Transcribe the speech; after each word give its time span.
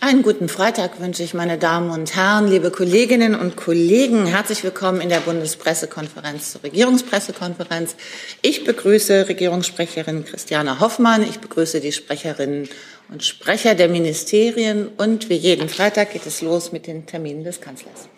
Einen 0.00 0.22
guten 0.22 0.48
Freitag 0.48 1.00
wünsche 1.00 1.24
ich, 1.24 1.34
meine 1.34 1.58
Damen 1.58 1.90
und 1.90 2.14
Herren, 2.14 2.46
liebe 2.46 2.70
Kolleginnen 2.70 3.34
und 3.34 3.56
Kollegen. 3.56 4.26
Herzlich 4.26 4.62
willkommen 4.62 5.00
in 5.00 5.08
der 5.08 5.18
Bundespressekonferenz 5.18 6.52
zur 6.52 6.62
Regierungspressekonferenz. 6.62 7.96
Ich 8.40 8.62
begrüße 8.62 9.28
Regierungssprecherin 9.28 10.24
Christiane 10.24 10.78
Hoffmann. 10.78 11.24
Ich 11.24 11.40
begrüße 11.40 11.80
die 11.80 11.90
Sprecherinnen 11.90 12.68
und 13.08 13.24
Sprecher 13.24 13.74
der 13.74 13.88
Ministerien. 13.88 14.86
Und 14.86 15.30
wie 15.30 15.34
jeden 15.34 15.68
Freitag 15.68 16.12
geht 16.12 16.26
es 16.26 16.42
los 16.42 16.70
mit 16.70 16.86
den 16.86 17.06
Terminen 17.06 17.42
des 17.42 17.60
Kanzlers. 17.60 18.08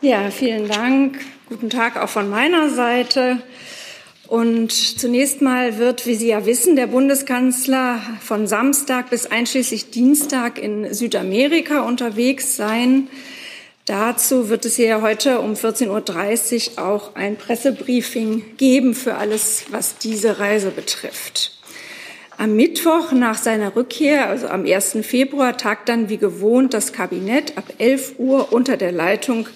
Ja, 0.00 0.30
vielen 0.30 0.66
Dank. 0.66 1.18
Guten 1.50 1.68
Tag 1.68 1.98
auch 1.98 2.08
von 2.08 2.30
meiner 2.30 2.70
Seite. 2.70 3.42
Und 4.28 4.72
zunächst 4.72 5.40
mal 5.40 5.78
wird, 5.78 6.06
wie 6.06 6.14
Sie 6.14 6.28
ja 6.28 6.44
wissen, 6.44 6.76
der 6.76 6.86
Bundeskanzler 6.86 7.98
von 8.20 8.46
Samstag 8.46 9.08
bis 9.08 9.24
einschließlich 9.24 9.90
Dienstag 9.90 10.58
in 10.58 10.92
Südamerika 10.92 11.80
unterwegs 11.80 12.54
sein. 12.54 13.08
Dazu 13.86 14.50
wird 14.50 14.66
es 14.66 14.76
hier 14.76 15.00
heute 15.00 15.40
um 15.40 15.54
14.30 15.54 16.76
Uhr 16.76 16.84
auch 16.84 17.14
ein 17.16 17.36
Pressebriefing 17.36 18.44
geben 18.58 18.94
für 18.94 19.14
alles, 19.14 19.64
was 19.70 19.96
diese 19.96 20.38
Reise 20.38 20.72
betrifft. 20.72 21.58
Am 22.36 22.54
Mittwoch 22.54 23.12
nach 23.12 23.38
seiner 23.38 23.76
Rückkehr, 23.76 24.28
also 24.28 24.48
am 24.48 24.66
1. 24.66 24.98
Februar, 25.04 25.56
tagt 25.56 25.88
dann 25.88 26.10
wie 26.10 26.18
gewohnt 26.18 26.74
das 26.74 26.92
Kabinett 26.92 27.56
ab 27.56 27.64
11 27.78 28.16
Uhr 28.18 28.52
unter 28.52 28.76
der 28.76 28.92
Leitung 28.92 29.48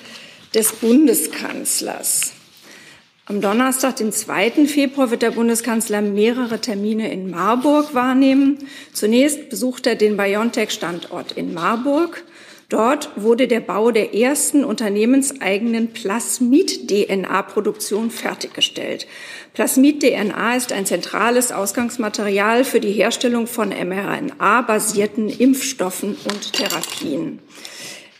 des 0.55 0.73
Bundeskanzlers. 0.73 2.33
Am 3.27 3.41
Donnerstag, 3.41 3.95
den 3.97 4.11
2. 4.11 4.67
Februar, 4.67 5.13
wird 5.13 5.23
der 5.23 5.31
Bundeskanzler 5.31 6.03
mehrere 6.03 6.61
Termine 6.61 7.13
in 7.13 7.31
Marburg 7.31 7.95
wahrnehmen. 7.95 8.59
Zunächst 8.93 9.49
besucht 9.49 9.87
er 9.87 9.95
den 9.95 10.17
BioNTech-Standort 10.17 11.31
in 11.31 11.55
Marburg. 11.55 12.25
Dort 12.69 13.11
wurde 13.15 13.47
der 13.47 13.61
Bau 13.61 13.93
der 13.93 14.13
ersten 14.13 14.65
unternehmenseigenen 14.65 15.93
Plasmid-DNA-Produktion 15.93 18.11
fertiggestellt. 18.11 19.07
Plasmid-DNA 19.55 20.57
ist 20.57 20.73
ein 20.73 20.85
zentrales 20.85 21.53
Ausgangsmaterial 21.53 22.65
für 22.65 22.81
die 22.81 22.91
Herstellung 22.91 23.47
von 23.47 23.69
mRNA-basierten 23.69 25.29
Impfstoffen 25.29 26.17
und 26.25 26.55
Therapien. 26.55 27.39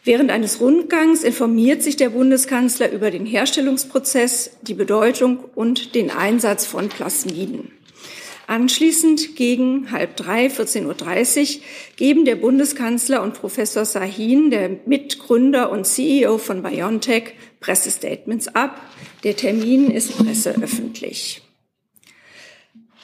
Während 0.05 0.33
eines 0.33 0.61
Rundgangs 0.61 1.23
informiert 1.23 1.83
sich 1.83 1.97
der 1.97 2.11
Bundeskanzler 2.11 2.91
über 2.91 3.13
den 3.13 3.25
Herstellungsprozess, 3.25 4.57
die 4.63 4.75
Bedeutung 4.75 5.45
und 5.55 5.95
den 5.95 6.11
Einsatz 6.11 6.67
von 6.67 6.89
Plasmiden. 6.89 7.71
Anschließend 8.49 9.37
gegen 9.37 9.93
halb 9.93 10.17
drei, 10.17 10.49
14.30 10.49 11.59
Uhr, 11.59 11.63
geben 11.95 12.25
der 12.25 12.35
Bundeskanzler 12.35 13.23
und 13.23 13.35
Professor 13.35 13.85
Sahin, 13.85 14.51
der 14.51 14.71
Mitgründer 14.87 15.71
und 15.71 15.87
CEO 15.87 16.39
von 16.39 16.65
BioNTech, 16.65 17.35
Pressestatements 17.61 18.49
ab. 18.49 18.81
Der 19.23 19.37
Termin 19.37 19.89
ist 19.89 20.19
presseöffentlich. 20.19 21.42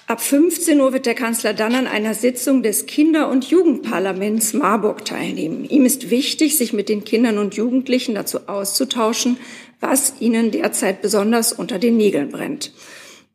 Ab 0.08 0.22
15 0.22 0.80
Uhr 0.80 0.94
wird 0.94 1.04
der 1.04 1.14
Kanzler 1.14 1.52
dann 1.52 1.74
an 1.74 1.86
einer 1.86 2.14
Sitzung 2.14 2.62
des 2.62 2.86
Kinder- 2.86 3.28
und 3.28 3.44
Jugendparlaments 3.44 4.54
Marburg 4.54 5.04
teilnehmen. 5.04 5.66
Ihm 5.68 5.84
ist 5.84 6.08
wichtig, 6.08 6.56
sich 6.56 6.72
mit 6.72 6.88
den 6.88 7.04
Kindern 7.04 7.36
und 7.36 7.56
Jugendlichen 7.56 8.14
dazu 8.14 8.48
auszutauschen, 8.48 9.36
was 9.80 10.14
ihnen 10.18 10.50
derzeit 10.50 11.02
besonders 11.02 11.52
unter 11.52 11.78
den 11.78 11.98
Nägeln 11.98 12.30
brennt. 12.30 12.72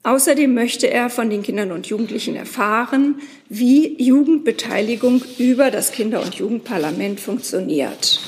Außerdem 0.02 0.52
möchte 0.52 0.90
er 0.90 1.12
von 1.12 1.30
den 1.30 1.44
Kindern 1.44 1.72
und 1.72 1.86
Jugendlichen 1.86 2.36
erfahren, 2.36 3.22
wie 3.50 3.96
Jugendbeteiligung 4.04 5.22
über 5.38 5.70
das 5.70 5.92
Kinder- 5.92 6.24
und 6.24 6.34
Jugendparlament 6.34 7.20
funktioniert. 7.20 8.20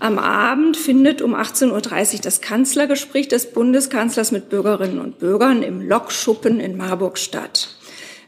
Am 0.00 0.18
Abend 0.18 0.76
findet 0.76 1.22
um 1.22 1.34
18.30 1.34 2.14
Uhr 2.14 2.20
das 2.22 2.40
Kanzlergespräch 2.40 3.26
des 3.26 3.50
Bundeskanzlers 3.50 4.30
mit 4.30 4.48
Bürgerinnen 4.48 5.00
und 5.00 5.18
Bürgern 5.18 5.62
im 5.64 5.80
Lokschuppen 5.80 6.60
in 6.60 6.76
Marburg 6.76 7.18
statt. 7.18 7.74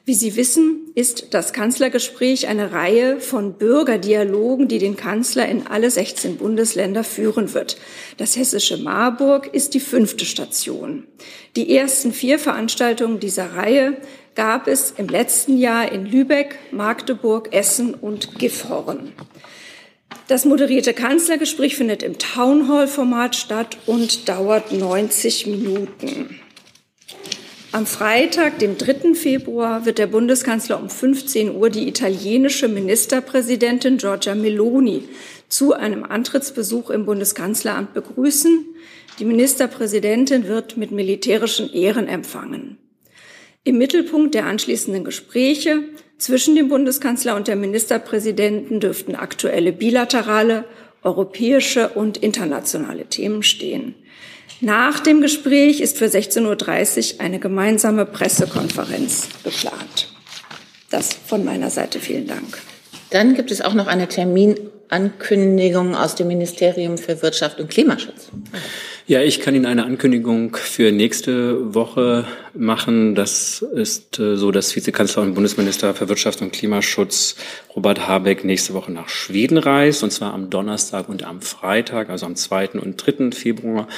Wie 0.05 0.15
Sie 0.15 0.34
wissen, 0.34 0.91
ist 0.97 1.28
das 1.34 1.53
Kanzlergespräch 1.53 2.49
eine 2.49 2.72
Reihe 2.72 3.21
von 3.21 3.53
Bürgerdialogen, 3.53 4.67
die 4.67 4.78
den 4.78 4.97
Kanzler 4.97 5.47
in 5.49 5.69
alle 5.69 5.91
16 5.91 6.39
Bundesländer 6.39 7.05
führen 7.05 7.55
wird. 7.55 7.77
Das 8.17 8.37
hessische 8.37 8.78
Marburg 8.78 9.55
ist 9.55 9.75
die 9.75 9.81
fünfte 9.81 10.25
Station. 10.25 11.06
Die 11.55 11.77
ersten 11.77 12.12
vier 12.12 12.41
Veranstaltungen 12.41 13.21
dieser 13.21 13.55
Reihe 13.55 13.99
gab 14.34 14.67
es 14.67 14.93
im 14.97 15.06
letzten 15.06 15.56
Jahr 15.56 15.93
in 15.93 16.06
Lübeck, 16.06 16.59
Magdeburg, 16.73 17.53
Essen 17.53 17.94
und 17.94 18.39
Gifhorn. 18.39 19.12
Das 20.31 20.45
moderierte 20.45 20.95
Kanzlergespräch 20.95 21.75
findet 21.75 22.05
im 22.05 22.17
Townhall-Format 22.17 23.35
statt 23.35 23.77
und 23.87 24.29
dauert 24.29 24.71
90 24.71 25.49
Minuten. 25.49 26.39
Am 27.73 27.85
Freitag, 27.85 28.61
dem 28.61 28.79
3. 28.79 29.15
Februar, 29.15 29.87
wird 29.87 29.99
der 29.99 30.07
Bundeskanzler 30.07 30.81
um 30.81 30.89
15 30.89 31.57
Uhr 31.57 31.69
die 31.69 31.89
italienische 31.89 32.69
Ministerpräsidentin 32.69 33.97
Giorgia 33.97 34.37
Meloni 34.37 35.03
zu 35.49 35.73
einem 35.73 36.05
Antrittsbesuch 36.05 36.91
im 36.91 37.07
Bundeskanzleramt 37.07 37.93
begrüßen. 37.93 38.67
Die 39.19 39.25
Ministerpräsidentin 39.25 40.47
wird 40.47 40.77
mit 40.77 40.93
militärischen 40.93 41.73
Ehren 41.73 42.07
empfangen. 42.07 42.79
Im 43.65 43.79
Mittelpunkt 43.79 44.37
der 44.37 44.47
anschließenden 44.47 45.03
Gespräche 45.03 45.83
zwischen 46.20 46.54
dem 46.54 46.69
Bundeskanzler 46.69 47.34
und 47.34 47.48
der 47.48 47.56
Ministerpräsidenten 47.56 48.78
dürften 48.78 49.16
aktuelle 49.16 49.72
bilaterale, 49.72 50.64
europäische 51.03 51.88
und 51.88 52.19
internationale 52.19 53.06
Themen 53.06 53.42
stehen. 53.42 53.94
Nach 54.60 55.00
dem 55.00 55.22
Gespräch 55.22 55.81
ist 55.81 55.97
für 55.97 56.04
16.30 56.04 57.14
Uhr 57.14 57.20
eine 57.20 57.38
gemeinsame 57.38 58.04
Pressekonferenz 58.04 59.28
geplant. 59.42 60.12
Das 60.91 61.14
von 61.14 61.44
meiner 61.44 61.70
Seite. 61.70 61.98
Vielen 61.98 62.26
Dank. 62.26 62.58
Dann 63.10 63.34
gibt 63.34 63.50
es 63.50 63.62
auch 63.62 63.75
noch 63.75 63.87
eine 63.87 64.06
Terminankündigung 64.06 65.94
aus 65.94 66.14
dem 66.14 66.28
Ministerium 66.28 66.98
für 66.98 67.22
Wirtschaft 67.22 67.58
und 67.58 67.70
Klimaschutz. 67.70 68.28
Ja, 69.10 69.22
ich 69.22 69.41
kann 69.41 69.56
Ihnen 69.56 69.66
eine 69.66 69.87
Ankündigung 69.87 70.54
für 70.54 70.93
nächste 70.93 71.75
Woche 71.75 72.28
machen. 72.54 73.16
Das 73.16 73.60
ist 73.60 74.21
äh, 74.21 74.37
so, 74.37 74.53
dass 74.53 74.76
Vizekanzler 74.76 75.25
und 75.25 75.34
Bundesminister 75.34 75.94
für 75.94 76.09
Wirtschaft 76.09 76.41
und 76.43 76.53
Klimaschutz 76.53 77.34
Robert 77.75 78.06
Habeck 78.06 78.44
nächste 78.44 78.72
Woche 78.72 78.93
nach 78.93 79.09
Schweden 79.09 79.59
reist, 79.59 80.04
und 80.04 80.12
zwar 80.12 80.32
am 80.32 80.49
Donnerstag 80.49 81.09
und 81.09 81.25
am 81.25 81.43
Freitag, 81.43 82.09
also 82.09 82.25
am 82.25 82.37
2. 82.37 82.78
und 82.78 83.04
3. 83.04 83.32
Februar. 83.32 83.88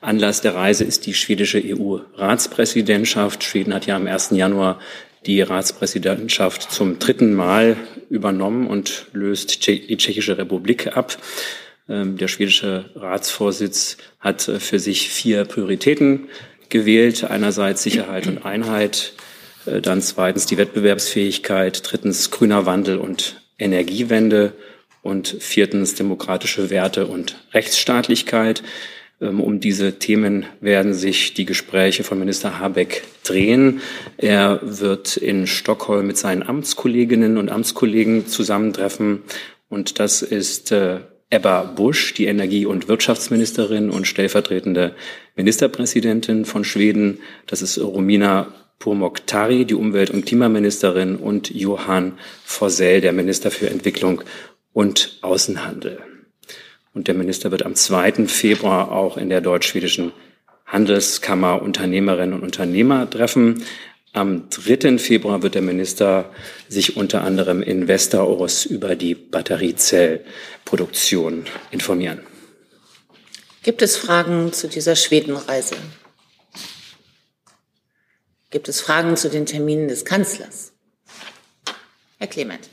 Anlass 0.00 0.40
der 0.40 0.54
Reise 0.54 0.84
ist 0.84 1.04
die 1.04 1.12
schwedische 1.12 1.62
EU-Ratspräsidentschaft. 1.62 3.44
Schweden 3.44 3.74
hat 3.74 3.84
ja 3.84 3.96
am 3.96 4.06
1. 4.06 4.30
Januar 4.30 4.80
die 5.26 5.42
Ratspräsidentschaft 5.42 6.72
zum 6.72 6.98
dritten 6.98 7.34
Mal 7.34 7.76
übernommen 8.08 8.66
und 8.68 9.04
löst 9.12 9.66
die 9.66 9.98
Tschechische 9.98 10.38
Republik 10.38 10.96
ab. 10.96 11.18
Ähm, 11.92 12.16
der 12.16 12.28
schwedische 12.28 12.86
Ratsvorsitz 12.94 13.98
hat 14.18 14.48
äh, 14.48 14.58
für 14.58 14.78
sich 14.78 15.10
vier 15.10 15.44
Prioritäten 15.44 16.28
gewählt. 16.70 17.24
Einerseits 17.24 17.82
Sicherheit 17.82 18.26
und 18.26 18.46
Einheit, 18.46 19.12
äh, 19.66 19.82
dann 19.82 20.00
zweitens 20.00 20.46
die 20.46 20.56
Wettbewerbsfähigkeit, 20.56 21.82
drittens 21.84 22.30
grüner 22.30 22.64
Wandel 22.64 22.96
und 22.96 23.42
Energiewende 23.58 24.54
und 25.02 25.36
viertens 25.38 25.94
demokratische 25.94 26.70
Werte 26.70 27.06
und 27.06 27.36
Rechtsstaatlichkeit. 27.52 28.62
Ähm, 29.20 29.40
um 29.40 29.60
diese 29.60 29.98
Themen 29.98 30.46
werden 30.62 30.94
sich 30.94 31.34
die 31.34 31.44
Gespräche 31.44 32.04
von 32.04 32.18
Minister 32.18 32.58
Habeck 32.58 33.02
drehen. 33.22 33.82
Er 34.16 34.60
wird 34.62 35.18
in 35.18 35.46
Stockholm 35.46 36.06
mit 36.06 36.16
seinen 36.16 36.42
Amtskolleginnen 36.42 37.36
und 37.36 37.50
Amtskollegen 37.50 38.26
zusammentreffen. 38.28 39.24
Und 39.68 39.98
das 39.98 40.22
ist 40.22 40.72
äh, 40.72 41.00
Ebba 41.32 41.62
Busch, 41.62 42.12
die 42.12 42.26
Energie- 42.26 42.66
und 42.66 42.88
Wirtschaftsministerin 42.88 43.88
und 43.88 44.06
stellvertretende 44.06 44.94
Ministerpräsidentin 45.34 46.44
von 46.44 46.62
Schweden. 46.62 47.20
Das 47.46 47.62
ist 47.62 47.78
Romina 47.78 48.48
Pourmokhtari, 48.78 49.64
die 49.64 49.74
Umwelt- 49.74 50.10
und 50.10 50.26
Klimaministerin 50.26 51.16
und 51.16 51.50
Johann 51.50 52.18
Forsell, 52.44 53.00
der 53.00 53.14
Minister 53.14 53.50
für 53.50 53.70
Entwicklung 53.70 54.20
und 54.74 55.18
Außenhandel. 55.22 56.00
Und 56.92 57.08
der 57.08 57.14
Minister 57.14 57.50
wird 57.50 57.64
am 57.64 57.76
2. 57.76 58.26
Februar 58.26 58.92
auch 58.92 59.16
in 59.16 59.30
der 59.30 59.40
deutsch-schwedischen 59.40 60.12
Handelskammer 60.66 61.62
Unternehmerinnen 61.62 62.34
und 62.34 62.42
Unternehmer 62.42 63.08
treffen. 63.08 63.62
Am 64.14 64.50
3. 64.50 64.98
Februar 64.98 65.42
wird 65.42 65.54
der 65.54 65.62
Minister 65.62 66.30
sich 66.68 66.98
unter 66.98 67.24
anderem 67.24 67.62
in 67.62 67.88
Westeros 67.88 68.66
über 68.66 68.94
die 68.94 69.14
Batteriezellproduktion 69.14 71.46
informieren. 71.70 72.20
Gibt 73.62 73.80
es 73.80 73.96
Fragen 73.96 74.52
zu 74.52 74.68
dieser 74.68 74.96
Schwedenreise? 74.96 75.76
Gibt 78.50 78.68
es 78.68 78.82
Fragen 78.82 79.16
zu 79.16 79.30
den 79.30 79.46
Terminen 79.46 79.88
des 79.88 80.04
Kanzlers? 80.04 80.74
Herr 82.18 82.26
Clement. 82.26 82.68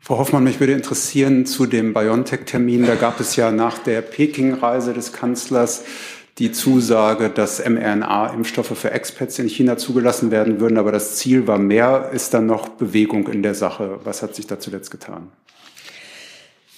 Frau 0.00 0.18
Hoffmann, 0.18 0.42
mich 0.44 0.58
würde 0.58 0.72
interessieren 0.72 1.46
zu 1.46 1.66
dem 1.66 1.94
BioNTech-Termin. 1.94 2.84
Da 2.86 2.96
gab 2.96 3.20
es 3.20 3.36
ja 3.36 3.52
nach 3.52 3.78
der 3.78 4.02
Peking-Reise 4.02 4.92
des 4.92 5.12
Kanzlers 5.12 5.84
die 6.38 6.52
Zusage, 6.52 7.30
dass 7.30 7.64
mRNA-Impfstoffe 7.64 8.76
für 8.76 8.90
Expats 8.90 9.38
in 9.38 9.48
China 9.48 9.78
zugelassen 9.78 10.30
werden 10.30 10.60
würden. 10.60 10.76
Aber 10.76 10.92
das 10.92 11.16
Ziel 11.16 11.46
war 11.46 11.58
mehr. 11.58 12.10
Ist 12.12 12.34
da 12.34 12.40
noch 12.40 12.68
Bewegung 12.68 13.28
in 13.28 13.42
der 13.42 13.54
Sache? 13.54 14.00
Was 14.04 14.22
hat 14.22 14.34
sich 14.34 14.46
da 14.46 14.60
zuletzt 14.60 14.90
getan? 14.90 15.28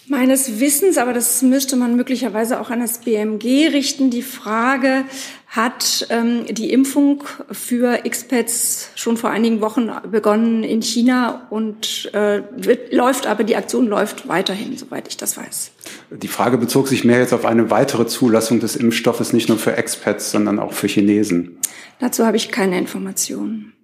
Meines 0.07 0.59
Wissens, 0.59 0.97
aber 0.97 1.13
das 1.13 1.43
müsste 1.43 1.77
man 1.77 1.95
möglicherweise 1.95 2.61
auch 2.61 2.71
an 2.71 2.81
das 2.81 2.99
BMG 2.99 3.69
richten, 3.73 4.09
die 4.09 4.23
Frage, 4.23 5.05
hat 5.49 6.07
ähm, 6.09 6.47
die 6.49 6.73
Impfung 6.73 7.25
für 7.51 8.07
Expats 8.07 8.91
schon 8.95 9.19
vor 9.19 9.29
einigen 9.29 9.61
Wochen 9.61 9.91
begonnen 10.11 10.65
in 10.65 10.81
China 10.81 11.47
und 11.51 12.11
äh, 12.15 12.43
wird, 12.57 12.93
läuft 12.95 13.27
aber, 13.27 13.45
die 13.45 13.57
Aktion 13.57 13.87
läuft 13.87 14.29
weiterhin, 14.29 14.79
soweit 14.79 15.09
ich 15.09 15.19
das 15.19 15.37
weiß. 15.37 15.73
Die 16.11 16.29
Frage 16.29 16.57
bezog 16.57 16.89
sich 16.89 17.05
mehr 17.05 17.19
jetzt 17.19 17.35
auf 17.35 17.45
eine 17.45 17.71
weitere 17.71 18.07
Zulassung 18.07 18.61
des 18.61 18.77
Impfstoffes, 18.77 19.33
nicht 19.33 19.49
nur 19.49 19.59
für 19.59 19.77
Expats, 19.77 20.31
sondern 20.31 20.59
auch 20.59 20.73
für 20.73 20.87
Chinesen. 20.87 21.59
Dazu 21.99 22.25
habe 22.25 22.37
ich 22.37 22.51
keine 22.51 22.79
Informationen. 22.79 23.75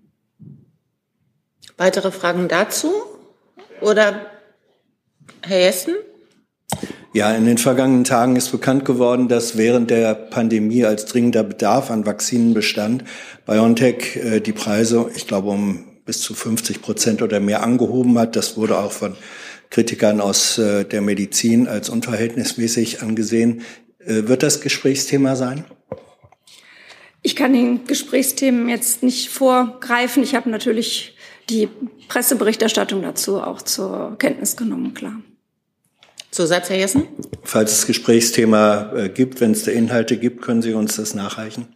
Weitere 1.76 2.10
Fragen 2.10 2.48
dazu? 2.48 2.92
Oder 3.80 4.26
Herr 5.42 5.58
Jessen? 5.58 5.94
Ja, 7.12 7.32
in 7.32 7.44
den 7.44 7.58
vergangenen 7.58 8.04
Tagen 8.04 8.36
ist 8.36 8.50
bekannt 8.50 8.84
geworden, 8.84 9.28
dass 9.28 9.56
während 9.56 9.90
der 9.90 10.14
Pandemie 10.14 10.84
als 10.84 11.04
dringender 11.04 11.44
Bedarf 11.44 11.90
an 11.90 12.06
Vakzinen 12.06 12.54
bestand, 12.54 13.04
BioNTech 13.46 14.16
äh, 14.16 14.40
die 14.40 14.52
Preise, 14.52 15.10
ich 15.14 15.26
glaube, 15.26 15.50
um 15.50 15.84
bis 16.04 16.20
zu 16.20 16.34
50 16.34 16.82
Prozent 16.82 17.22
oder 17.22 17.40
mehr 17.40 17.62
angehoben 17.62 18.18
hat. 18.18 18.36
Das 18.36 18.56
wurde 18.56 18.78
auch 18.78 18.92
von 18.92 19.16
Kritikern 19.70 20.20
aus 20.20 20.58
äh, 20.58 20.84
der 20.84 21.00
Medizin 21.00 21.68
als 21.68 21.88
unverhältnismäßig 21.88 23.02
angesehen. 23.02 23.62
Äh, 23.98 24.28
wird 24.28 24.42
das 24.42 24.60
Gesprächsthema 24.60 25.36
sein? 25.36 25.64
Ich 27.22 27.36
kann 27.36 27.52
den 27.52 27.86
Gesprächsthemen 27.86 28.68
jetzt 28.68 29.02
nicht 29.02 29.30
vorgreifen. 29.30 30.22
Ich 30.22 30.34
habe 30.34 30.50
natürlich 30.50 31.16
die 31.48 31.68
Presseberichterstattung 32.08 33.02
dazu 33.02 33.40
auch 33.40 33.62
zur 33.62 34.16
Kenntnis 34.18 34.56
genommen, 34.56 34.94
klar. 34.94 35.20
Zusatz, 36.30 36.68
Herr 36.68 36.76
Jessen? 36.76 37.06
Falls 37.44 37.72
es 37.72 37.86
Gesprächsthema 37.86 38.92
äh, 38.94 39.08
gibt, 39.08 39.40
wenn 39.40 39.52
es 39.52 39.64
da 39.64 39.70
Inhalte 39.70 40.16
gibt, 40.16 40.42
können 40.42 40.62
Sie 40.62 40.74
uns 40.74 40.96
das 40.96 41.14
nachreichen? 41.14 41.68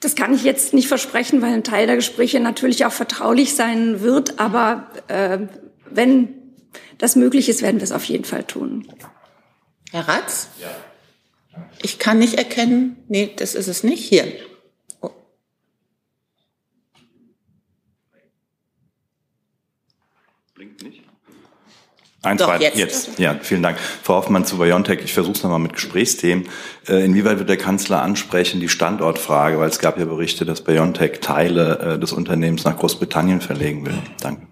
Das 0.00 0.14
kann 0.14 0.34
ich 0.34 0.44
jetzt 0.44 0.72
nicht 0.74 0.88
versprechen, 0.88 1.42
weil 1.42 1.52
ein 1.52 1.64
Teil 1.64 1.86
der 1.86 1.96
Gespräche 1.96 2.40
natürlich 2.40 2.86
auch 2.86 2.92
vertraulich 2.92 3.54
sein 3.54 4.00
wird. 4.00 4.38
Aber 4.38 4.90
äh, 5.08 5.40
wenn 5.90 6.37
das 6.98 7.16
möglich 7.16 7.48
ist, 7.48 7.62
werden 7.62 7.76
wir 7.76 7.84
es 7.84 7.92
auf 7.92 8.04
jeden 8.04 8.24
Fall 8.24 8.44
tun. 8.44 8.88
Herr 9.90 10.08
Ratz? 10.08 10.48
Ja. 10.60 10.68
Ich 11.82 11.98
kann 11.98 12.18
nicht 12.18 12.34
erkennen, 12.34 12.96
nee, 13.08 13.32
das 13.36 13.54
ist 13.54 13.68
es 13.68 13.82
nicht. 13.82 14.04
Hier. 14.04 14.24
Oh. 15.00 15.10
Blinkt 20.54 20.82
nicht? 20.82 21.02
Ein, 22.22 22.36
Doch, 22.36 22.46
zwei, 22.46 22.58
jetzt. 22.58 22.76
jetzt. 22.76 23.18
Ja, 23.18 23.38
vielen 23.40 23.62
Dank. 23.62 23.78
Frau 23.78 24.16
Hoffmann 24.16 24.44
zu 24.44 24.58
BioNTech. 24.58 25.00
Ich 25.04 25.14
versuche 25.14 25.36
es 25.36 25.42
nochmal 25.44 25.60
mit 25.60 25.72
Gesprächsthemen. 25.72 26.48
Äh, 26.88 27.04
inwieweit 27.04 27.38
wird 27.38 27.48
der 27.48 27.56
Kanzler 27.56 28.02
ansprechen 28.02 28.58
die 28.58 28.68
Standortfrage? 28.68 29.58
Weil 29.60 29.68
es 29.68 29.78
gab 29.78 29.98
ja 29.98 30.04
Berichte, 30.04 30.44
dass 30.44 30.62
BioNTech 30.62 31.20
Teile 31.20 31.94
äh, 31.94 31.98
des 31.98 32.12
Unternehmens 32.12 32.64
nach 32.64 32.76
Großbritannien 32.76 33.40
verlegen 33.40 33.86
will. 33.86 33.98
Danke. 34.20 34.48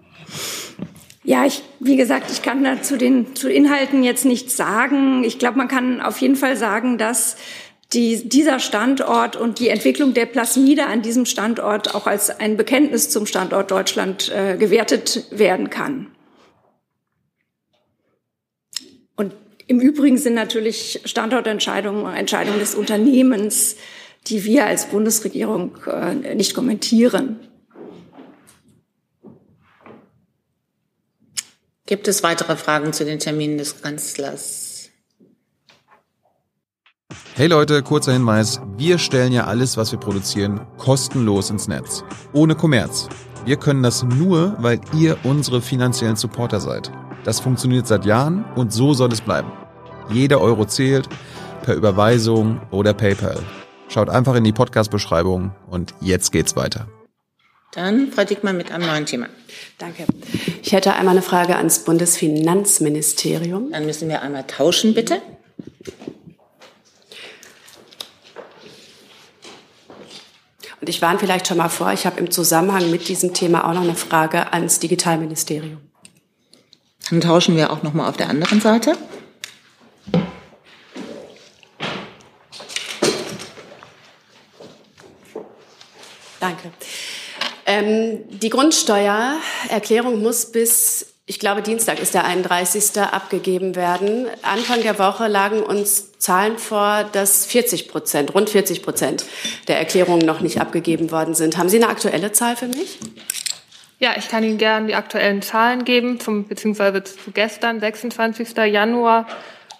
Ja, 1.27 1.45
ich, 1.45 1.61
wie 1.81 1.97
gesagt, 1.97 2.31
ich 2.31 2.41
kann 2.41 2.63
da 2.63 2.81
zu 2.81 2.97
den 2.97 3.35
zu 3.35 3.51
Inhalten 3.51 4.01
jetzt 4.01 4.23
nichts 4.23 4.55
sagen. 4.55 5.25
Ich 5.25 5.37
glaube, 5.37 5.57
man 5.57 5.67
kann 5.67 5.99
auf 5.99 6.19
jeden 6.19 6.37
Fall 6.37 6.55
sagen, 6.55 6.97
dass 6.97 7.35
die, 7.91 8.29
dieser 8.29 8.59
Standort 8.59 9.35
und 9.35 9.59
die 9.59 9.67
Entwicklung 9.67 10.13
der 10.13 10.25
Plasmide 10.25 10.85
an 10.85 11.01
diesem 11.01 11.25
Standort 11.25 11.93
auch 11.93 12.07
als 12.07 12.29
ein 12.29 12.55
Bekenntnis 12.55 13.09
zum 13.09 13.25
Standort 13.25 13.71
Deutschland 13.71 14.31
äh, 14.33 14.55
gewertet 14.55 15.25
werden 15.29 15.69
kann. 15.69 16.07
Und 19.17 19.33
im 19.67 19.81
Übrigen 19.81 20.17
sind 20.17 20.35
natürlich 20.35 21.01
Standortentscheidungen 21.03 22.15
Entscheidungen 22.15 22.59
des 22.59 22.73
Unternehmens, 22.73 23.75
die 24.27 24.45
wir 24.45 24.65
als 24.65 24.85
Bundesregierung 24.85 25.75
äh, 25.87 26.35
nicht 26.35 26.53
kommentieren. 26.53 27.46
Gibt 31.87 32.09
es 32.09 32.21
weitere 32.21 32.57
Fragen 32.57 32.91
zu 32.91 33.05
den 33.05 33.17
Terminen 33.17 33.57
des 33.57 33.81
Kanzlers? 33.81 34.89
Hey 37.33 37.47
Leute, 37.47 37.81
kurzer 37.81 38.11
Hinweis. 38.11 38.59
Wir 38.75 38.97
stellen 38.97 39.31
ja 39.31 39.45
alles, 39.45 39.77
was 39.77 39.93
wir 39.93 39.99
produzieren, 39.99 40.67
kostenlos 40.77 41.49
ins 41.49 41.69
Netz. 41.69 42.03
Ohne 42.33 42.55
Kommerz. 42.55 43.07
Wir 43.45 43.55
können 43.55 43.83
das 43.83 44.03
nur, 44.03 44.57
weil 44.59 44.81
ihr 44.93 45.17
unsere 45.23 45.61
finanziellen 45.61 46.17
Supporter 46.17 46.59
seid. 46.59 46.91
Das 47.23 47.39
funktioniert 47.39 47.87
seit 47.87 48.05
Jahren 48.05 48.43
und 48.55 48.73
so 48.73 48.93
soll 48.93 49.13
es 49.13 49.21
bleiben. 49.21 49.49
Jeder 50.09 50.41
Euro 50.41 50.65
zählt, 50.65 51.07
per 51.63 51.75
Überweisung 51.75 52.59
oder 52.69 52.93
PayPal. 52.93 53.39
Schaut 53.87 54.09
einfach 54.09 54.35
in 54.35 54.43
die 54.43 54.51
Podcast-Beschreibung 54.51 55.55
und 55.69 55.93
jetzt 56.01 56.33
geht's 56.33 56.57
weiter. 56.57 56.87
Dann 57.77 58.11
Frau 58.11 58.23
Dickmann 58.23 58.57
mit 58.57 58.71
einem 58.71 58.87
neuen 58.87 59.05
Thema. 59.05 59.27
Danke. 59.77 60.07
Ich 60.63 60.71
hätte 60.71 60.95
einmal 60.95 61.13
eine 61.13 61.21
Frage 61.21 61.57
ans 61.57 61.85
Bundesfinanzministerium. 61.85 63.71
Dann 63.71 63.85
müssen 63.85 64.09
wir 64.09 64.23
einmal 64.23 64.47
tauschen, 64.47 64.95
bitte. 64.95 65.21
Und 70.81 70.89
ich 70.89 71.03
warne 71.03 71.19
vielleicht 71.19 71.45
schon 71.45 71.57
mal 71.57 71.69
vor, 71.69 71.93
ich 71.93 72.07
habe 72.07 72.19
im 72.19 72.31
Zusammenhang 72.31 72.89
mit 72.89 73.09
diesem 73.09 73.35
Thema 73.35 73.69
auch 73.69 73.75
noch 73.75 73.83
eine 73.83 73.93
Frage 73.93 74.53
ans 74.53 74.79
Digitalministerium. 74.79 75.77
Dann 77.11 77.21
tauschen 77.21 77.55
wir 77.55 77.71
auch 77.71 77.83
noch 77.83 77.93
mal 77.93 78.09
auf 78.09 78.17
der 78.17 78.29
anderen 78.29 78.59
Seite. 78.59 78.97
Danke. 86.39 86.71
Ähm, 87.67 88.19
die 88.29 88.49
Grundsteuererklärung 88.49 90.21
muss 90.21 90.51
bis, 90.53 91.13
ich 91.25 91.37
glaube, 91.37 91.61
Dienstag 91.61 91.99
ist 91.99 92.13
der 92.13 92.23
31. 92.23 92.97
abgegeben 92.97 93.75
werden. 93.75 94.27
Anfang 94.41 94.81
der 94.81 94.97
Woche 94.97 95.27
lagen 95.27 95.61
uns 95.61 96.17
Zahlen 96.17 96.57
vor, 96.57 97.03
dass 97.11 97.45
40 97.45 97.89
Prozent, 97.89 98.33
rund 98.33 98.49
40 98.49 98.81
Prozent 98.81 99.25
der 99.67 99.77
Erklärungen 99.77 100.25
noch 100.25 100.39
nicht 100.39 100.61
abgegeben 100.61 101.11
worden 101.11 101.35
sind. 101.35 101.57
Haben 101.57 101.67
Sie 101.67 101.75
eine 101.75 101.89
aktuelle 101.89 102.31
Zahl 102.31 102.55
für 102.55 102.67
mich? 102.67 102.99
Ja, 103.99 104.11
ich 104.15 104.29
kann 104.29 104.43
Ihnen 104.43 104.57
gerne 104.57 104.87
die 104.87 104.95
aktuellen 104.95 105.41
Zahlen 105.41 105.83
geben, 105.83 106.21
zum, 106.21 106.47
beziehungsweise 106.47 107.03
zu 107.03 107.31
gestern, 107.33 107.81
26. 107.81 108.55
Januar. 108.55 109.27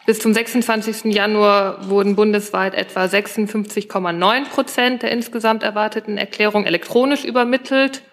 Bis 0.08 0.20
zum 0.20 0.34
26. 0.34 1.14
Januar 1.14 1.90
wurden 1.90 2.16
bundesweit 2.16 2.76
etwa 2.76 3.04
56,9 3.04 4.46
Prozent 4.48 5.04
der 5.04 5.12
insgesamt 5.12 5.64
erwarteten 5.64 6.18
Erklärungen 6.18 6.66
elektronisch 6.66 7.26
übermittelt 7.26 8.04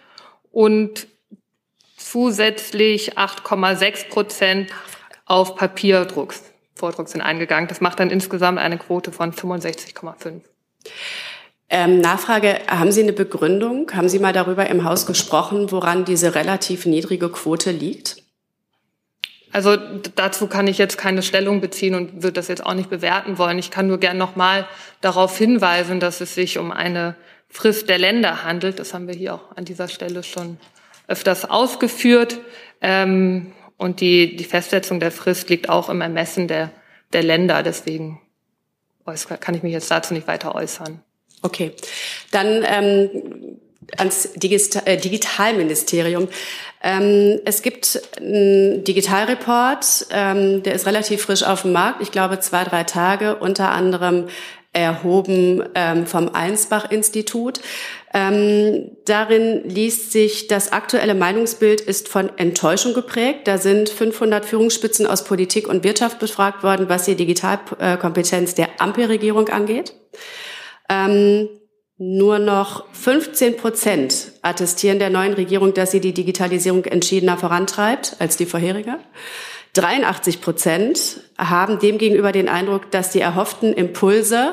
und 0.50 1.06
zusätzlich 1.96 3.16
8,6 3.16 4.08
Prozent 4.08 4.70
auf 5.24 5.54
Papierdrucks, 5.54 6.42
Vordruck 6.74 7.08
sind 7.08 7.20
eingegangen. 7.20 7.68
Das 7.68 7.80
macht 7.80 8.00
dann 8.00 8.10
insgesamt 8.10 8.58
eine 8.58 8.76
Quote 8.76 9.12
von 9.12 9.32
65,5. 9.32 10.40
Ähm, 11.68 12.00
Nachfrage, 12.00 12.58
haben 12.66 12.90
Sie 12.90 13.02
eine 13.04 13.12
Begründung? 13.12 13.92
Haben 13.94 14.08
Sie 14.08 14.18
mal 14.18 14.32
darüber 14.32 14.66
im 14.66 14.82
Haus 14.82 15.06
gesprochen, 15.06 15.70
woran 15.70 16.04
diese 16.04 16.34
relativ 16.34 16.86
niedrige 16.86 17.28
Quote 17.28 17.70
liegt? 17.70 18.23
Also 19.54 19.76
dazu 20.16 20.48
kann 20.48 20.66
ich 20.66 20.78
jetzt 20.78 20.98
keine 20.98 21.22
Stellung 21.22 21.60
beziehen 21.60 21.94
und 21.94 22.24
würde 22.24 22.32
das 22.32 22.48
jetzt 22.48 22.66
auch 22.66 22.74
nicht 22.74 22.90
bewerten 22.90 23.38
wollen. 23.38 23.56
Ich 23.56 23.70
kann 23.70 23.86
nur 23.86 23.98
gern 23.98 24.18
nochmal 24.18 24.66
darauf 25.00 25.38
hinweisen, 25.38 26.00
dass 26.00 26.20
es 26.20 26.34
sich 26.34 26.58
um 26.58 26.72
eine 26.72 27.14
Frist 27.48 27.88
der 27.88 27.98
Länder 27.98 28.42
handelt. 28.42 28.80
Das 28.80 28.92
haben 28.92 29.06
wir 29.06 29.14
hier 29.14 29.32
auch 29.32 29.56
an 29.56 29.64
dieser 29.64 29.86
Stelle 29.86 30.24
schon 30.24 30.58
öfters 31.06 31.48
ausgeführt. 31.48 32.40
Ähm, 32.80 33.52
und 33.76 34.00
die, 34.00 34.34
die 34.34 34.42
Festsetzung 34.42 34.98
der 34.98 35.12
Frist 35.12 35.48
liegt 35.50 35.68
auch 35.68 35.88
im 35.88 36.00
Ermessen 36.00 36.48
der, 36.48 36.72
der 37.12 37.22
Länder. 37.22 37.62
Deswegen 37.62 38.20
kann 39.38 39.54
ich 39.54 39.62
mich 39.62 39.72
jetzt 39.72 39.88
dazu 39.88 40.14
nicht 40.14 40.26
weiter 40.26 40.56
äußern. 40.56 41.00
Okay, 41.42 41.70
dann 42.32 42.64
ähm, 42.66 43.60
ans 43.96 44.26
äh, 44.26 44.96
Digitalministerium. 44.96 46.28
Ähm, 46.82 47.40
es 47.44 47.62
gibt 47.62 48.00
einen 48.18 48.84
Digitalreport, 48.84 50.06
ähm, 50.10 50.62
der 50.62 50.74
ist 50.74 50.86
relativ 50.86 51.22
frisch 51.22 51.42
auf 51.42 51.62
dem 51.62 51.72
Markt, 51.72 52.02
ich 52.02 52.12
glaube 52.12 52.40
zwei, 52.40 52.64
drei 52.64 52.84
Tage, 52.84 53.36
unter 53.36 53.70
anderem 53.70 54.26
erhoben 54.74 55.62
ähm, 55.74 56.06
vom 56.06 56.34
Einsbach-Institut. 56.34 57.60
Ähm, 58.12 58.90
darin 59.06 59.68
liest 59.68 60.12
sich, 60.12 60.48
das 60.48 60.72
aktuelle 60.72 61.14
Meinungsbild 61.14 61.80
ist 61.80 62.08
von 62.08 62.30
Enttäuschung 62.38 62.92
geprägt. 62.92 63.46
Da 63.46 63.58
sind 63.58 63.88
500 63.88 64.44
Führungsspitzen 64.44 65.06
aus 65.06 65.24
Politik 65.24 65.68
und 65.68 65.84
Wirtschaft 65.84 66.18
befragt 66.18 66.62
worden, 66.62 66.88
was 66.88 67.04
die 67.04 67.14
Digitalkompetenz 67.14 68.54
der 68.54 68.68
Ampelregierung 68.78 69.48
angeht. 69.48 69.94
Ähm, 70.88 71.48
nur 72.12 72.38
noch 72.38 72.84
15 72.92 73.56
Prozent 73.56 74.32
attestieren 74.42 74.98
der 74.98 75.10
neuen 75.10 75.32
Regierung, 75.32 75.72
dass 75.72 75.90
sie 75.90 76.00
die 76.00 76.12
Digitalisierung 76.12 76.84
entschiedener 76.84 77.38
vorantreibt 77.38 78.16
als 78.18 78.36
die 78.36 78.46
vorherige. 78.46 78.98
83 79.72 80.40
Prozent 80.40 81.20
haben 81.38 81.78
demgegenüber 81.78 82.30
den 82.30 82.48
Eindruck, 82.48 82.90
dass 82.90 83.10
die 83.10 83.20
erhofften 83.20 83.72
Impulse, 83.72 84.52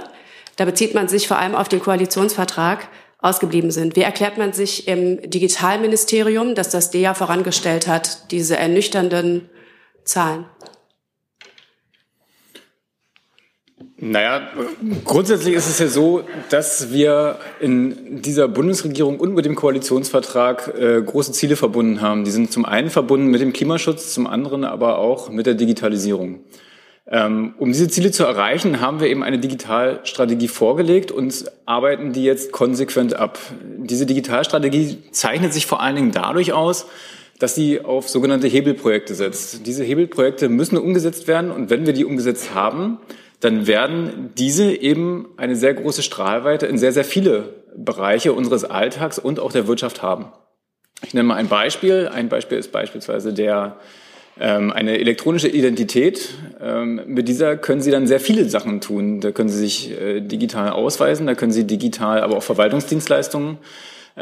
da 0.56 0.66
bezieht 0.66 0.96
man 0.96 1.10
sich 1.10 1.28
vor 1.28 1.38
allem 1.38 1.56
auf 1.56 1.68
den 1.68 1.82
Koalitionsvertrag, 1.82 2.88
ausgeblieben 3.20 3.70
sind. 3.70 3.96
Wie 3.96 4.02
erklärt 4.02 4.38
man 4.38 4.52
sich 4.52 4.88
im 4.88 5.22
Digitalministerium, 5.30 6.56
dass 6.56 6.70
das 6.70 6.90
DEA 6.90 7.14
vorangestellt 7.14 7.88
hat, 7.88 8.32
diese 8.32 8.58
ernüchternden 8.58 9.50
Zahlen? 10.04 10.46
Naja, 14.04 14.50
grundsätzlich 15.06 15.54
ist 15.54 15.70
es 15.70 15.78
ja 15.78 15.88
so, 15.88 16.24
dass 16.50 16.92
wir 16.92 17.38
in 17.60 18.24
dieser 18.24 18.48
Bundesregierung 18.48 19.20
und 19.20 19.36
mit 19.36 19.46
dem 19.46 19.54
Koalitionsvertrag 19.54 20.74
äh, 20.76 21.04
große 21.04 21.34
Ziele 21.34 21.56
verbunden 21.56 22.02
haben. 22.02 22.24
Die 22.24 22.32
sind 22.32 22.52
zum 22.52 22.66
einen 22.66 22.90
verbunden 22.90 23.28
mit 23.28 23.42
dem 23.42 23.54
Klimaschutz, 23.54 24.12
zum 24.12 24.26
anderen 24.26 24.64
aber 24.64 24.98
auch 24.98 25.30
mit 25.30 25.46
der 25.46 25.54
Digitalisierung. 25.54 26.40
Ähm, 27.08 27.54
um 27.60 27.72
diese 27.72 27.90
Ziele 27.90 28.10
zu 28.10 28.24
erreichen, 28.24 28.82
haben 28.82 29.02
wir 29.02 29.08
eben 29.08 29.22
eine 29.22 29.38
Digitalstrategie 29.38 30.48
vorgelegt 30.48 31.12
und 31.12 31.46
arbeiten 31.68 32.12
die 32.12 32.24
jetzt 32.24 32.52
konsequent 32.52 33.14
ab. 33.14 33.38
Diese 33.78 34.08
Digitalstrategie 34.08 34.98
zeichnet 35.12 35.54
sich 35.54 35.68
vor 35.68 35.80
allen 35.80 35.96
Dingen 35.96 36.12
dadurch 36.12 36.54
aus, 36.54 36.88
dass 37.38 37.54
sie 37.54 37.82
auf 37.82 38.10
sogenannte 38.10 38.48
Hebelprojekte 38.48 39.14
setzt. 39.14 39.68
Diese 39.68 39.84
Hebelprojekte 39.84 40.50
müssen 40.50 40.80
umgesetzt 40.80 41.28
werden 41.28 41.52
und 41.52 41.70
wenn 41.70 41.86
wir 41.86 41.94
die 41.94 42.06
umgesetzt 42.06 42.56
haben, 42.56 42.98
dann 43.42 43.68
werden 43.68 44.32
diese 44.38 44.72
eben 44.72 45.28
eine 45.36 45.56
sehr 45.56 45.74
große 45.74 46.04
Strahlweite 46.04 46.68
in 46.68 46.78
sehr, 46.78 46.94
sehr 46.94 47.04
viele 47.04 47.56
Bereiche 47.76 48.34
unseres 48.34 48.64
Alltags 48.64 49.20
und 49.20 49.40
auch 49.40 49.52
der 49.52 49.68
Wirtschaft 49.68 50.02
haben. 50.02 50.32
Ich 51.04 51.14
nenne 51.14 51.28
mal 51.28 51.36
ein 51.36 51.48
Beispiel. 51.48 52.10
Ein 52.14 52.30
Beispiel 52.30 52.60
ist 52.60 52.72
beispielsweise 52.72 53.34
der 53.34 53.78
ähm, 54.40 54.72
eine 54.72 55.00
elektronische 55.00 55.48
Identität. 55.48 56.30
Ähm, 56.62 57.02
mit 57.08 57.28
dieser 57.28 57.58
können 57.58 57.82
Sie 57.82 57.92
dann 57.92 58.06
sehr 58.06 58.20
viele 58.20 58.48
Sachen 58.48 58.80
tun. 58.80 59.20
Da 59.22 59.32
können 59.32 59.50
Sie 59.50 59.58
sich 59.58 59.92
äh, 60.00 60.22
digital 60.22 60.70
ausweisen, 60.70 61.26
da 61.26 61.34
können 61.34 61.52
Sie 61.52 61.66
digital 61.66 62.22
aber 62.22 62.38
auch 62.38 62.44
Verwaltungsdienstleistungen 62.44 63.58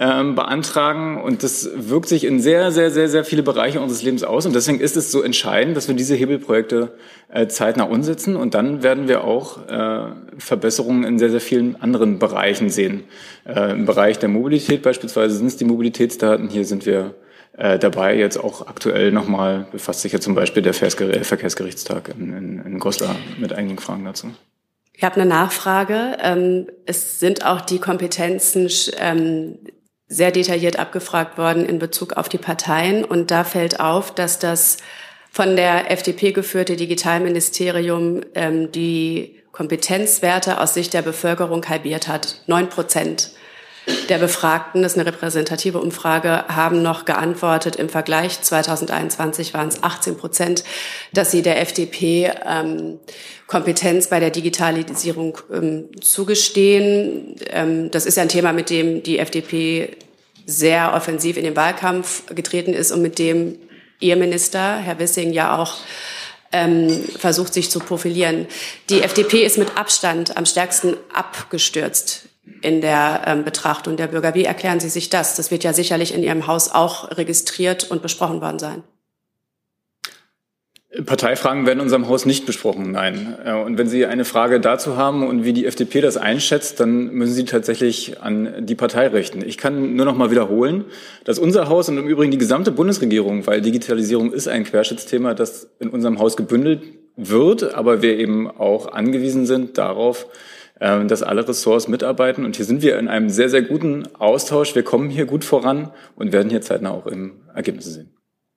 ähm, 0.02 0.34
beantragen. 0.34 1.22
Und 1.22 1.44
das 1.44 1.70
wirkt 1.76 2.08
sich 2.08 2.24
in 2.24 2.40
sehr, 2.40 2.72
sehr, 2.72 2.90
sehr, 2.90 3.10
sehr 3.10 3.26
viele 3.26 3.44
Bereiche 3.44 3.82
unseres 3.82 4.02
Lebens 4.02 4.24
aus. 4.24 4.46
Und 4.46 4.56
deswegen 4.56 4.80
ist 4.80 4.96
es 4.96 5.12
so 5.12 5.22
entscheidend, 5.22 5.76
dass 5.76 5.90
wir 5.90 5.96
diese 5.96 6.16
Hebelprojekte 6.16 6.94
äh, 7.28 7.48
zeitnah 7.48 7.84
umsetzen. 7.84 8.38
Und 8.38 8.54
dann 8.54 8.82
werden 8.82 9.10
wir 9.10 9.26
auch 9.26 9.68
äh, 9.68 10.12
Verbesserungen 10.38 11.04
in 11.04 11.20
sehr, 11.20 11.30
sehr 11.30 11.42
vielen 11.42 11.76
anderen 11.82 12.18
Bereichen 12.18 12.70
sehen. 12.70 13.04
Äh, 13.46 13.72
Im 13.72 13.86
Bereich 13.86 14.18
der 14.18 14.30
Mobilität 14.30 14.84
beispielsweise 14.84 15.36
sind 15.36 15.48
es 15.48 15.58
die 15.58 15.66
Mobilitätsdaten. 15.66 16.48
Hier 16.48 16.64
sind 16.64 16.86
wir 16.86 17.16
äh, 17.58 17.78
dabei. 17.78 18.16
Jetzt 18.16 18.38
auch 18.38 18.68
aktuell 18.68 19.12
nochmal 19.12 19.68
befasst 19.70 20.00
sich 20.02 20.14
ja 20.14 20.22
zum 20.22 20.34
Beispiel 20.34 20.64
der 20.64 20.74
Verkehrsgerichtstag 20.74 22.14
in, 22.18 22.32
in, 22.32 22.66
in 22.66 22.80
Goslar 22.80 23.18
mit 23.38 23.52
einigen 23.52 23.80
Fragen 23.80 24.06
dazu. 24.06 24.28
Ich 24.94 25.04
habe 25.04 25.16
eine 25.16 25.26
Nachfrage. 25.26 26.18
Ähm, 26.22 26.68
es 26.86 27.20
sind 27.20 27.46
auch 27.46 27.60
die 27.60 27.80
Kompetenzen 27.80 28.70
ähm, 28.98 29.58
sehr 30.10 30.32
detailliert 30.32 30.78
abgefragt 30.78 31.38
worden 31.38 31.66
in 31.66 31.80
Bezug 31.80 32.14
auf 32.14 32.28
die 32.28 32.40
Parteien. 32.40 33.06
Und 33.06 33.32
da 33.32 33.44
fällt 33.44 33.80
auf, 33.80 34.14
dass 34.14 34.40
das 34.40 34.78
von 35.32 35.56
der 35.56 35.92
FDP 35.92 36.32
geführte 36.32 36.76
Digitalministerium 36.76 38.22
ähm, 38.34 38.72
die 38.72 39.40
Kompetenzwerte 39.52 40.60
aus 40.60 40.74
Sicht 40.74 40.94
der 40.94 41.04
Bevölkerung 41.04 41.68
halbiert 41.70 42.08
hat. 42.08 42.42
Neun 42.48 42.70
Prozent 42.70 43.32
der 44.10 44.18
Befragten, 44.18 44.82
das 44.82 44.94
ist 44.94 44.98
eine 44.98 45.08
repräsentative 45.08 45.80
Umfrage, 45.80 46.46
haben 46.48 46.82
noch 46.82 47.06
geantwortet. 47.06 47.76
Im 47.76 47.90
Vergleich 47.90 48.42
2021 48.42 49.54
waren 49.54 49.68
es 49.68 49.84
18 49.84 50.18
Prozent, 50.18 50.64
dass 51.14 51.32
sie 51.32 51.42
der 51.42 51.62
FDP 51.62 52.32
ähm, 52.46 53.00
Kompetenz 53.48 54.08
bei 54.08 54.20
der 54.20 54.30
Digitalisierung 54.30 55.38
ähm, 55.52 55.90
zugestehen. 56.02 57.36
Ähm, 57.50 57.92
das 57.92 58.06
ist 58.06 58.18
ja 58.18 58.24
ein 58.24 58.30
Thema, 58.30 58.54
mit 58.54 58.70
dem 58.70 59.04
die 59.04 59.20
FDP 59.20 59.98
sehr 60.46 60.94
offensiv 60.94 61.38
in 61.38 61.44
den 61.44 61.56
Wahlkampf 61.56 62.24
getreten 62.34 62.74
ist 62.74 62.92
und 62.92 63.02
mit 63.02 63.20
dem 63.20 63.58
Ihr 64.00 64.16
Minister, 64.16 64.78
Herr 64.78 64.98
Wissing, 64.98 65.34
ja 65.34 65.58
auch 65.58 65.76
ähm, 66.52 67.04
versucht, 67.18 67.54
sich 67.54 67.70
zu 67.70 67.80
profilieren. 67.80 68.48
Die 68.90 69.02
FDP 69.02 69.46
ist 69.46 69.58
mit 69.58 69.78
Abstand 69.78 70.38
am 70.38 70.46
stärksten 70.46 70.96
abgestürzt 71.14 72.29
in 72.62 72.82
der 72.82 73.22
ähm, 73.26 73.44
Betrachtung 73.44 73.98
der 73.98 74.08
Bürger. 74.08 74.36
Wie 74.36 74.46
erklären 74.46 74.80
Sie 74.80 74.90
sich 74.90 75.10
das? 75.10 75.36
Das 75.36 75.52
wird 75.52 75.64
ja 75.64 75.74
sicherlich 75.74 76.14
in 76.14 76.24
Ihrem 76.24 76.48
Haus 76.48 76.72
auch 76.72 77.18
registriert 77.18 77.90
und 77.90 78.02
besprochen 78.02 78.42
worden 78.42 78.60
sein. 78.60 78.84
Parteifragen 81.06 81.68
werden 81.68 81.78
in 81.78 81.84
unserem 81.84 82.08
Haus 82.08 82.26
nicht 82.26 82.48
besprochen, 82.48 82.92
nein. 82.92 83.38
Äh, 83.46 83.54
und 83.54 83.78
wenn 83.78 83.88
Sie 83.88 84.08
eine 84.08 84.26
Frage 84.26 84.60
dazu 84.60 84.98
haben 84.98 85.28
und 85.28 85.44
wie 85.44 85.54
die 85.54 85.68
FDP 85.68 86.02
das 86.02 86.18
einschätzt, 86.18 86.80
dann 86.80 87.14
müssen 87.14 87.34
Sie 87.34 87.46
tatsächlich 87.46 88.22
an 88.22 88.66
die 88.66 88.74
Partei 88.74 89.08
richten. 89.08 89.44
Ich 89.46 89.58
kann 89.58 89.96
nur 89.96 90.06
noch 90.06 90.16
mal 90.16 90.32
wiederholen, 90.32 90.86
dass 91.26 91.38
unser 91.38 91.70
Haus 91.70 91.90
und 91.90 91.98
im 92.00 92.08
Übrigen 92.08 92.32
die 92.32 92.40
gesamte 92.40 92.72
Bundesregierung, 92.72 93.46
weil 93.46 93.62
Digitalisierung 93.62 94.34
ist 94.34 94.48
ein 94.48 94.64
Querschnittsthema, 94.64 95.36
das 95.36 95.70
in 95.80 95.90
unserem 95.90 96.18
Haus 96.18 96.36
gebündelt 96.36 96.82
wird, 97.16 97.76
aber 97.76 98.02
wir 98.02 98.18
eben 98.18 98.50
auch 98.50 98.92
angewiesen 98.92 99.46
sind 99.46 99.78
darauf, 99.78 100.26
dass 100.80 101.24
alle 101.24 101.48
Ressorts 101.48 101.88
mitarbeiten. 101.88 102.46
Und 102.46 102.56
hier 102.56 102.66
sind 102.66 102.82
wir 102.82 102.98
in 102.98 103.08
einem 103.08 103.30
sehr, 103.30 103.50
sehr 103.50 103.62
guten 103.62 104.08
Austausch. 104.16 104.76
Wir 104.76 104.84
kommen 104.84 105.10
hier 105.10 105.26
gut 105.26 105.44
voran 105.44 105.92
und 106.16 106.32
werden 106.32 106.50
hier 106.50 106.62
zeitnah 106.62 106.92
auch 106.92 107.06
im 107.06 107.42
Ergebnisse 107.54 107.92
sehen. 107.92 108.16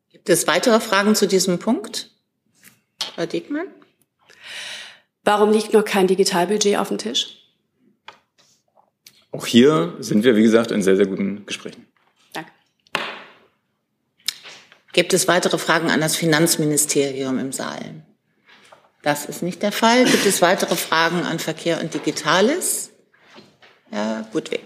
Gibt 0.08 0.28
es 0.28 0.46
weitere 0.46 0.78
Fragen 0.78 1.14
zu 1.14 1.26
diesem 1.26 1.58
Punkt? 1.58 2.10
Frau 3.14 3.26
Diekmann? 3.26 3.66
Warum 5.24 5.50
liegt 5.50 5.72
noch 5.72 5.84
kein 5.84 6.06
Digitalbudget 6.06 6.78
auf 6.78 6.88
dem 6.88 6.98
Tisch? 6.98 7.38
Auch 9.32 9.46
hier 9.46 9.96
sind 9.98 10.24
wir, 10.24 10.36
wie 10.36 10.42
gesagt, 10.42 10.70
in 10.70 10.82
sehr, 10.82 10.96
sehr 10.96 11.06
guten 11.06 11.46
Gesprächen. 11.46 11.86
Danke. 12.34 12.50
Gibt 14.92 15.14
es 15.14 15.26
weitere 15.26 15.58
Fragen 15.58 15.90
an 15.90 16.00
das 16.00 16.16
Finanzministerium 16.16 17.38
im 17.38 17.50
Saal? 17.50 18.04
Das 19.02 19.24
ist 19.24 19.42
nicht 19.42 19.62
der 19.62 19.72
Fall. 19.72 20.04
Gibt 20.04 20.24
es 20.26 20.40
weitere 20.42 20.76
Fragen 20.76 21.24
an 21.24 21.40
Verkehr 21.40 21.80
und 21.80 21.92
Digitales? 21.92 22.92
Herr 23.90 24.24
Budwig. 24.32 24.60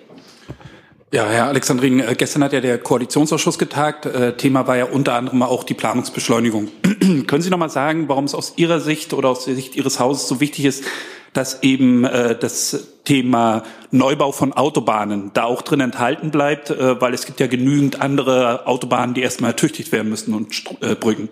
Ja, 1.10 1.26
Herr 1.26 1.46
Alexandrin, 1.46 2.00
äh, 2.00 2.14
gestern 2.16 2.44
hat 2.44 2.52
ja 2.52 2.60
der 2.60 2.78
Koalitionsausschuss 2.78 3.58
getagt. 3.58 4.04
Äh, 4.04 4.36
Thema 4.36 4.66
war 4.66 4.76
ja 4.76 4.84
unter 4.84 5.14
anderem 5.14 5.42
auch 5.42 5.64
die 5.64 5.72
Planungsbeschleunigung. 5.72 6.68
Können 7.26 7.42
Sie 7.42 7.48
noch 7.48 7.58
mal 7.58 7.70
sagen, 7.70 8.08
warum 8.08 8.24
es 8.24 8.34
aus 8.34 8.54
Ihrer 8.56 8.80
Sicht 8.80 9.14
oder 9.14 9.30
aus 9.30 9.46
der 9.46 9.54
Sicht 9.54 9.74
Ihres 9.74 9.98
Hauses 10.00 10.28
so 10.28 10.40
wichtig 10.40 10.66
ist, 10.66 10.84
dass 11.32 11.62
eben 11.62 12.04
äh, 12.04 12.36
das 12.38 12.88
Thema 13.04 13.62
Neubau 13.90 14.32
von 14.32 14.52
Autobahnen 14.52 15.30
da 15.32 15.44
auch 15.44 15.62
drin 15.62 15.80
enthalten 15.80 16.30
bleibt, 16.30 16.74
weil 16.76 17.14
es 17.14 17.24
gibt 17.24 17.38
ja 17.38 17.46
genügend 17.46 18.02
andere 18.02 18.66
Autobahnen, 18.66 19.14
die 19.14 19.22
erstmal 19.22 19.52
ertüchtigt 19.52 19.92
werden 19.92 20.08
müssen 20.08 20.34
und 20.34 20.64
Brücken. 20.98 21.28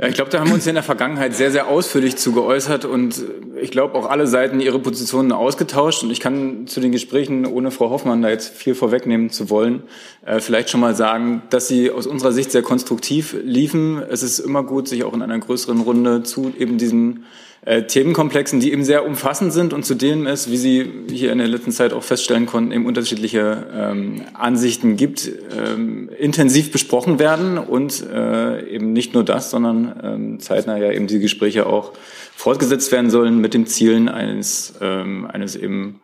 Ja, 0.00 0.08
ich 0.08 0.14
glaube, 0.14 0.30
da 0.30 0.40
haben 0.40 0.48
wir 0.48 0.54
uns 0.54 0.66
in 0.66 0.72
der 0.72 0.82
Vergangenheit 0.82 1.34
sehr, 1.34 1.50
sehr 1.50 1.68
ausführlich 1.68 2.16
zu 2.16 2.32
geäußert 2.32 2.86
und 2.86 3.22
ich 3.60 3.70
glaube 3.70 3.98
auch 3.98 4.08
alle 4.08 4.26
Seiten 4.26 4.58
ihre 4.60 4.78
Positionen 4.78 5.30
ausgetauscht 5.30 6.02
und 6.02 6.10
ich 6.10 6.20
kann 6.20 6.66
zu 6.66 6.80
den 6.80 6.90
Gesprächen, 6.90 7.44
ohne 7.44 7.70
Frau 7.70 7.90
Hoffmann 7.90 8.22
da 8.22 8.30
jetzt 8.30 8.48
viel 8.48 8.74
vorwegnehmen 8.74 9.28
zu 9.28 9.50
wollen, 9.50 9.82
äh, 10.24 10.40
vielleicht 10.40 10.70
schon 10.70 10.80
mal 10.80 10.94
sagen, 10.94 11.42
dass 11.50 11.68
sie 11.68 11.90
aus 11.90 12.06
unserer 12.06 12.32
Sicht 12.32 12.50
sehr 12.50 12.62
konstruktiv 12.62 13.36
liefen. 13.44 14.02
Es 14.08 14.22
ist 14.22 14.38
immer 14.38 14.62
gut, 14.62 14.88
sich 14.88 15.04
auch 15.04 15.12
in 15.12 15.20
einer 15.20 15.38
größeren 15.38 15.82
Runde 15.82 16.22
zu 16.22 16.50
eben 16.58 16.78
diesen 16.78 17.26
äh, 17.62 17.82
Themenkomplexen, 17.82 18.58
die 18.60 18.72
eben 18.72 18.84
sehr 18.84 19.04
umfassend 19.04 19.52
sind 19.52 19.72
und 19.72 19.84
zu 19.84 19.94
denen 19.94 20.26
es, 20.26 20.50
wie 20.50 20.56
Sie 20.56 20.90
hier 21.10 21.30
in 21.30 21.38
der 21.38 21.48
letzten 21.48 21.72
Zeit 21.72 21.92
auch 21.92 22.02
feststellen 22.02 22.46
konnten, 22.46 22.72
eben 22.72 22.86
unterschiedliche 22.86 23.66
ähm, 23.74 24.22
Ansichten 24.32 24.96
gibt, 24.96 25.30
ähm, 25.56 26.08
intensiv 26.18 26.72
besprochen 26.72 27.18
werden 27.18 27.58
und 27.58 28.02
äh, 28.10 28.66
eben 28.66 28.92
nicht 28.94 29.12
nur 29.12 29.24
das, 29.24 29.50
sondern 29.50 30.00
ähm, 30.02 30.40
zeitnah 30.40 30.78
ja 30.78 30.90
eben 30.90 31.06
die 31.06 31.18
Gespräche 31.18 31.66
auch 31.66 31.92
fortgesetzt 32.34 32.92
werden 32.92 33.10
sollen 33.10 33.38
mit 33.38 33.52
den 33.52 33.66
Zielen 33.66 34.08
eines, 34.08 34.74
ähm, 34.80 35.26
eines 35.26 35.54
eben 35.54 36.00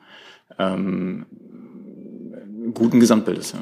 ähm, 0.58 1.24
guten 2.74 3.00
Gesamtbildes. 3.00 3.52
Ja. 3.52 3.60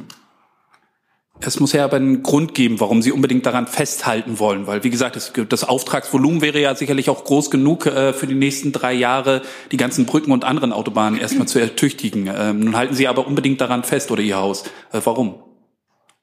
Es 1.41 1.59
muss 1.61 1.73
ja 1.73 1.85
aber 1.85 1.97
einen 1.97 2.23
Grund 2.23 2.55
geben, 2.55 2.81
warum 2.81 3.03
Sie 3.03 3.13
unbedingt 3.13 3.45
daran 3.45 3.67
festhalten 3.67 4.39
wollen, 4.39 4.67
weil 4.67 4.85
wie 4.85 4.91
gesagt, 4.91 5.17
das, 5.17 5.33
das 5.49 5.65
Auftragsvolumen 5.65 6.41
wäre 6.41 6.61
ja 6.61 6.75
sicherlich 6.75 7.11
auch 7.11 7.25
groß 7.25 7.51
genug 7.51 7.87
äh, 7.87 8.13
für 8.13 8.27
die 8.27 8.35
nächsten 8.35 8.73
drei 8.73 8.93
Jahre, 8.93 9.43
die 9.73 9.77
ganzen 9.77 10.07
Brücken 10.07 10.31
und 10.31 10.45
anderen 10.45 10.73
Autobahnen 10.73 11.19
erstmal 11.19 11.49
zu 11.49 11.59
ertüchtigen. 11.59 12.31
Ähm, 12.35 12.61
nun 12.61 12.77
halten 12.77 12.95
Sie 12.95 13.09
aber 13.09 13.27
unbedingt 13.27 13.61
daran 13.61 13.83
fest 13.83 14.11
oder 14.11 14.23
Ihr 14.23 14.37
Haus. 14.37 14.65
Äh, 14.93 15.01
warum? 15.05 15.35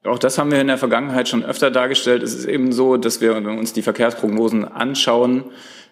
Auch 0.04 0.18
das 0.18 0.38
haben 0.38 0.50
wir 0.50 0.60
in 0.60 0.66
der 0.66 0.78
Vergangenheit 0.78 1.28
schon 1.28 1.44
öfter 1.44 1.70
dargestellt. 1.70 2.22
Es 2.22 2.34
ist 2.34 2.46
eben 2.46 2.72
so, 2.72 2.96
dass 2.96 3.20
wir, 3.20 3.36
uns 3.36 3.72
die 3.72 3.82
Verkehrsprognosen 3.82 4.64
anschauen, 4.64 5.44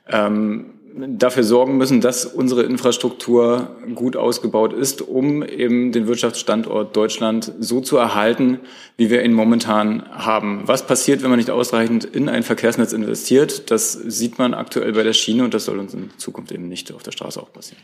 ähm, 0.08 0.79
dafür 0.94 1.44
sorgen 1.44 1.76
müssen, 1.76 2.00
dass 2.00 2.24
unsere 2.24 2.62
Infrastruktur 2.62 3.76
gut 3.94 4.16
ausgebaut 4.16 4.72
ist, 4.72 5.02
um 5.02 5.42
eben 5.42 5.92
den 5.92 6.06
Wirtschaftsstandort 6.06 6.96
Deutschland 6.96 7.52
so 7.58 7.80
zu 7.80 7.96
erhalten, 7.96 8.60
wie 8.96 9.10
wir 9.10 9.24
ihn 9.24 9.32
momentan 9.32 10.08
haben. 10.10 10.62
Was 10.66 10.86
passiert, 10.86 11.22
wenn 11.22 11.30
man 11.30 11.38
nicht 11.38 11.50
ausreichend 11.50 12.04
in 12.04 12.28
ein 12.28 12.42
Verkehrsnetz 12.42 12.92
investiert? 12.92 13.70
Das 13.70 13.92
sieht 13.92 14.38
man 14.38 14.54
aktuell 14.54 14.92
bei 14.92 15.02
der 15.02 15.12
Schiene 15.12 15.44
und 15.44 15.54
das 15.54 15.64
soll 15.64 15.78
uns 15.78 15.94
in 15.94 16.10
Zukunft 16.16 16.52
eben 16.52 16.68
nicht 16.68 16.92
auf 16.92 17.02
der 17.02 17.12
Straße 17.12 17.40
auch 17.40 17.52
passieren. 17.52 17.82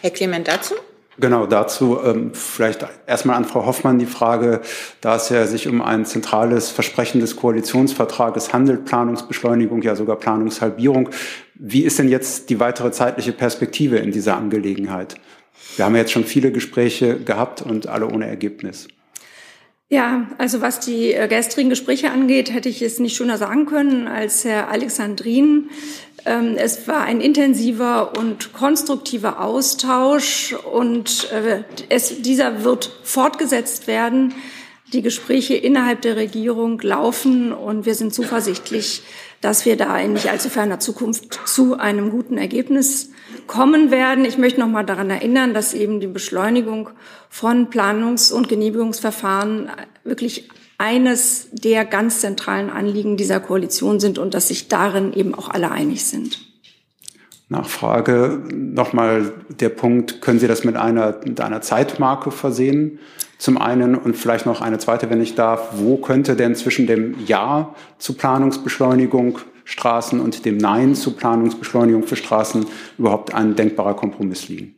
Herr 0.00 0.10
Clement 0.10 0.48
dazu? 0.48 0.74
Genau, 1.18 1.46
dazu 1.46 1.98
ähm, 2.02 2.30
vielleicht 2.32 2.86
erstmal 3.06 3.36
an 3.36 3.44
Frau 3.44 3.66
Hoffmann 3.66 3.98
die 3.98 4.06
Frage, 4.06 4.62
da 5.02 5.16
es 5.16 5.28
ja 5.28 5.46
sich 5.46 5.68
um 5.68 5.82
ein 5.82 6.06
zentrales 6.06 6.70
Versprechen 6.70 7.20
des 7.20 7.36
Koalitionsvertrages 7.36 8.54
handelt, 8.54 8.86
Planungsbeschleunigung, 8.86 9.82
ja 9.82 9.94
sogar 9.94 10.16
Planungshalbierung. 10.16 11.10
Wie 11.54 11.82
ist 11.82 11.98
denn 11.98 12.08
jetzt 12.08 12.48
die 12.48 12.60
weitere 12.60 12.92
zeitliche 12.92 13.32
Perspektive 13.32 13.98
in 13.98 14.10
dieser 14.10 14.38
Angelegenheit? 14.38 15.16
Wir 15.76 15.84
haben 15.84 15.94
ja 15.94 16.00
jetzt 16.00 16.12
schon 16.12 16.24
viele 16.24 16.50
Gespräche 16.50 17.18
gehabt 17.18 17.60
und 17.60 17.88
alle 17.88 18.06
ohne 18.06 18.26
Ergebnis. 18.26 18.88
Ja, 19.92 20.26
also 20.38 20.62
was 20.62 20.80
die 20.80 21.12
äh, 21.12 21.28
gestrigen 21.28 21.68
Gespräche 21.68 22.12
angeht, 22.12 22.50
hätte 22.50 22.70
ich 22.70 22.80
es 22.80 22.98
nicht 22.98 23.14
schöner 23.14 23.36
sagen 23.36 23.66
können 23.66 24.08
als 24.08 24.42
Herr 24.42 24.70
Alexandrin. 24.70 25.68
Ähm, 26.24 26.56
es 26.56 26.88
war 26.88 27.02
ein 27.02 27.20
intensiver 27.20 28.16
und 28.16 28.54
konstruktiver 28.54 29.42
Austausch 29.42 30.54
und 30.54 31.30
äh, 31.30 31.64
es, 31.90 32.22
dieser 32.22 32.64
wird 32.64 32.90
fortgesetzt 33.02 33.86
werden. 33.86 34.32
Die 34.94 35.02
Gespräche 35.02 35.56
innerhalb 35.56 36.00
der 36.00 36.16
Regierung 36.16 36.80
laufen 36.80 37.52
und 37.52 37.84
wir 37.84 37.94
sind 37.94 38.14
zuversichtlich, 38.14 39.02
dass 39.42 39.66
wir 39.66 39.76
da 39.76 39.98
in 39.98 40.14
nicht 40.14 40.30
allzu 40.30 40.48
ferner 40.48 40.80
Zukunft 40.80 41.38
zu 41.44 41.78
einem 41.78 42.08
guten 42.08 42.38
Ergebnis 42.38 43.11
kommen 43.46 43.90
werden. 43.90 44.24
Ich 44.24 44.38
möchte 44.38 44.60
noch 44.60 44.68
mal 44.68 44.84
daran 44.84 45.10
erinnern, 45.10 45.54
dass 45.54 45.74
eben 45.74 46.00
die 46.00 46.06
Beschleunigung 46.06 46.90
von 47.28 47.70
Planungs- 47.70 48.32
und 48.32 48.48
Genehmigungsverfahren 48.48 49.70
wirklich 50.04 50.48
eines 50.78 51.48
der 51.52 51.84
ganz 51.84 52.20
zentralen 52.20 52.68
Anliegen 52.70 53.16
dieser 53.16 53.40
Koalition 53.40 54.00
sind 54.00 54.18
und 54.18 54.34
dass 54.34 54.48
sich 54.48 54.68
darin 54.68 55.12
eben 55.12 55.34
auch 55.34 55.48
alle 55.48 55.70
einig 55.70 56.04
sind. 56.04 56.38
Nachfrage, 57.48 58.42
nochmal 58.50 59.32
der 59.60 59.68
Punkt, 59.68 60.20
können 60.20 60.40
Sie 60.40 60.48
das 60.48 60.64
mit 60.64 60.76
einer, 60.76 61.20
mit 61.24 61.40
einer 61.40 61.60
Zeitmarke 61.60 62.30
versehen? 62.30 62.98
Zum 63.38 63.58
einen 63.58 63.94
und 63.94 64.16
vielleicht 64.16 64.46
noch 64.46 64.60
eine 64.60 64.78
zweite, 64.78 65.10
wenn 65.10 65.20
ich 65.20 65.34
darf, 65.34 65.72
wo 65.74 65.98
könnte 65.98 66.34
denn 66.34 66.54
zwischen 66.54 66.86
dem 66.86 67.14
Ja 67.26 67.74
zu 67.98 68.14
Planungsbeschleunigung 68.14 69.38
Straßen 69.64 70.20
und 70.20 70.44
dem 70.44 70.56
Nein 70.56 70.94
zu 70.94 71.12
Planungsbeschleunigung 71.12 72.04
für 72.04 72.16
Straßen 72.16 72.66
überhaupt 72.98 73.34
ein 73.34 73.54
denkbarer 73.54 73.94
Kompromiss 73.94 74.48
liegen? 74.48 74.76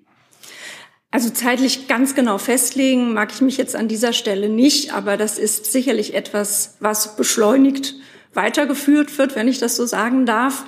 Also 1.10 1.30
zeitlich 1.30 1.86
ganz 1.86 2.16
genau 2.16 2.38
festlegen 2.38 3.14
mag 3.14 3.30
ich 3.32 3.40
mich 3.40 3.56
jetzt 3.56 3.76
an 3.76 3.86
dieser 3.86 4.12
Stelle 4.12 4.48
nicht, 4.48 4.92
aber 4.92 5.16
das 5.16 5.38
ist 5.38 5.70
sicherlich 5.70 6.14
etwas, 6.14 6.76
was 6.80 7.16
beschleunigt 7.16 7.94
weitergeführt 8.32 9.16
wird, 9.16 9.36
wenn 9.36 9.46
ich 9.46 9.60
das 9.60 9.76
so 9.76 9.86
sagen 9.86 10.26
darf. 10.26 10.64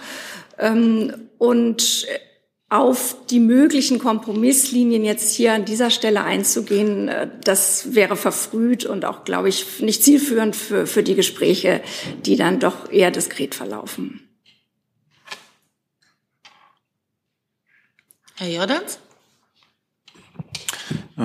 Ähm, 0.59 1.29
und 1.39 2.07
auf 2.69 3.17
die 3.31 3.39
möglichen 3.39 4.01
Kompromisslinien 4.01 5.05
jetzt 5.05 5.33
hier 5.35 5.53
an 5.53 5.65
dieser 5.65 5.91
Stelle 5.91 6.25
einzugehen, 6.25 7.09
äh, 7.09 7.31
das 7.45 7.95
wäre 7.95 8.17
verfrüht 8.17 8.85
und 8.85 9.05
auch, 9.05 9.25
glaube 9.25 9.49
ich, 9.49 9.81
nicht 9.81 10.03
zielführend 10.03 10.57
für, 10.57 10.87
für 10.87 11.03
die 11.03 11.15
Gespräche, 11.15 11.81
die 12.25 12.37
dann 12.37 12.59
doch 12.59 12.91
eher 12.91 13.11
diskret 13.11 13.55
verlaufen. 13.55 14.29
Herr 18.37 18.49
Jordans? 18.49 18.99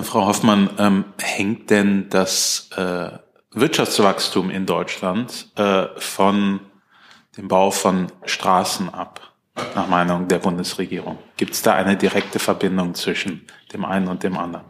Frau 0.04 0.26
Hoffmann, 0.26 0.70
ähm, 0.78 1.06
hängt 1.20 1.70
denn 1.70 2.10
das 2.10 2.70
äh, 2.78 3.10
Wirtschaftswachstum 3.52 4.50
in 4.50 4.66
Deutschland 4.66 5.50
äh, 5.56 5.88
von 5.98 6.62
dem 7.36 7.50
Bau 7.50 7.72
von 7.72 8.08
Straßen 8.24 8.90
ab, 8.90 9.31
nach 9.56 9.88
Meinung 9.88 10.28
der 10.28 10.40
Bundesregierung? 10.40 11.18
Gibt 11.38 11.54
es 11.54 11.62
da 11.62 11.74
eine 11.74 11.98
direkte 11.98 12.40
Verbindung 12.40 12.96
zwischen 12.96 13.46
dem 13.74 13.86
einen 13.86 14.08
und 14.08 14.24
dem 14.24 14.38
anderen? 14.38 14.66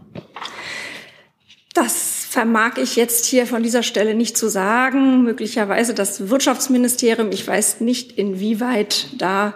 Das 1.73 2.25
vermag 2.29 2.77
ich 2.77 2.95
jetzt 2.95 3.25
hier 3.25 3.45
von 3.45 3.63
dieser 3.63 3.83
Stelle 3.83 4.15
nicht 4.15 4.37
zu 4.37 4.49
sagen. 4.49 5.23
Möglicherweise 5.23 5.93
das 5.93 6.29
Wirtschaftsministerium. 6.29 7.31
Ich 7.31 7.47
weiß 7.47 7.81
nicht, 7.81 8.13
inwieweit 8.13 9.07
da 9.17 9.55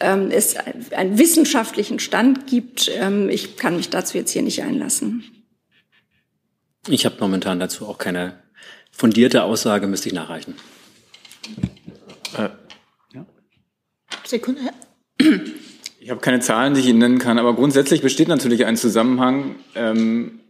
ähm, 0.00 0.30
es 0.30 0.56
einen 0.92 1.18
wissenschaftlichen 1.18 1.98
Stand 1.98 2.46
gibt. 2.46 2.90
Ähm, 2.94 3.28
ich 3.28 3.56
kann 3.56 3.76
mich 3.76 3.90
dazu 3.90 4.18
jetzt 4.18 4.30
hier 4.30 4.42
nicht 4.42 4.62
einlassen. 4.62 5.24
Ich 6.88 7.04
habe 7.04 7.16
momentan 7.20 7.60
dazu 7.60 7.86
auch 7.86 7.98
keine 7.98 8.42
fundierte 8.90 9.42
Aussage, 9.42 9.86
müsste 9.86 10.08
ich 10.08 10.14
nachreichen. 10.14 10.54
Äh. 12.36 12.48
Sekunde. 14.28 14.60
Ich 16.00 16.10
habe 16.10 16.20
keine 16.20 16.40
Zahlen, 16.40 16.74
die 16.74 16.80
ich 16.80 16.86
Ihnen 16.86 17.00
nennen 17.00 17.18
kann, 17.18 17.38
aber 17.38 17.54
grundsätzlich 17.54 18.02
besteht 18.02 18.28
natürlich 18.28 18.66
ein 18.66 18.76
Zusammenhang. 18.76 19.56
Ähm, 19.74 20.40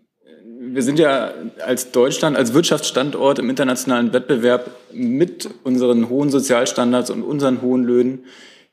wir 0.61 0.83
sind 0.83 0.99
ja 0.99 1.33
als 1.65 1.93
Deutschland, 1.93 2.37
als 2.37 2.53
Wirtschaftsstandort 2.53 3.39
im 3.39 3.49
internationalen 3.49 4.13
Wettbewerb 4.13 4.71
mit 4.93 5.49
unseren 5.65 6.09
hohen 6.09 6.31
Sozialstandards 6.31 7.11
und 7.11 7.23
unseren 7.23 7.63
hohen 7.63 7.85
Löhnen 7.85 8.25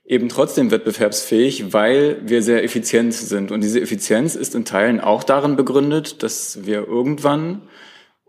eben 0.06 0.30
trotzdem 0.30 0.72
wettbewerbsfähig, 0.72 1.74
weil 1.74 2.18
wir 2.26 2.44
sehr 2.44 2.63
effizient 2.63 3.13
sind. 3.13 3.52
Und 3.52 3.62
diese 3.62 3.82
Effizienz 3.82 4.36
ist 4.36 4.54
in 4.54 4.65
Teilen 4.65 5.00
auch 5.00 5.24
darin 5.24 5.56
begründet, 5.56 6.22
dass 6.22 6.65
wir 6.65 6.88
irgendwann 6.88 7.62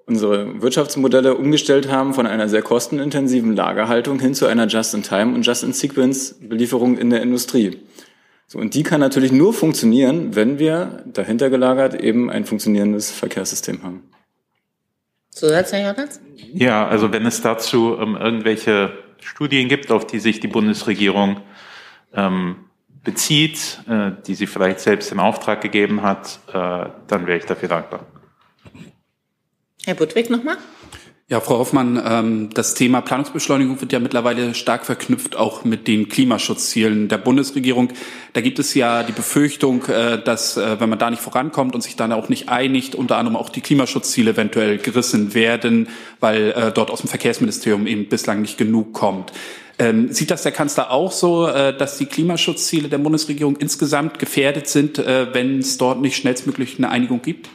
unsere 0.07 0.63
Wirtschaftsmodelle 0.63 1.35
umgestellt 1.35 1.91
haben 1.91 2.15
von 2.15 2.27
einer 2.27 2.49
sehr 2.49 2.63
kostenintensiven 2.63 3.55
Lagerhaltung 3.55 4.21
hin 4.21 4.35
zu 4.35 4.47
einer 4.47 4.67
Just-in-Time 4.69 5.35
und 5.35 5.45
Just-in-Sequence-Belieferung 5.45 6.97
in 6.97 7.11
der 7.11 7.23
Industrie. 7.23 7.79
So, 8.47 8.61
und 8.61 8.75
die 8.75 8.85
kann 8.85 9.01
natürlich 9.01 9.33
nur 9.33 9.53
funktionieren, 9.53 10.37
wenn 10.37 10.61
wir 10.61 11.03
dahinter 11.07 11.51
gelagert 11.51 12.01
eben 12.01 12.31
ein 12.31 12.45
funktionierendes 12.45 13.11
Verkehrssystem 13.11 13.83
haben. 13.83 14.05
Zusatz, 15.31 15.73
Herr 15.73 15.85
Jordans? 15.85 16.21
Ja, 16.55 16.87
also 16.87 17.13
wenn 17.13 17.27
es 17.27 17.43
dazu 17.43 17.97
ähm, 18.01 18.17
irgendwelche 18.17 18.93
Studien 19.21 19.69
gibt, 19.69 19.91
auf 19.91 20.07
die 20.07 20.21
sich 20.21 20.39
die 20.39 20.47
Bundesregierung 20.47 21.41
ähm, 22.15 22.57
bezieht, 23.03 23.81
äh, 23.89 24.13
die 24.27 24.35
sie 24.37 24.47
vielleicht 24.47 24.81
selbst 24.81 25.11
in 25.11 25.19
Auftrag 25.19 25.61
gegeben 25.61 26.03
hat, 26.03 26.39
äh, 26.49 26.89
dann 27.09 27.27
wäre 27.27 27.39
ich 27.39 27.45
dafür 27.45 27.69
dankbar. 27.69 28.07
Herr 29.87 29.95
Budwig 29.95 30.31
nochmal. 30.31 30.57
Ja, 31.29 31.41
Frau 31.41 31.59
Hoffmann, 31.59 32.03
ähm, 32.05 32.51
das 32.53 32.75
Thema 32.75 33.03
Planungsbeschleunigung 33.03 33.81
wird 33.81 33.93
ja 33.93 34.01
mittlerweile 34.01 34.53
stark 34.57 34.85
verknüpft 34.85 35.37
auch 35.37 35.63
mit 35.63 35.87
den 35.87 36.09
Klimaschutzzielen 36.09 37.07
der 37.07 37.19
Bundesregierung. 37.19 37.91
Da 38.33 38.41
gibt 38.41 38.59
es 38.59 38.75
ja 38.75 39.05
die 39.05 39.13
Befürchtung, 39.13 39.85
äh, 39.85 40.21
dass 40.21 40.57
äh, 40.57 40.81
wenn 40.81 40.89
man 40.89 40.99
da 40.99 41.09
nicht 41.09 41.23
vorankommt 41.23 41.77
und 41.77 41.83
sich 41.83 41.95
dann 41.95 42.13
auch 42.13 42.29
nicht 42.29 42.49
einigt, 42.49 42.97
unter 42.97 43.17
anderem 43.17 43.37
auch 43.37 43.49
die 43.49 43.61
Klimaschutzziele 43.61 44.33
eventuell 44.33 44.79
gerissen 44.79 45.35
werden, 45.35 45.89
weil 46.19 46.51
äh, 46.51 46.73
dort 46.73 46.91
aus 46.91 47.03
dem 47.03 47.09
Verkehrsministerium 47.09 47.87
eben 47.87 48.09
bislang 48.09 48.43
nicht 48.43 48.59
genug 48.59 48.93
kommt. 48.93 49.33
Ähm, 49.79 50.13
sieht 50.13 50.33
das 50.33 50.43
der 50.43 50.53
Kanzler 50.53 50.91
auch 50.91 51.13
so, 51.13 51.47
dass 51.47 51.99
die 51.99 52.07
Klimaschutzziele 52.07 52.89
der 52.89 52.99
Bundesregierung 52.99 53.57
insgesamt 53.57 54.19
gefährdet 54.19 54.67
sind, 54.67 54.99
wenn 54.99 55.59
es 55.59 55.77
dort 55.79 56.01
nicht 56.01 56.17
schnellstmöglich 56.17 56.79
eine 56.79 56.89
Einigung 56.89 57.21
gibt? 57.23 57.51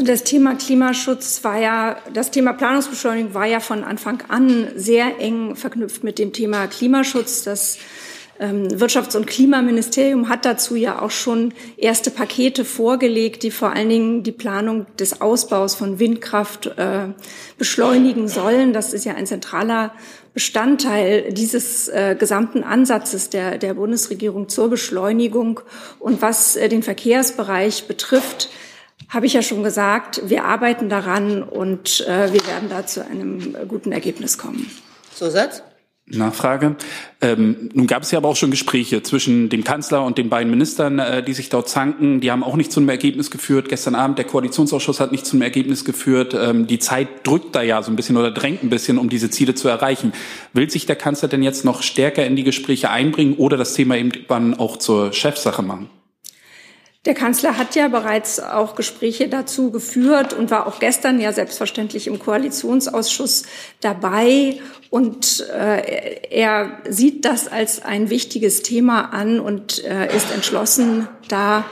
Das 0.00 0.24
Thema 0.24 0.56
Klimaschutz 0.56 1.44
war 1.44 1.56
ja, 1.56 1.96
das 2.12 2.32
Thema 2.32 2.52
Planungsbeschleunigung 2.52 3.32
war 3.32 3.46
ja 3.46 3.60
von 3.60 3.84
Anfang 3.84 4.24
an 4.26 4.66
sehr 4.74 5.20
eng 5.20 5.54
verknüpft 5.54 6.02
mit 6.02 6.18
dem 6.18 6.32
Thema 6.32 6.66
Klimaschutz. 6.66 7.44
Das 7.44 7.78
ähm, 8.40 8.66
Wirtschafts- 8.66 9.16
und 9.16 9.28
Klimaministerium 9.28 10.28
hat 10.28 10.44
dazu 10.44 10.74
ja 10.74 11.00
auch 11.00 11.12
schon 11.12 11.54
erste 11.76 12.10
Pakete 12.10 12.64
vorgelegt, 12.64 13.44
die 13.44 13.52
vor 13.52 13.70
allen 13.70 13.88
Dingen 13.88 14.22
die 14.24 14.32
Planung 14.32 14.86
des 14.98 15.20
Ausbaus 15.20 15.76
von 15.76 16.00
Windkraft 16.00 16.66
äh, 16.76 17.10
beschleunigen 17.56 18.26
sollen. 18.26 18.72
Das 18.72 18.94
ist 18.94 19.04
ja 19.04 19.14
ein 19.14 19.26
zentraler 19.26 19.94
Bestandteil 20.34 21.32
dieses 21.32 21.86
äh, 21.86 22.16
gesamten 22.18 22.64
Ansatzes 22.64 23.30
der, 23.30 23.58
der 23.58 23.74
Bundesregierung 23.74 24.48
zur 24.48 24.68
Beschleunigung. 24.68 25.60
Und 26.00 26.20
was 26.20 26.56
äh, 26.56 26.68
den 26.68 26.82
Verkehrsbereich 26.82 27.86
betrifft, 27.86 28.50
habe 29.08 29.26
ich 29.26 29.32
ja 29.32 29.42
schon 29.42 29.62
gesagt, 29.62 30.22
wir 30.26 30.44
arbeiten 30.44 30.88
daran 30.88 31.42
und 31.42 32.04
äh, 32.06 32.32
wir 32.32 32.46
werden 32.46 32.68
da 32.68 32.86
zu 32.86 33.04
einem 33.04 33.56
guten 33.68 33.92
Ergebnis 33.92 34.38
kommen. 34.38 34.70
Zusatz? 35.14 35.62
Nachfrage. 36.06 36.76
Ähm, 37.22 37.70
nun 37.72 37.86
gab 37.86 38.02
es 38.02 38.10
ja 38.10 38.18
aber 38.18 38.28
auch 38.28 38.36
schon 38.36 38.50
Gespräche 38.50 39.02
zwischen 39.02 39.48
dem 39.48 39.64
Kanzler 39.64 40.04
und 40.04 40.18
den 40.18 40.28
beiden 40.28 40.50
Ministern, 40.50 40.98
äh, 40.98 41.22
die 41.22 41.32
sich 41.32 41.48
dort 41.48 41.70
zanken. 41.70 42.20
Die 42.20 42.30
haben 42.30 42.44
auch 42.44 42.56
nicht 42.56 42.70
zu 42.70 42.80
einem 42.80 42.90
Ergebnis 42.90 43.30
geführt. 43.30 43.70
Gestern 43.70 43.94
Abend 43.94 44.18
der 44.18 44.26
Koalitionsausschuss 44.26 45.00
hat 45.00 45.12
nicht 45.12 45.24
zu 45.24 45.36
einem 45.36 45.42
Ergebnis 45.42 45.86
geführt. 45.86 46.34
Ähm, 46.38 46.66
die 46.66 46.78
Zeit 46.78 47.08
drückt 47.26 47.54
da 47.54 47.62
ja 47.62 47.82
so 47.82 47.90
ein 47.90 47.96
bisschen 47.96 48.18
oder 48.18 48.30
drängt 48.30 48.62
ein 48.62 48.68
bisschen, 48.68 48.98
um 48.98 49.08
diese 49.08 49.30
Ziele 49.30 49.54
zu 49.54 49.68
erreichen. 49.68 50.12
Will 50.52 50.68
sich 50.68 50.84
der 50.84 50.96
Kanzler 50.96 51.28
denn 51.28 51.42
jetzt 51.42 51.64
noch 51.64 51.82
stärker 51.82 52.26
in 52.26 52.36
die 52.36 52.44
Gespräche 52.44 52.90
einbringen 52.90 53.36
oder 53.36 53.56
das 53.56 53.72
Thema 53.72 53.96
eben 53.96 54.12
dann 54.28 54.52
auch 54.52 54.76
zur 54.76 55.14
Chefsache 55.14 55.62
machen? 55.62 55.88
Der 57.04 57.14
Kanzler 57.14 57.58
hat 57.58 57.74
ja 57.74 57.88
bereits 57.88 58.40
auch 58.40 58.76
Gespräche 58.76 59.28
dazu 59.28 59.70
geführt 59.70 60.32
und 60.32 60.50
war 60.50 60.66
auch 60.66 60.78
gestern 60.78 61.20
ja 61.20 61.34
selbstverständlich 61.34 62.06
im 62.06 62.18
Koalitionsausschuss 62.18 63.42
dabei. 63.80 64.58
Und 64.88 65.46
äh, 65.52 66.20
er 66.30 66.78
sieht 66.88 67.26
das 67.26 67.46
als 67.48 67.84
ein 67.84 68.08
wichtiges 68.08 68.62
Thema 68.62 69.12
an 69.12 69.38
und 69.38 69.84
äh, 69.84 70.16
ist 70.16 70.32
entschlossen, 70.32 71.08
da 71.28 71.66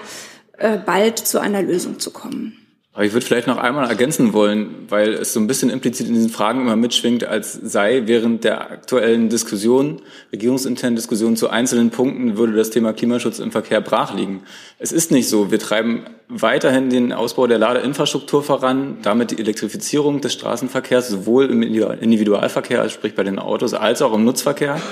äh, 0.59 0.77
bald 0.77 1.19
zu 1.19 1.41
einer 1.41 1.63
Lösung 1.63 1.99
zu 1.99 2.11
kommen. 2.11 2.62
Aber 2.95 3.07
ich 3.07 3.15
würde 3.15 3.25
vielleicht 3.25 3.47
noch 3.47 3.57
einmal 3.57 3.89
ergänzen 3.89 4.35
wollen, 4.35 4.85
weil 4.91 5.15
es 5.15 5.33
so 5.33 5.41
ein 5.41 5.47
bisschen 5.47 5.71
implizit 5.71 6.09
in 6.09 6.15
diesen 6.15 6.29
Fragen 6.29 6.61
immer 6.61 6.77
mitschwingt, 6.77 7.25
als 7.25 7.55
sei 7.55 8.03
während 8.05 8.45
der 8.45 8.71
aktuellen 8.71 9.31
Diskussion, 9.31 10.03
regierungsinternen 10.31 10.95
Diskussion 10.95 11.35
zu 11.35 11.49
einzelnen 11.49 11.89
Punkten, 11.89 12.37
würde 12.37 12.53
das 12.53 12.69
Thema 12.69 12.93
Klimaschutz 12.93 13.39
im 13.39 13.51
Verkehr 13.51 13.81
brach 13.81 14.15
liegen. 14.15 14.43
Es 14.79 14.93
ist 14.93 15.11
nicht 15.11 15.27
so. 15.27 15.51
Wir 15.51 15.59
treiben 15.59 16.03
weiterhin 16.29 16.91
den 16.91 17.15
Ausbau 17.15 17.47
der 17.47 17.59
Ladeinfrastruktur 17.59 18.43
voran, 18.43 18.99
damit 19.01 19.31
die 19.31 19.39
Elektrifizierung 19.39 20.21
des 20.21 20.35
Straßenverkehrs 20.35 21.09
sowohl 21.09 21.47
im 21.47 21.63
Individualverkehr, 21.63 22.83
also 22.83 22.93
sprich 22.93 23.15
bei 23.15 23.25
den 23.25 23.39
Autos, 23.39 23.73
als 23.73 24.03
auch 24.03 24.13
im 24.13 24.25
Nutzverkehr. 24.25 24.83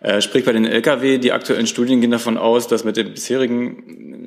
Äh, 0.00 0.20
sprich 0.20 0.44
bei 0.44 0.52
den 0.52 0.64
Lkw, 0.64 1.18
die 1.18 1.32
aktuellen 1.32 1.66
Studien 1.66 2.00
gehen 2.00 2.10
davon 2.10 2.36
aus, 2.36 2.68
dass 2.68 2.84
mit 2.84 2.96
dem 2.96 3.14
bisherigen 3.14 4.17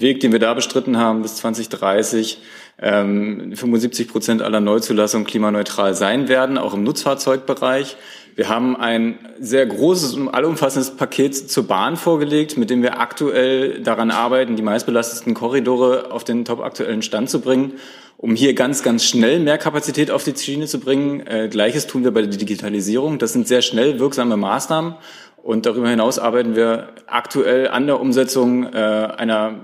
Weg, 0.00 0.20
den 0.20 0.32
wir 0.32 0.38
da 0.38 0.54
bestritten 0.54 0.98
haben, 0.98 1.22
bis 1.22 1.36
2030 1.36 2.40
ähm, 2.80 3.52
75 3.54 4.08
Prozent 4.08 4.42
aller 4.42 4.60
Neuzulassungen 4.60 5.26
klimaneutral 5.26 5.94
sein 5.94 6.28
werden, 6.28 6.58
auch 6.58 6.74
im 6.74 6.84
Nutzfahrzeugbereich. 6.84 7.96
Wir 8.38 8.48
haben 8.48 8.76
ein 8.76 9.18
sehr 9.40 9.66
großes 9.66 10.14
und 10.14 10.28
allumfassendes 10.28 10.92
Paket 10.92 11.34
zur 11.34 11.66
Bahn 11.66 11.96
vorgelegt, 11.96 12.56
mit 12.56 12.70
dem 12.70 12.82
wir 12.82 13.00
aktuell 13.00 13.82
daran 13.82 14.12
arbeiten, 14.12 14.54
die 14.54 14.62
meistbelasteten 14.62 15.34
Korridore 15.34 16.12
auf 16.12 16.22
den 16.22 16.44
top 16.44 16.60
aktuellen 16.60 17.02
Stand 17.02 17.30
zu 17.30 17.40
bringen, 17.40 17.72
um 18.16 18.36
hier 18.36 18.54
ganz, 18.54 18.84
ganz 18.84 19.04
schnell 19.04 19.40
mehr 19.40 19.58
Kapazität 19.58 20.12
auf 20.12 20.22
die 20.22 20.36
Schiene 20.36 20.66
zu 20.66 20.78
bringen. 20.78 21.26
Äh, 21.26 21.48
Gleiches 21.48 21.88
tun 21.88 22.04
wir 22.04 22.12
bei 22.12 22.20
der 22.20 22.30
Digitalisierung. 22.30 23.18
Das 23.18 23.32
sind 23.32 23.48
sehr 23.48 23.62
schnell 23.62 23.98
wirksame 23.98 24.36
Maßnahmen. 24.36 24.94
Und 25.42 25.66
darüber 25.66 25.88
hinaus 25.88 26.18
arbeiten 26.18 26.54
wir 26.56 26.88
aktuell 27.06 27.68
an 27.68 27.86
der 27.86 28.00
Umsetzung 28.00 28.64
äh, 28.64 28.76
einer 28.76 29.54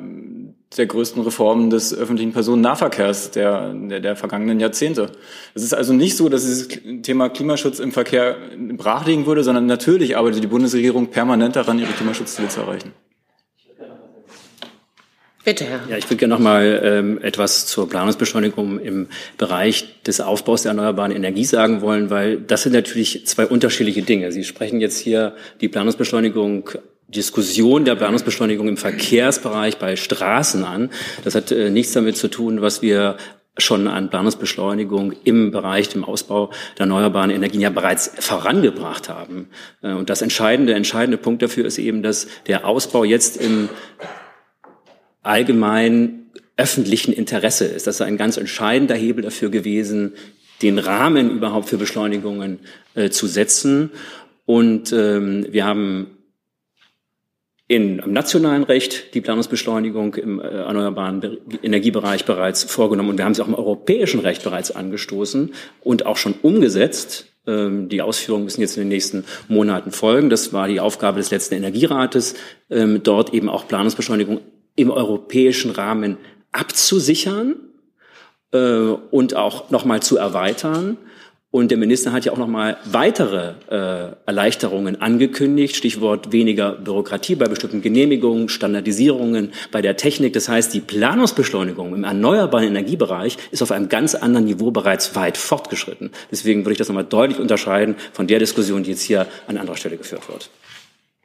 der 0.77 0.87
größten 0.87 1.23
Reformen 1.23 1.71
des 1.71 1.95
öffentlichen 1.95 2.33
Personennahverkehrs 2.33 3.31
der, 3.31 3.73
der, 3.73 4.01
der 4.01 4.17
vergangenen 4.17 4.61
Jahrzehnte. 4.61 5.11
Es 5.55 5.63
ist 5.63 5.75
also 5.75 5.93
nicht 5.93 6.17
so, 6.17 6.29
dass 6.29 6.43
dieses 6.43 6.69
Thema 7.03 7.29
Klimaschutz 7.29 7.79
im 7.79 7.93
Verkehr 7.93 8.37
brachlegen 8.73 9.27
würde, 9.27 9.45
sondern 9.45 9.67
natürlich 9.67 10.17
arbeitet 10.17 10.43
die 10.43 10.49
Bundesregierung 10.49 11.09
permanent 11.09 11.57
daran, 11.57 11.79
ihre 11.79 11.93
Klimaschutzziele 11.93 12.49
zu 12.49 12.61
erreichen. 12.61 12.93
Bitte, 15.45 15.65
Herr. 15.67 15.81
Ja, 15.91 15.99
ich 15.99 16.05
würde 16.07 16.17
gerne 16.17 16.33
noch 16.33 16.41
mal 16.41 16.81
ähm, 16.83 17.23
etwas 17.23 17.67
zur 17.67 17.87
Planungsbeschleunigung 17.89 18.81
im 18.81 19.09
Bereich 19.37 20.03
des 20.03 20.23
Aufbaus 20.23 20.63
der 20.63 20.71
erneuerbaren 20.71 21.13
Energie 21.13 21.45
sagen 21.45 21.83
wollen, 21.83 22.09
weil 22.09 22.39
das 22.39 22.63
sind 22.63 22.73
natürlich 22.73 23.27
zwei 23.27 23.47
unterschiedliche 23.47 24.01
Dinge. 24.01 24.33
Sie 24.33 24.45
sprechen 24.45 24.81
jetzt 24.81 24.99
hier 24.99 25.35
die 25.61 25.69
Planungsbeschleunigung 25.69 26.71
Diskussion 27.09 27.85
der 27.85 27.95
Planungsbeschleunigung 27.95 28.69
im 28.69 28.77
Verkehrsbereich 28.79 29.77
bei 29.77 29.97
Straßen 29.97 30.65
an. 30.65 30.91
Das 31.25 31.35
hat 31.35 31.53
äh, 31.53 31.69
nichts 31.69 31.93
damit 31.93 32.17
zu 32.17 32.29
tun, 32.29 32.63
was 32.63 32.81
wir 32.81 33.19
schon 33.59 33.87
an 33.87 34.09
Planungsbeschleunigung 34.09 35.13
im 35.25 35.51
Bereich 35.51 35.91
dem 35.91 36.05
Ausbau 36.05 36.51
der 36.79 36.85
erneuerbaren 36.85 37.31
Energien 37.31 37.61
ja 37.61 37.71
bereits 37.71 38.11
vorangebracht 38.19 39.11
haben. 39.11 39.51
Äh, 39.83 39.93
und 39.93 40.09
das 40.09 40.23
entscheidende, 40.23 40.75
entscheidende 40.75 41.19
Punkt 41.19 41.43
dafür 41.43 41.67
ist 41.67 41.79
eben, 41.79 42.03
dass 42.03 42.29
der 42.47 42.67
Ausbau 42.67 43.05
jetzt 43.05 43.37
im 43.37 43.69
allgemein 45.25 46.27
öffentlichen 46.57 47.13
Interesse 47.13 47.65
ist. 47.65 47.87
Das 47.87 47.97
ist 47.97 48.01
ein 48.01 48.17
ganz 48.17 48.37
entscheidender 48.37 48.95
Hebel 48.95 49.23
dafür 49.25 49.51
gewesen, 49.51 50.13
den 50.63 50.79
Rahmen 50.79 51.31
überhaupt 51.31 51.69
für 51.69 51.79
Beschleunigungen 51.79 52.61
äh, 52.95 53.11
zu 53.11 53.27
setzen. 53.27 53.91
Und 54.47 54.93
ähm, 54.93 55.47
wir 55.51 55.65
haben 55.65 56.15
in, 57.67 57.99
im 57.99 58.13
nationalen 58.13 58.63
Recht 58.63 59.15
die 59.15 59.21
Planungsbeschleunigung 59.21 60.15
im 60.15 60.41
äh, 60.41 60.45
erneuerbaren 60.45 61.39
Energiebereich 61.63 62.25
bereits 62.25 62.63
vorgenommen 62.65 63.11
und 63.11 63.19
wir 63.19 63.25
haben 63.25 63.35
sie 63.35 63.43
auch 63.43 63.49
im 63.49 63.55
europäischen 63.55 64.21
Recht 64.21 64.45
bereits 64.45 64.71
angestoßen 64.71 65.53
und 65.83 66.07
auch 66.07 66.19
schon 66.19 66.35
umgesetzt. 66.43 67.27
Ähm, 67.47 67.89
die 67.89 68.03
Ausführungen 68.03 68.45
müssen 68.45 68.61
jetzt 68.61 68.77
in 68.77 68.83
den 68.83 68.91
nächsten 68.91 69.25
Monaten 69.49 69.93
folgen. 69.93 70.29
Das 70.29 70.53
war 70.53 70.69
die 70.69 70.81
Aufgabe 70.81 71.19
des 71.19 71.31
letzten 71.31 71.55
Energierates, 71.55 72.35
ähm, 72.71 73.03
dort 73.03 73.33
eben 73.33 73.49
auch 73.49 73.67
Planungsbeschleunigung 73.67 74.41
im 74.77 74.91
europäischen 74.91 75.71
Rahmen 75.71 76.19
abzusichern 76.53 77.57
äh, 78.53 78.59
und 78.59 79.35
auch 79.35 79.71
nochmal 79.71 80.01
zu 80.01 80.17
erweitern. 80.17 80.97
Und 81.51 81.71
der 81.71 81.79
Minister 81.79 82.11
hat 82.11 82.25
ja 82.25 82.33
auch 82.33 82.37
nochmal 82.37 82.79
weitere 82.85 83.53
äh, 83.71 84.17
Erleichterungen 84.27 85.01
angekündigt, 85.01 85.77
Stichwort 85.77 86.33
weniger 86.33 86.73
Bürokratie 86.73 87.37
bei 87.37 87.47
bestimmten 87.47 87.81
Genehmigungen, 87.81 88.49
Standardisierungen 88.49 89.53
bei 89.71 89.81
der 89.81 89.97
Technik. 89.97 90.33
Das 90.33 90.49
heißt, 90.49 90.75
die 90.75 90.81
Planungsbeschleunigung 90.81 91.95
im 91.95 92.03
erneuerbaren 92.03 92.67
Energiebereich 92.67 93.39
ist 93.53 93.63
auf 93.63 93.71
einem 93.71 93.89
ganz 93.89 94.17
anderen 94.17 94.47
Niveau 94.47 94.73
bereits 94.73 95.15
weit 95.15 95.37
fortgeschritten. 95.37 96.11
Deswegen 96.33 96.65
würde 96.65 96.73
ich 96.73 96.79
das 96.79 96.89
nochmal 96.89 97.05
deutlich 97.05 97.39
unterscheiden 97.39 97.95
von 98.13 98.27
der 98.27 98.41
Diskussion, 98.41 98.83
die 98.83 98.91
jetzt 98.91 99.03
hier 99.03 99.29
an 99.47 99.57
anderer 99.57 99.77
Stelle 99.77 99.97
geführt 99.97 100.29
wird. 100.29 100.51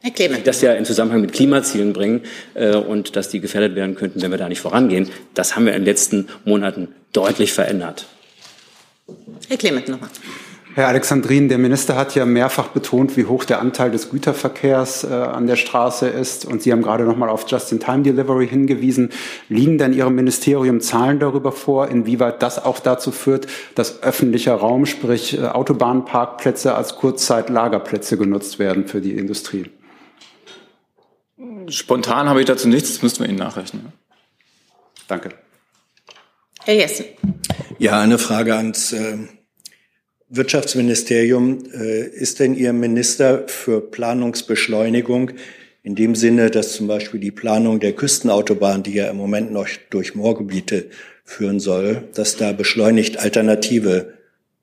Herr 0.01 0.11
Clement. 0.11 0.47
Das 0.47 0.61
ja 0.61 0.73
in 0.73 0.85
Zusammenhang 0.85 1.21
mit 1.21 1.33
Klimazielen 1.33 1.91
bringen 1.91 2.21
äh, 2.53 2.75
und 2.75 3.15
dass 3.15 3.29
die 3.29 3.41
gefährdet 3.41 3.75
werden 3.75 3.95
könnten, 3.95 4.21
wenn 4.21 4.31
wir 4.31 4.37
da 4.37 4.47
nicht 4.47 4.61
vorangehen. 4.61 5.09
Das 5.33 5.55
haben 5.55 5.65
wir 5.65 5.73
in 5.73 5.81
den 5.81 5.85
letzten 5.85 6.27
Monaten 6.45 6.89
deutlich 7.11 7.51
verändert. 7.51 8.07
Herr 9.49 9.57
Clement 9.57 9.89
nochmal. 9.89 10.09
Herr 10.75 10.87
Alexandrin, 10.87 11.49
der 11.49 11.57
Minister 11.57 11.97
hat 11.97 12.15
ja 12.15 12.25
mehrfach 12.25 12.69
betont, 12.69 13.17
wie 13.17 13.25
hoch 13.25 13.43
der 13.43 13.59
Anteil 13.59 13.91
des 13.91 14.11
Güterverkehrs 14.11 15.03
äh, 15.03 15.07
an 15.07 15.47
der 15.47 15.57
Straße 15.57 16.07
ist. 16.07 16.45
Und 16.45 16.61
Sie 16.61 16.71
haben 16.71 16.83
gerade 16.83 17.03
noch 17.03 17.17
mal 17.17 17.27
auf 17.27 17.45
Just-in-Time-Delivery 17.49 18.47
hingewiesen. 18.47 19.09
Liegen 19.49 19.77
denn 19.77 19.91
Ihrem 19.91 20.15
Ministerium 20.15 20.79
Zahlen 20.79 21.19
darüber 21.19 21.51
vor, 21.51 21.89
inwieweit 21.89 22.41
das 22.41 22.63
auch 22.63 22.79
dazu 22.79 23.11
führt, 23.11 23.47
dass 23.75 24.03
öffentlicher 24.03 24.53
Raum, 24.53 24.85
sprich 24.85 25.37
äh, 25.37 25.47
Autobahnparkplätze 25.47 26.75
als 26.75 26.95
Kurzzeitlagerplätze 26.95 28.17
genutzt 28.17 28.59
werden 28.59 28.87
für 28.87 29.01
die 29.01 29.17
Industrie? 29.17 29.65
Spontan 31.69 32.27
habe 32.29 32.39
ich 32.39 32.45
dazu 32.45 32.67
nichts, 32.67 32.93
das 32.93 33.01
müssten 33.01 33.23
wir 33.23 33.29
Ihnen 33.29 33.37
nachrechnen. 33.37 33.93
Danke. 35.07 35.29
Herr 36.63 36.75
Jessen. 36.75 37.05
Ja, 37.77 37.99
eine 37.99 38.17
Frage 38.17 38.55
ans 38.55 38.93
äh, 38.93 39.17
Wirtschaftsministerium. 40.29 41.63
Äh, 41.73 42.07
ist 42.07 42.39
denn 42.39 42.55
Ihr 42.55 42.73
Minister 42.73 43.47
für 43.47 43.81
Planungsbeschleunigung 43.81 45.31
in 45.83 45.95
dem 45.95 46.15
Sinne, 46.15 46.51
dass 46.51 46.73
zum 46.73 46.87
Beispiel 46.87 47.19
die 47.19 47.31
Planung 47.31 47.79
der 47.79 47.93
Küstenautobahn, 47.93 48.83
die 48.83 48.93
ja 48.93 49.09
im 49.09 49.17
Moment 49.17 49.51
noch 49.51 49.67
durch 49.89 50.13
Moorgebiete 50.13 50.89
führen 51.23 51.59
soll, 51.59 52.07
dass 52.13 52.37
da 52.37 52.51
beschleunigt 52.51 53.17
alternative 53.17 54.13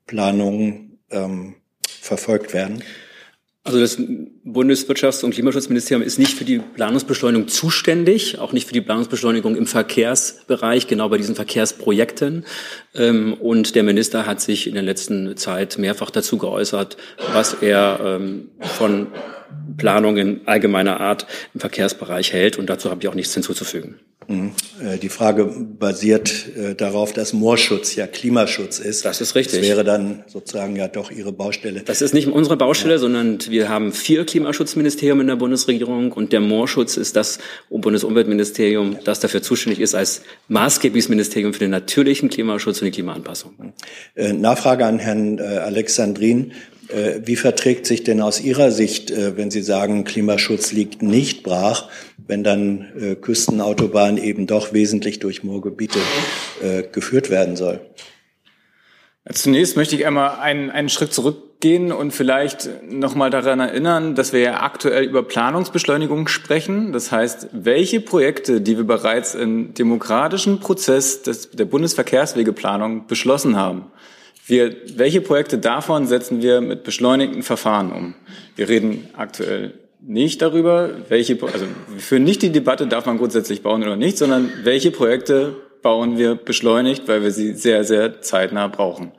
Planungen 0.05 0.99
ähm, 1.09 1.55
verfolgt 1.87 2.53
werden? 2.53 2.83
Also 3.67 3.81
das 3.81 3.97
Bundeswirtschafts- 3.97 5.25
und 5.25 5.33
Klimaschutzministerium 5.33 6.01
ist 6.01 6.17
nicht 6.17 6.37
für 6.37 6.45
die 6.45 6.59
Planungsbeschleunigung 6.59 7.49
zuständig, 7.49 8.39
auch 8.39 8.53
nicht 8.53 8.65
für 8.65 8.73
die 8.73 8.79
Planungsbeschleunigung 8.79 9.57
im 9.57 9.67
Verkehrsbereich, 9.67 10.87
genau 10.87 11.09
bei 11.09 11.17
diesen 11.17 11.35
Verkehrsprojekten. 11.35 12.45
Ähm, 12.95 13.33
und 13.33 13.75
der 13.75 13.83
Minister 13.83 14.25
hat 14.25 14.39
sich 14.39 14.67
in 14.67 14.73
der 14.75 14.83
letzten 14.83 15.35
Zeit 15.35 15.77
mehrfach 15.79 16.11
dazu 16.11 16.37
geäußert, 16.37 16.95
was 17.33 17.55
er 17.55 17.99
ähm, 18.01 18.51
von 18.61 19.07
Planung 19.77 20.17
in 20.17 20.41
allgemeiner 20.45 20.99
Art 20.99 21.27
im 21.53 21.59
Verkehrsbereich 21.59 22.33
hält. 22.33 22.57
Und 22.57 22.69
dazu 22.69 22.89
habe 22.89 23.01
ich 23.01 23.07
auch 23.07 23.15
nichts 23.15 23.33
hinzuzufügen. 23.33 23.99
Mhm. 24.27 24.51
Äh, 24.83 24.97
die 24.97 25.09
Frage 25.09 25.45
basiert 25.45 26.47
äh, 26.57 26.75
darauf, 26.75 27.13
dass 27.13 27.31
Moorschutz 27.31 27.95
ja 27.95 28.07
Klimaschutz 28.07 28.79
ist. 28.79 29.05
Das 29.05 29.21
ist 29.21 29.35
richtig. 29.35 29.59
Das 29.59 29.69
wäre 29.69 29.83
dann 29.83 30.23
sozusagen 30.27 30.75
ja 30.75 30.87
doch 30.87 31.11
Ihre 31.11 31.31
Baustelle. 31.31 31.81
Das 31.81 32.01
ist 32.01 32.13
nicht 32.13 32.27
unsere 32.27 32.57
Baustelle, 32.57 32.95
ja. 32.95 32.99
sondern 32.99 33.39
wir 33.49 33.69
haben 33.69 33.93
vier 33.93 34.25
Klimaschutzministerien 34.25 35.21
in 35.21 35.27
der 35.27 35.37
Bundesregierung 35.37 36.11
und 36.11 36.33
der 36.33 36.41
Moorschutz 36.41 36.97
ist 36.97 37.15
das 37.15 37.39
Bundesumweltministerium, 37.69 38.97
das 39.03 39.21
dafür 39.21 39.41
zuständig 39.41 39.79
ist 39.79 39.95
als 39.95 40.21
maßgebliches 40.49 41.09
Ministerium 41.09 41.53
für 41.53 41.59
den 41.59 41.71
natürlichen 41.71 42.29
Klimaschutz 42.29 42.81
und 42.81 42.85
die 42.85 42.91
Klimaanpassung. 42.91 43.73
Äh, 44.15 44.33
Nachfrage 44.33 44.85
an 44.85 44.99
Herrn 44.99 45.39
Alexandrin. 45.39 46.51
Äh, 46.89 47.21
wie 47.25 47.35
verträgt 47.35 47.85
sich 47.85 48.03
denn 48.03 48.21
aus 48.21 48.39
Ihrer 48.41 48.71
Sicht, 48.71 49.11
äh, 49.11 49.35
wenn 49.35 49.51
Sie 49.51 49.61
sagen, 49.61 50.03
Klimaschutz 50.03 50.71
liegt 50.71 51.01
nicht 51.01 51.43
brach, 51.43 51.89
wenn 52.27 52.43
dann 52.43 52.87
äh, 52.99 53.15
Küstenautobahn 53.15 54.17
eben 54.17 54.47
doch 54.47 54.73
wesentlich 54.73 55.19
durch 55.19 55.43
Moorgebiete 55.43 55.99
geführt 56.91 57.29
werden 57.29 57.55
soll? 57.55 57.81
Zunächst 59.31 59.75
möchte 59.75 59.95
ich 59.95 60.05
einmal 60.07 60.39
einen, 60.39 60.71
einen 60.71 60.89
Schritt 60.89 61.13
zurückgehen 61.13 61.91
und 61.91 62.11
vielleicht 62.11 62.69
nochmal 62.89 63.29
daran 63.29 63.59
erinnern, 63.59 64.15
dass 64.15 64.33
wir 64.33 64.39
ja 64.39 64.61
aktuell 64.61 65.03
über 65.03 65.21
Planungsbeschleunigung 65.21 66.27
sprechen. 66.27 66.93
Das 66.93 67.11
heißt, 67.11 67.49
welche 67.51 68.01
Projekte, 68.01 68.61
die 68.61 68.77
wir 68.77 68.85
bereits 68.85 69.35
im 69.35 69.73
demokratischen 69.73 70.59
Prozess 70.59 71.21
des, 71.21 71.51
der 71.51 71.65
Bundesverkehrswegeplanung 71.65 73.05
beschlossen 73.07 73.55
haben, 73.55 73.85
wir, 74.47 74.75
welche 74.95 75.21
Projekte 75.21 75.57
davon 75.57 76.07
setzen 76.07 76.41
wir 76.41 76.61
mit 76.61 76.83
beschleunigten 76.83 77.43
Verfahren 77.43 77.91
um? 77.91 78.15
Wir 78.55 78.69
reden 78.69 79.09
aktuell 79.15 79.73
nicht 80.01 80.41
darüber, 80.41 80.89
welche, 81.09 81.37
also 81.41 81.65
wir 81.89 81.99
führen 81.99 82.23
nicht 82.23 82.41
die 82.41 82.51
Debatte, 82.51 82.87
darf 82.87 83.05
man 83.05 83.17
grundsätzlich 83.17 83.61
bauen 83.61 83.83
oder 83.83 83.97
nicht, 83.97 84.17
sondern 84.17 84.51
welche 84.63 84.91
Projekte 84.91 85.55
bauen 85.81 86.17
wir 86.17 86.35
beschleunigt, 86.35 87.07
weil 87.07 87.23
wir 87.23 87.31
sie 87.31 87.53
sehr, 87.53 87.83
sehr 87.83 88.21
zeitnah 88.21 88.67
brauchen. 88.67 89.11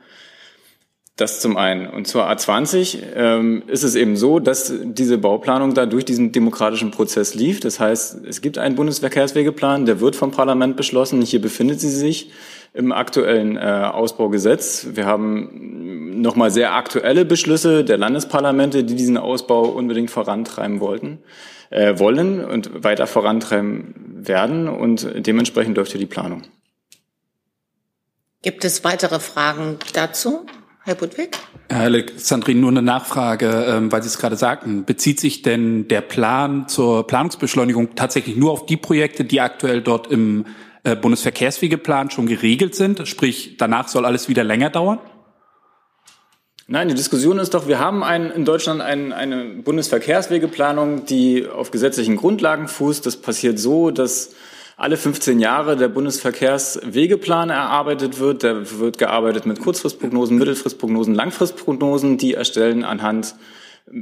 Das 1.19 1.41
zum 1.41 1.57
einen. 1.57 1.85
Und 1.85 2.07
zur 2.07 2.29
A20 2.29 2.99
ähm, 3.13 3.63
ist 3.67 3.83
es 3.83 3.95
eben 3.95 4.15
so, 4.15 4.39
dass 4.39 4.71
diese 4.81 5.17
Bauplanung 5.17 5.73
da 5.73 5.85
durch 5.85 6.05
diesen 6.05 6.31
demokratischen 6.31 6.91
Prozess 6.91 7.35
lief. 7.35 7.59
Das 7.59 7.77
heißt, 7.77 8.25
es 8.25 8.39
gibt 8.39 8.57
einen 8.57 8.75
Bundesverkehrswegeplan, 8.75 9.85
der 9.85 9.99
wird 9.99 10.15
vom 10.15 10.31
Parlament 10.31 10.77
beschlossen. 10.77 11.21
Hier 11.21 11.41
befindet 11.41 11.81
sie 11.81 11.89
sich 11.89 12.31
im 12.73 12.93
aktuellen 12.93 13.57
äh, 13.57 13.59
Ausbaugesetz. 13.59 14.87
Wir 14.93 15.05
haben 15.07 16.21
nochmal 16.21 16.51
sehr 16.51 16.73
aktuelle 16.73 17.25
Beschlüsse 17.25 17.83
der 17.83 17.97
Landesparlamente, 17.97 18.85
die 18.85 18.95
diesen 18.95 19.17
Ausbau 19.17 19.63
unbedingt 19.63 20.11
vorantreiben 20.11 20.79
wollten, 20.79 21.19
äh, 21.69 21.99
wollen 21.99 22.45
und 22.45 22.85
weiter 22.85 23.07
vorantreiben 23.07 23.93
werden. 24.25 24.69
Und 24.69 25.05
dementsprechend 25.17 25.75
läuft 25.75 25.91
hier 25.91 25.99
die 25.99 26.05
Planung. 26.05 26.43
Gibt 28.41 28.63
es 28.63 28.85
weitere 28.85 29.19
Fragen 29.19 29.79
dazu? 29.91 30.45
Herr 30.89 30.95
Budwig? 30.95 31.37
Herr 31.69 31.81
Alexandrin, 31.81 32.61
nur 32.61 32.71
eine 32.71 32.81
Nachfrage, 32.81 33.47
ähm, 33.67 33.91
weil 33.91 34.01
Sie 34.01 34.07
es 34.07 34.17
gerade 34.17 34.35
sagten. 34.35 34.85
Bezieht 34.85 35.19
sich 35.19 35.43
denn 35.43 35.87
der 35.87 36.01
Plan 36.01 36.67
zur 36.67 37.05
Planungsbeschleunigung 37.05 37.93
tatsächlich 37.93 38.35
nur 38.37 38.49
auf 38.51 38.65
die 38.65 38.75
Projekte, 38.75 39.23
die 39.23 39.39
aktuell 39.39 39.83
dort 39.83 40.11
im 40.11 40.47
äh, 40.83 40.95
Bundesverkehrswegeplan 40.95 42.09
schon 42.09 42.25
geregelt 42.25 42.73
sind? 42.73 43.07
Sprich, 43.07 43.57
danach 43.59 43.87
soll 43.87 44.03
alles 44.03 44.29
wieder 44.29 44.43
länger 44.43 44.71
dauern? 44.71 44.97
Nein, 46.65 46.87
die 46.87 46.95
Diskussion 46.95 47.37
ist 47.37 47.53
doch, 47.53 47.67
wir 47.67 47.77
haben 47.77 48.03
ein, 48.03 48.31
in 48.31 48.43
Deutschland 48.43 48.81
ein, 48.81 49.13
eine 49.13 49.45
Bundesverkehrswegeplanung, 49.45 51.05
die 51.05 51.45
auf 51.47 51.69
gesetzlichen 51.69 52.15
Grundlagen 52.15 52.67
fußt. 52.67 53.05
Das 53.05 53.17
passiert 53.17 53.59
so, 53.59 53.91
dass 53.91 54.31
alle 54.79 54.95
15 54.95 55.39
Jahre 55.39 55.75
der 55.75 55.89
Bundesverkehrswegeplan 55.89 57.49
erarbeitet 57.49 58.19
wird. 58.19 58.43
Da 58.43 58.79
wird 58.79 58.97
gearbeitet 58.97 59.45
mit 59.45 59.59
Kurzfristprognosen, 59.59 60.37
Mittelfristprognosen, 60.37 61.13
Langfristprognosen. 61.13 62.17
Die 62.17 62.33
erstellen 62.33 62.85
anhand 62.85 63.35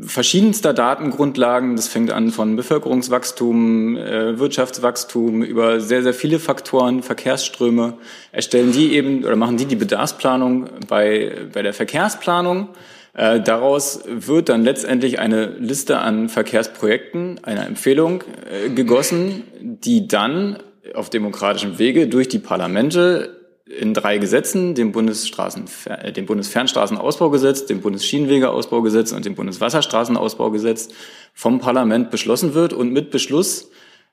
verschiedenster 0.01 0.73
Datengrundlagen. 0.73 1.75
Das 1.75 1.87
fängt 1.87 2.11
an 2.11 2.29
von 2.29 2.55
Bevölkerungswachstum, 2.55 3.97
äh, 3.97 4.37
Wirtschaftswachstum 4.37 5.41
über 5.41 5.79
sehr, 5.79 6.03
sehr 6.03 6.13
viele 6.13 6.37
Faktoren, 6.37 7.01
Verkehrsströme, 7.01 7.95
erstellen 8.31 8.71
die 8.71 8.93
eben 8.93 9.25
oder 9.25 9.35
machen 9.35 9.57
die 9.57 9.65
die 9.65 9.75
Bedarfsplanung 9.75 10.69
bei, 10.87 11.31
bei 11.51 11.63
der 11.63 11.73
Verkehrsplanung. 11.73 12.69
Äh, 13.13 13.41
daraus 13.41 14.03
wird 14.07 14.49
dann 14.49 14.63
letztendlich 14.63 15.17
eine 15.17 15.47
Liste 15.57 15.97
an 15.97 16.29
Verkehrsprojekten, 16.29 17.39
eine 17.41 17.65
Empfehlung 17.65 18.23
äh, 18.51 18.69
gegossen, 18.69 19.43
die 19.59 20.07
dann 20.07 20.57
auf 20.95 21.09
demokratischem 21.09 21.79
Wege 21.79 22.07
durch 22.07 22.27
die 22.27 22.39
Parlamente 22.39 23.37
in 23.65 23.93
drei 23.93 24.17
Gesetzen, 24.17 24.75
dem, 24.75 24.91
Bundesstraßen, 24.91 25.65
äh, 25.85 26.11
dem 26.11 26.25
Bundesfernstraßenausbaugesetz, 26.25 27.65
dem 27.65 27.81
Bundesschienenwegeausbaugesetz 27.81 29.11
und 29.11 29.25
dem 29.25 29.35
Bundeswasserstraßenausbaugesetz 29.35 30.89
vom 31.33 31.59
Parlament 31.59 32.09
beschlossen 32.09 32.53
wird 32.53 32.73
und 32.73 32.93
mit 32.93 33.11
Beschluss 33.11 33.69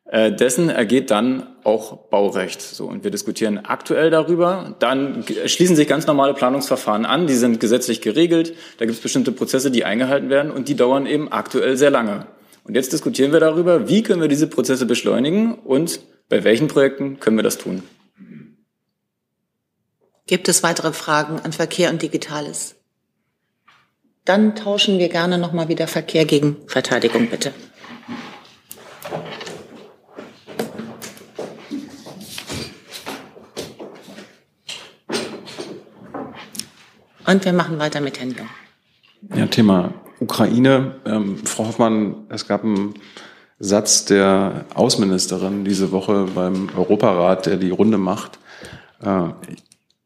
äh, 0.06 0.32
dessen 0.32 0.68
ergeht 0.68 1.10
dann 1.10 1.46
auch 1.62 2.08
Baurecht. 2.08 2.60
So, 2.60 2.86
und 2.86 3.04
wir 3.04 3.10
diskutieren 3.10 3.58
aktuell 3.64 4.10
darüber. 4.10 4.74
Dann 4.78 5.24
schließen 5.46 5.76
sich 5.76 5.88
ganz 5.88 6.06
normale 6.06 6.34
Planungsverfahren 6.34 7.06
an, 7.06 7.26
die 7.26 7.34
sind 7.34 7.58
gesetzlich 7.60 8.00
geregelt. 8.02 8.54
Da 8.78 8.84
gibt 8.84 8.96
es 8.96 9.02
bestimmte 9.02 9.32
Prozesse, 9.32 9.70
die 9.70 9.84
eingehalten 9.84 10.28
werden 10.28 10.50
und 10.50 10.68
die 10.68 10.76
dauern 10.76 11.06
eben 11.06 11.32
aktuell 11.32 11.76
sehr 11.76 11.90
lange. 11.90 12.26
Und 12.64 12.74
jetzt 12.74 12.92
diskutieren 12.92 13.32
wir 13.32 13.40
darüber, 13.40 13.88
wie 13.88 14.02
können 14.02 14.20
wir 14.20 14.28
diese 14.28 14.46
Prozesse 14.46 14.86
beschleunigen 14.86 15.54
und 15.54 16.00
bei 16.28 16.44
welchen 16.44 16.68
Projekten 16.68 17.20
können 17.20 17.36
wir 17.36 17.42
das 17.42 17.58
tun. 17.58 17.82
Gibt 20.26 20.48
es 20.48 20.62
weitere 20.62 20.92
Fragen 20.92 21.40
an 21.40 21.52
Verkehr 21.52 21.90
und 21.90 22.00
Digitales? 22.00 22.76
Dann 24.24 24.56
tauschen 24.56 24.98
wir 24.98 25.10
gerne 25.10 25.36
nochmal 25.36 25.68
wieder 25.68 25.86
Verkehr 25.86 26.24
gegen 26.24 26.56
Verteidigung, 26.66 27.28
bitte. 27.28 27.52
Und 37.26 37.44
wir 37.44 37.52
machen 37.52 37.78
weiter 37.78 38.00
mit 38.00 38.18
Herrn 38.18 38.30
Jung. 38.30 38.48
Ja, 39.34 39.46
Thema 39.46 39.94
Ukraine. 40.20 41.00
Ähm, 41.04 41.38
Frau 41.44 41.66
Hoffmann, 41.66 42.26
es 42.28 42.46
gab 42.46 42.64
einen 42.64 42.94
Satz 43.58 44.04
der 44.04 44.64
Außenministerin 44.74 45.64
diese 45.64 45.92
Woche 45.92 46.26
beim 46.34 46.68
Europarat, 46.76 47.46
der 47.46 47.56
die 47.56 47.70
Runde 47.70 47.98
macht. 47.98 48.38
Äh, 49.02 49.28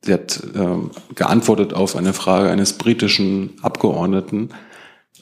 Sie 0.09 0.13
hat 0.13 0.41
ähm, 0.55 0.91
geantwortet 1.17 1.75
auf 1.75 1.97
eine 1.97 2.13
Frage 2.13 2.51
eines 2.51 2.75
britischen 2.75 3.57
Abgeordneten. 3.63 4.51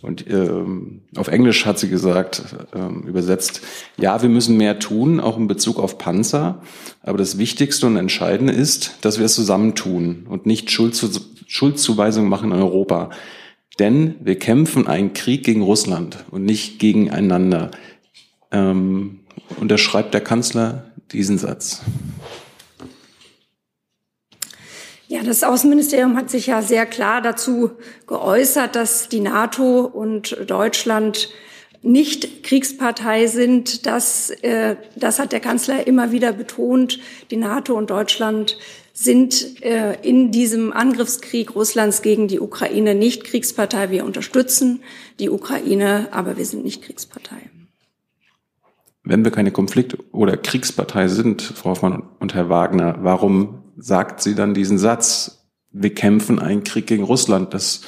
Und 0.02 0.28
ähm, 0.30 1.02
auf 1.16 1.28
Englisch 1.28 1.64
hat 1.64 1.78
sie 1.78 1.88
gesagt, 1.88 2.42
ähm, 2.74 3.02
übersetzt, 3.02 3.62
ja, 3.96 4.20
wir 4.20 4.28
müssen 4.28 4.56
mehr 4.58 4.78
tun, 4.78 5.18
auch 5.18 5.38
in 5.38 5.48
Bezug 5.48 5.78
auf 5.78 5.96
Panzer. 5.96 6.62
Aber 7.02 7.16
das 7.16 7.38
Wichtigste 7.38 7.86
und 7.86 7.96
Entscheidende 7.96 8.52
ist, 8.52 8.98
dass 9.00 9.18
wir 9.18 9.24
es 9.24 9.34
zusammen 9.34 9.74
tun 9.74 10.26
und 10.28 10.46
nicht 10.46 10.70
Schuldzu 10.70 11.08
Schuldzuweisungen 11.48 12.28
machen 12.28 12.52
in 12.52 12.58
Europa. 12.58 13.10
Denn 13.78 14.16
wir 14.20 14.38
kämpfen 14.38 14.86
einen 14.86 15.14
Krieg 15.14 15.44
gegen 15.44 15.62
Russland 15.62 16.24
und 16.30 16.44
nicht 16.44 16.78
gegeneinander. 16.78 17.70
Ähm, 18.50 19.20
unterschreibt 19.61 20.14
der 20.14 20.20
Kanzler 20.20 20.90
diesen 21.12 21.38
Satz. 21.38 21.82
Ja, 25.09 25.22
das 25.22 25.44
Außenministerium 25.44 26.16
hat 26.16 26.30
sich 26.30 26.48
ja 26.48 26.62
sehr 26.62 26.85
klar 26.85 27.22
dazu 27.22 27.70
geäußert, 28.09 28.74
dass 28.74 29.09
die 29.09 29.20
NATO 29.20 29.82
und 29.82 30.37
Deutschland 30.48 31.28
nicht 31.82 32.42
Kriegspartei 32.42 33.28
sind. 33.28 33.87
Das, 33.87 34.30
äh, 34.30 34.76
das 34.96 35.20
hat 35.20 35.30
der 35.30 35.38
Kanzler 35.38 35.87
immer 35.87 36.11
wieder 36.11 36.32
betont. 36.32 36.98
Die 37.30 37.37
NATO 37.37 37.76
und 37.76 37.90
Deutschland 37.90 38.59
sind 38.92 39.62
äh, 39.62 39.94
in 40.02 40.32
diesem 40.32 40.72
Angriffskrieg 40.72 41.54
Russlands 41.54 42.02
gegen 42.02 42.26
die 42.26 42.40
Ukraine 42.40 42.96
nicht 42.96 43.22
Kriegspartei. 43.24 43.90
Wir 43.90 44.04
unterstützen 44.04 44.82
die 45.20 45.30
Ukraine, 45.30 46.09
aber 46.11 46.37
wir 46.37 46.46
sind 46.46 46.64
nicht 46.64 46.82
Kriegspartei. 46.82 47.50
Wenn 49.08 49.24
wir 49.24 49.30
keine 49.30 49.52
Konflikt- 49.52 49.96
oder 50.10 50.36
Kriegspartei 50.36 51.06
sind, 51.06 51.40
Frau 51.40 51.70
Hoffmann 51.70 52.02
und 52.18 52.34
Herr 52.34 52.48
Wagner, 52.48 52.96
warum 53.02 53.62
sagt 53.76 54.20
sie 54.20 54.34
dann 54.34 54.52
diesen 54.52 54.78
Satz, 54.78 55.48
wir 55.70 55.94
kämpfen 55.94 56.40
einen 56.40 56.64
Krieg 56.64 56.88
gegen 56.88 57.04
Russland. 57.04 57.54
Das 57.54 57.82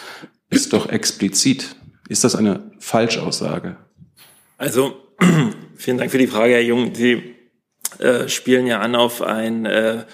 ist 0.48 0.72
doch 0.72 0.88
explizit. 0.88 1.74
Ist 2.09 2.22
das 2.22 2.37
eine 2.37 2.70
Falschaussage? 2.78 3.76
Also, 4.59 4.94
vielen 5.74 5.98
Dank 5.98 6.12
für 6.12 6.18
die 6.18 6.28
Frage, 6.28 6.52
Herr 6.52 6.62
Jung. 6.62 6.94
Sie 6.94 7.35
äh, 7.98 8.28
spielen 8.28 8.68
ja 8.68 8.78
an 8.78 8.94
auf 8.94 9.20
ein 9.20 9.66
äh, 9.66 10.04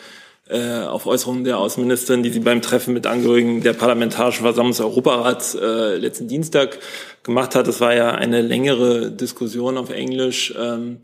äh, 0.48 0.82
auf 0.82 1.06
Äußerungen 1.06 1.44
der 1.44 1.58
Außenministerin, 1.58 2.22
die 2.22 2.30
sie 2.30 2.40
beim 2.40 2.60
Treffen 2.60 2.92
mit 2.94 3.06
Angehörigen 3.06 3.62
der 3.62 3.72
Parlamentarischen 3.72 4.42
Versammlung 4.42 4.72
des 4.72 4.80
Europarats 4.80 5.54
äh, 5.54 5.96
letzten 5.96 6.28
Dienstag 6.28 6.78
gemacht 7.24 7.54
hat. 7.54 7.66
Das 7.66 7.80
war 7.80 7.94
ja 7.94 8.12
eine 8.12 8.40
längere 8.40 9.10
Diskussion 9.10 9.76
auf 9.76 9.90
Englisch. 9.90 10.54
Ähm, 10.56 10.98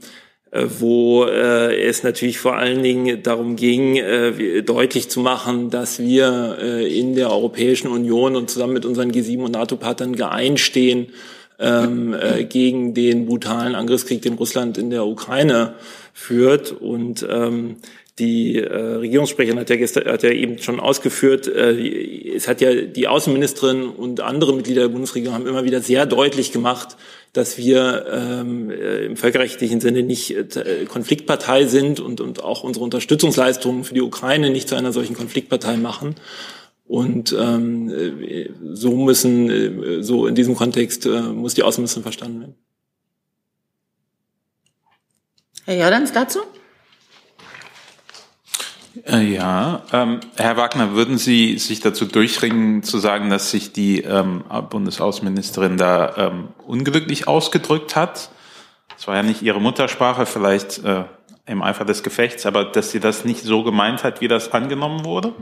äh, 0.53 0.67
wo 0.81 1.27
äh, 1.27 1.81
es 1.81 2.03
natürlich 2.03 2.39
vor 2.39 2.57
allen 2.57 2.83
Dingen 2.83 3.23
darum 3.23 3.55
ging, 3.55 3.97
äh, 3.97 4.63
deutlich 4.63 5.09
zu 5.09 5.21
machen, 5.21 5.71
dass 5.71 6.01
wir 6.01 6.59
äh, 6.61 6.99
in 6.99 7.15
der 7.15 7.31
Europäischen 7.31 7.87
Union 7.87 8.35
und 8.35 8.51
zusammen 8.51 8.73
mit 8.73 8.85
unseren 8.85 9.13
G7 9.13 9.45
und 9.45 9.53
NATO-Partnern 9.53 10.17
geeinstehen 10.17 11.13
ähm, 11.61 12.15
äh, 12.15 12.43
gegen 12.45 12.95
den 12.95 13.27
brutalen 13.27 13.77
Angriffskrieg, 13.77 14.23
den 14.23 14.35
Russland 14.35 14.77
in 14.77 14.91
der 14.91 15.07
Ukraine 15.07 15.75
führt. 16.15 16.73
Und 16.73 17.25
ähm, 17.31 17.77
die 18.21 18.59
äh, 18.59 18.77
Regierungssprecherin 18.77 19.59
hat 19.59 19.71
ja, 19.71 19.77
gestern, 19.77 20.05
hat 20.05 20.23
ja 20.23 20.31
eben 20.31 20.59
schon 20.59 20.79
ausgeführt, 20.79 21.49
äh, 21.49 22.35
es 22.35 22.47
hat 22.47 22.61
ja 22.61 22.73
die 22.75 23.09
Außenministerin 23.09 23.89
und 23.89 24.21
andere 24.21 24.55
Mitglieder 24.55 24.83
der 24.83 24.89
Bundesregierung 24.91 25.35
haben 25.35 25.47
immer 25.47 25.65
wieder 25.65 25.81
sehr 25.81 26.07
deutlich 26.07 26.53
gemacht, 26.53 26.97
dass 27.33 27.59
wir 27.59 28.07
ähm, 28.13 28.71
äh, 28.71 29.07
im 29.07 29.17
völkerrechtlichen 29.17 29.81
Sinne 29.81 30.03
nicht 30.03 30.31
äh, 30.31 30.85
Konfliktpartei 30.87 31.65
sind 31.67 31.99
und, 31.99 32.21
und 32.21 32.45
auch 32.45 32.63
unsere 32.63 32.85
Unterstützungsleistungen 32.85 33.85
für 33.85 33.95
die 33.95 34.03
Ukraine 34.03 34.51
nicht 34.51 34.69
zu 34.69 34.77
einer 34.77 34.93
solchen 34.93 35.17
Konfliktpartei 35.17 35.77
machen. 35.77 36.15
Und 36.87 37.35
ähm, 37.39 37.89
äh, 37.89 38.51
so 38.73 38.97
müssen, 38.97 39.49
äh, 39.49 40.03
so 40.03 40.27
in 40.27 40.35
diesem 40.35 40.57
Kontext 40.57 41.07
äh, 41.07 41.21
muss 41.21 41.55
die 41.55 41.63
Außenministerin 41.63 42.03
verstanden 42.03 42.41
werden. 42.41 42.55
Herr 45.67 45.77
Jordans 45.77 46.13
dazu? 46.13 46.41
Äh, 49.07 49.35
ja, 49.35 49.83
ähm, 49.93 50.21
Herr 50.37 50.57
Wagner, 50.57 50.95
würden 50.95 51.17
Sie 51.17 51.59
sich 51.59 51.81
dazu 51.81 52.07
durchringen, 52.07 52.83
zu 52.83 52.99
sagen, 52.99 53.31
dass 53.31 53.51
sich 53.51 53.73
die 53.73 54.03
ähm, 54.03 54.45
Bundesaußenministerin 54.69 55.77
da 55.77 56.17
ähm, 56.17 56.49
unglücklich 56.67 57.29
ausgedrückt 57.29 57.97
hat? 57.97 58.31
Das 58.97 59.07
war 59.07 59.17
ja 59.17 59.23
nicht 59.23 59.43
ihre 59.43 59.61
Muttersprache, 59.61 60.27
vielleicht 60.27 60.85
äh, 60.85 61.05
im 61.47 61.63
Eifer 61.63 61.85
des 61.85 62.03
Gefechts, 62.03 62.47
aber 62.47 62.65
dass 62.65 62.91
sie 62.91 63.01
das 63.01 63.25
nicht 63.25 63.43
so 63.43 63.63
gemeint 63.63 64.05
hat, 64.05 64.21
wie 64.21 64.29
das 64.29 64.53
angenommen 64.53 65.05
wurde? 65.05 65.33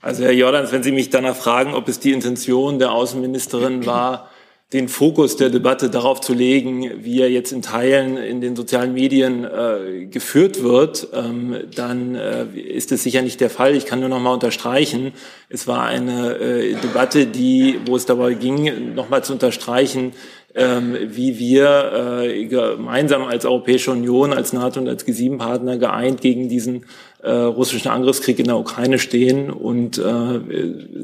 Also 0.00 0.24
Herr 0.24 0.32
Jordans, 0.32 0.72
wenn 0.72 0.82
Sie 0.82 0.92
mich 0.92 1.10
danach 1.10 1.36
fragen, 1.36 1.74
ob 1.74 1.88
es 1.88 1.98
die 2.00 2.12
Intention 2.12 2.78
der 2.78 2.92
Außenministerin 2.92 3.84
war, 3.84 4.30
den 4.72 4.88
Fokus 4.88 5.36
der 5.36 5.48
Debatte 5.48 5.88
darauf 5.88 6.20
zu 6.20 6.34
legen, 6.34 7.02
wie 7.02 7.22
er 7.22 7.30
jetzt 7.30 7.52
in 7.52 7.62
Teilen 7.62 8.18
in 8.18 8.42
den 8.42 8.54
sozialen 8.54 8.92
Medien 8.92 9.44
äh, 9.44 10.04
geführt 10.06 10.62
wird, 10.62 11.08
ähm, 11.14 11.56
dann 11.74 12.14
äh, 12.14 12.44
ist 12.54 12.92
es 12.92 13.02
sicher 13.02 13.22
nicht 13.22 13.40
der 13.40 13.48
Fall. 13.48 13.74
Ich 13.74 13.86
kann 13.86 14.00
nur 14.00 14.10
noch 14.10 14.20
mal 14.20 14.34
unterstreichen, 14.34 15.12
es 15.48 15.66
war 15.66 15.84
eine 15.84 16.36
äh, 16.36 16.74
Debatte, 16.74 17.26
die, 17.26 17.80
wo 17.86 17.96
es 17.96 18.04
dabei 18.04 18.34
ging, 18.34 18.94
noch 18.94 19.08
mal 19.08 19.24
zu 19.24 19.32
unterstreichen, 19.32 20.12
ähm, 20.54 20.94
wie 21.02 21.38
wir 21.38 22.20
äh, 22.20 22.44
gemeinsam 22.44 23.22
als 23.24 23.46
Europäische 23.46 23.92
Union, 23.92 24.34
als 24.34 24.52
NATO 24.52 24.80
und 24.80 24.88
als 24.88 25.06
G7-Partner 25.06 25.78
geeint 25.78 26.20
gegen 26.20 26.50
diesen 26.50 26.84
äh, 27.22 27.30
russischen 27.30 27.88
Angriffskrieg 27.90 28.38
in 28.38 28.46
der 28.46 28.58
Ukraine 28.58 28.98
stehen. 28.98 29.50
Und 29.50 29.96
äh, 29.96 30.40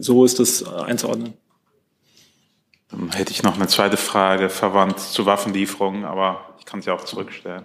so 0.00 0.26
ist 0.26 0.38
es 0.38 0.66
einzuordnen. 0.68 1.43
Dann 2.96 3.10
hätte 3.12 3.32
ich 3.32 3.42
noch 3.42 3.56
eine 3.56 3.66
zweite 3.66 3.96
Frage 3.96 4.48
verwandt 4.48 5.00
zu 5.00 5.26
Waffenlieferungen, 5.26 6.04
aber 6.04 6.54
ich 6.58 6.64
kann 6.64 6.80
sie 6.80 6.90
auch 6.90 7.04
zurückstellen. 7.04 7.64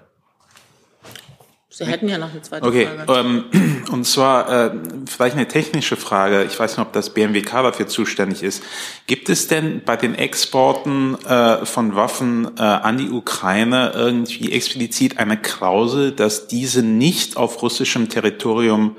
Sie 1.72 1.86
hätten 1.86 2.10
ja 2.10 2.18
noch 2.18 2.32
eine 2.32 2.42
zweite 2.42 2.68
okay, 2.68 2.88
Frage. 3.06 3.20
Ähm, 3.54 3.86
und 3.92 4.04
zwar 4.06 4.50
äh, 4.52 4.72
vielleicht 5.08 5.36
eine 5.36 5.48
technische 5.48 5.96
Frage. 5.96 6.44
Ich 6.44 6.60
weiß 6.60 6.78
nicht, 6.78 6.86
ob 6.86 6.92
das 6.94 7.14
BMWK 7.14 7.52
dafür 7.64 7.88
zuständig 7.88 8.44
ist. 8.44 8.64
Gibt 9.08 9.30
es 9.30 9.48
denn 9.48 9.84
bei 9.86 9.96
den 9.96 10.16
Exporten 10.16 11.16
äh, 11.26 11.66
von 11.66 11.96
Waffen 11.96 12.50
äh, 12.58 12.62
an 12.62 12.98
die 12.98 13.10
Ukraine 13.10 13.94
irgendwie 13.96 14.52
explizit 14.52 15.20
eine 15.20 15.38
Klausel, 15.38 16.12
dass 16.12 16.48
diese 16.48 16.82
nicht 16.82 17.38
auf 17.38 17.62
russischem 17.62 18.10
Territorium 18.10 18.98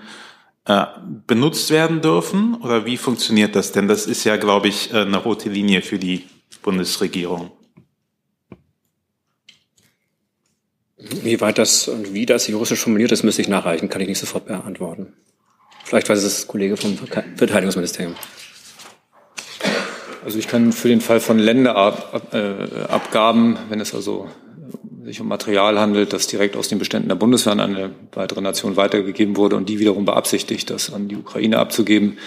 äh, 0.67 0.87
benutzt 1.27 1.71
werden 1.71 2.01
dürfen? 2.01 2.55
Oder 2.57 2.87
wie 2.87 2.97
funktioniert 2.97 3.57
das? 3.57 3.73
Denn 3.73 3.89
das 3.89 4.07
ist 4.07 4.25
ja, 4.25 4.37
glaube 4.37 4.69
ich, 4.69 4.93
äh, 4.93 4.99
eine 4.99 5.17
rote 5.17 5.49
Linie 5.49 5.83
für 5.83 5.99
die 5.99 6.27
Bundesregierung. 6.63 7.51
Wie 10.99 11.41
weit 11.41 11.59
das 11.59 11.89
und 11.89 12.13
wie 12.13 12.27
das 12.27 12.47
juristisch 12.47 12.81
formuliert 12.81 13.11
ist, 13.11 13.23
müsste 13.23 13.41
ich 13.41 13.49
nachreichen, 13.49 13.89
kann 13.89 14.03
ich 14.03 14.09
nicht 14.09 14.19
sofort 14.19 14.45
beantworten. 14.47 15.15
Vielleicht 15.85 16.11
weiß 16.11 16.19
es 16.19 16.25
das 16.25 16.47
Kollege 16.47 16.77
vom 16.77 16.97
Verteidigungsministerium. 16.97 18.15
Also 20.23 20.39
ich 20.39 20.47
kann 20.47 20.73
für 20.73 20.89
den 20.89 21.01
Fall 21.01 21.21
von 21.21 21.39
Länderabgaben, 21.39 23.59
wenn 23.71 23.81
es 23.81 23.95
also 23.95 24.29
sich 25.11 25.21
um 25.21 25.29
Material 25.29 25.79
handelt, 25.79 26.13
das 26.13 26.27
direkt 26.29 26.57
aus 26.57 26.69
den 26.69 26.79
Beständen 26.79 27.09
der 27.09 27.17
Bundeswehr 27.17 27.53
an 27.53 27.61
eine 27.61 27.91
weitere 28.13 28.41
Nation 28.41 28.77
weitergegeben 28.77 29.37
wurde 29.37 29.57
und 29.57 29.69
die 29.69 29.79
wiederum 29.79 30.05
beabsichtigt, 30.05 30.71
das 30.71 30.93
an 30.93 31.09
die 31.09 31.17
Ukraine 31.17 31.59
abzugeben. 31.59 32.19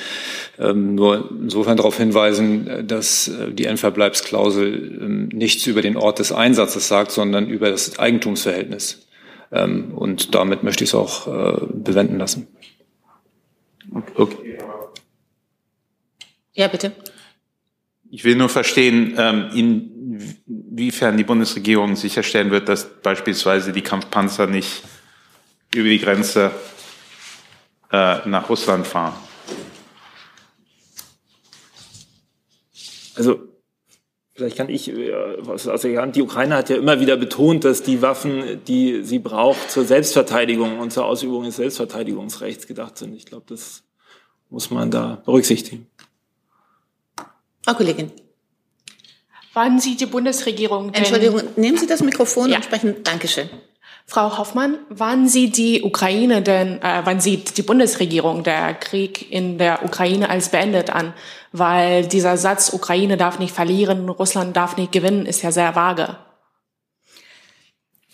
Ähm, 0.59 0.95
nur 0.95 1.29
insofern 1.31 1.77
darauf 1.77 1.97
hinweisen, 1.97 2.85
dass 2.87 3.29
äh, 3.29 3.51
die 3.51 3.65
Endverbleibsklausel 3.65 4.99
ähm, 5.01 5.29
nichts 5.29 5.65
über 5.65 5.81
den 5.81 5.95
Ort 5.95 6.19
des 6.19 6.31
Einsatzes 6.31 6.87
sagt, 6.87 7.11
sondern 7.11 7.49
über 7.49 7.69
das 7.69 7.97
Eigentumsverhältnis. 7.97 9.07
Ähm, 9.51 9.93
und 9.95 10.35
damit 10.35 10.63
möchte 10.63 10.83
ich 10.83 10.89
es 10.89 10.95
auch 10.95 11.27
äh, 11.27 11.65
bewenden 11.71 12.17
lassen. 12.17 12.47
Okay. 14.15 14.57
Ja, 16.53 16.67
bitte. 16.67 16.91
Ich 18.09 18.23
will 18.25 18.35
nur 18.35 18.49
verstehen, 18.49 19.15
ähm, 19.17 19.49
inwiefern 20.73 21.17
die 21.17 21.23
Bundesregierung 21.23 21.95
sicherstellen 21.95 22.49
wird, 22.49 22.67
dass 22.67 22.89
beispielsweise 23.01 23.71
die 23.71 23.83
Kampfpanzer 23.83 24.47
nicht 24.47 24.81
über 25.73 25.87
die 25.87 25.99
Grenze 25.99 26.49
äh, 27.91 28.27
nach 28.27 28.49
Russland 28.49 28.87
fahren. 28.87 29.13
Also 33.15 33.49
Vielleicht 34.35 34.57
kann 34.57 34.67
ich 34.67 34.89
äh, 34.89 35.13
aus 35.45 35.81
der 35.83 36.01
Hand, 36.01 36.15
die 36.15 36.23
Ukraine 36.23 36.55
hat 36.55 36.71
ja 36.71 36.75
immer 36.75 36.99
wieder 36.99 37.17
betont, 37.17 37.65
dass 37.65 37.83
die 37.83 38.01
Waffen, 38.01 38.63
die 38.65 39.03
sie 39.03 39.19
braucht 39.19 39.69
zur 39.69 39.85
Selbstverteidigung 39.85 40.79
und 40.79 40.91
zur 40.91 41.05
Ausübung 41.05 41.43
des 41.43 41.57
Selbstverteidigungsrechts 41.57 42.65
gedacht 42.65 42.97
sind. 42.97 43.13
Ich 43.13 43.27
glaube, 43.27 43.45
das 43.47 43.83
muss 44.49 44.71
man 44.71 44.89
da 44.89 45.21
berücksichtigen. 45.23 45.85
Frau 47.63 47.75
Kollegin. 47.75 48.11
Wann 49.53 49.79
sieht 49.79 50.01
die 50.01 50.07
Bundesregierung 50.07 50.91
denn 50.91 51.03
Entschuldigung, 51.03 51.41
nehmen 51.55 51.77
Sie 51.77 51.87
das 51.87 52.01
Mikrofon 52.01 52.49
ja. 52.49 52.57
und 52.57 52.65
sprechen. 52.65 53.03
Dankeschön. 53.03 53.49
Frau 54.05 54.37
Hoffmann, 54.37 54.79
wann 54.89 55.29
sieht 55.29 55.57
die 55.57 55.81
Ukraine 55.81 56.41
denn, 56.41 56.81
äh, 56.81 57.01
wann 57.05 57.21
sieht 57.21 57.57
die 57.57 57.61
Bundesregierung 57.61 58.43
der 58.43 58.73
Krieg 58.73 59.31
in 59.31 59.57
der 59.57 59.85
Ukraine 59.85 60.29
als 60.29 60.49
beendet 60.49 60.89
an? 60.89 61.13
Weil 61.51 62.05
dieser 62.05 62.35
Satz, 62.35 62.73
Ukraine 62.73 63.15
darf 63.15 63.39
nicht 63.39 63.53
verlieren, 63.53 64.09
Russland 64.09 64.57
darf 64.57 64.75
nicht 64.75 64.91
gewinnen, 64.91 65.25
ist 65.25 65.41
ja 65.41 65.51
sehr 65.51 65.75
vage. 65.75 66.17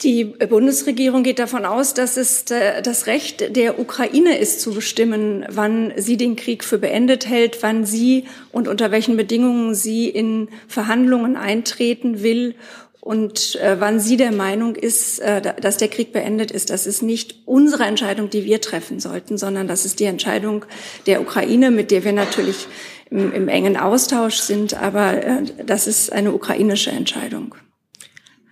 Die 0.01 0.23
Bundesregierung 0.23 1.23
geht 1.23 1.39
davon 1.39 1.65
aus, 1.65 1.93
dass 1.93 2.15
es 2.15 2.49
äh, 2.51 2.81
das 2.81 3.05
Recht 3.05 3.55
der 3.57 3.79
Ukraine 3.79 4.37
ist, 4.37 4.61
zu 4.61 4.73
bestimmen, 4.73 5.45
wann 5.49 5.91
sie 5.97 6.15
den 6.15 6.37
Krieg 6.37 6.63
für 6.63 6.77
beendet 6.77 7.27
hält, 7.27 7.61
wann 7.63 7.85
sie 7.85 8.23
und 8.53 8.69
unter 8.69 8.91
welchen 8.91 9.17
Bedingungen 9.17 9.75
sie 9.75 10.07
in 10.07 10.47
Verhandlungen 10.69 11.35
eintreten 11.35 12.23
will 12.23 12.55
und 13.01 13.57
äh, 13.57 13.75
wann 13.81 13.99
sie 13.99 14.15
der 14.15 14.31
Meinung 14.31 14.77
ist, 14.77 15.19
äh, 15.19 15.41
dass 15.41 15.75
der 15.75 15.89
Krieg 15.89 16.13
beendet 16.13 16.49
ist. 16.49 16.69
Das 16.69 16.87
ist 16.87 17.01
nicht 17.01 17.35
unsere 17.45 17.83
Entscheidung, 17.83 18.29
die 18.29 18.45
wir 18.45 18.61
treffen 18.61 19.01
sollten, 19.01 19.37
sondern 19.37 19.67
das 19.67 19.83
ist 19.83 19.99
die 19.99 20.05
Entscheidung 20.05 20.63
der 21.07 21.19
Ukraine, 21.19 21.71
mit 21.71 21.91
der 21.91 22.05
wir 22.05 22.13
natürlich 22.13 22.67
im, 23.09 23.33
im 23.33 23.49
engen 23.49 23.75
Austausch 23.75 24.37
sind. 24.37 24.75
Aber 24.75 25.41
das 25.65 25.87
ist 25.87 26.13
eine 26.13 26.31
ukrainische 26.31 26.91
Entscheidung. 26.91 27.53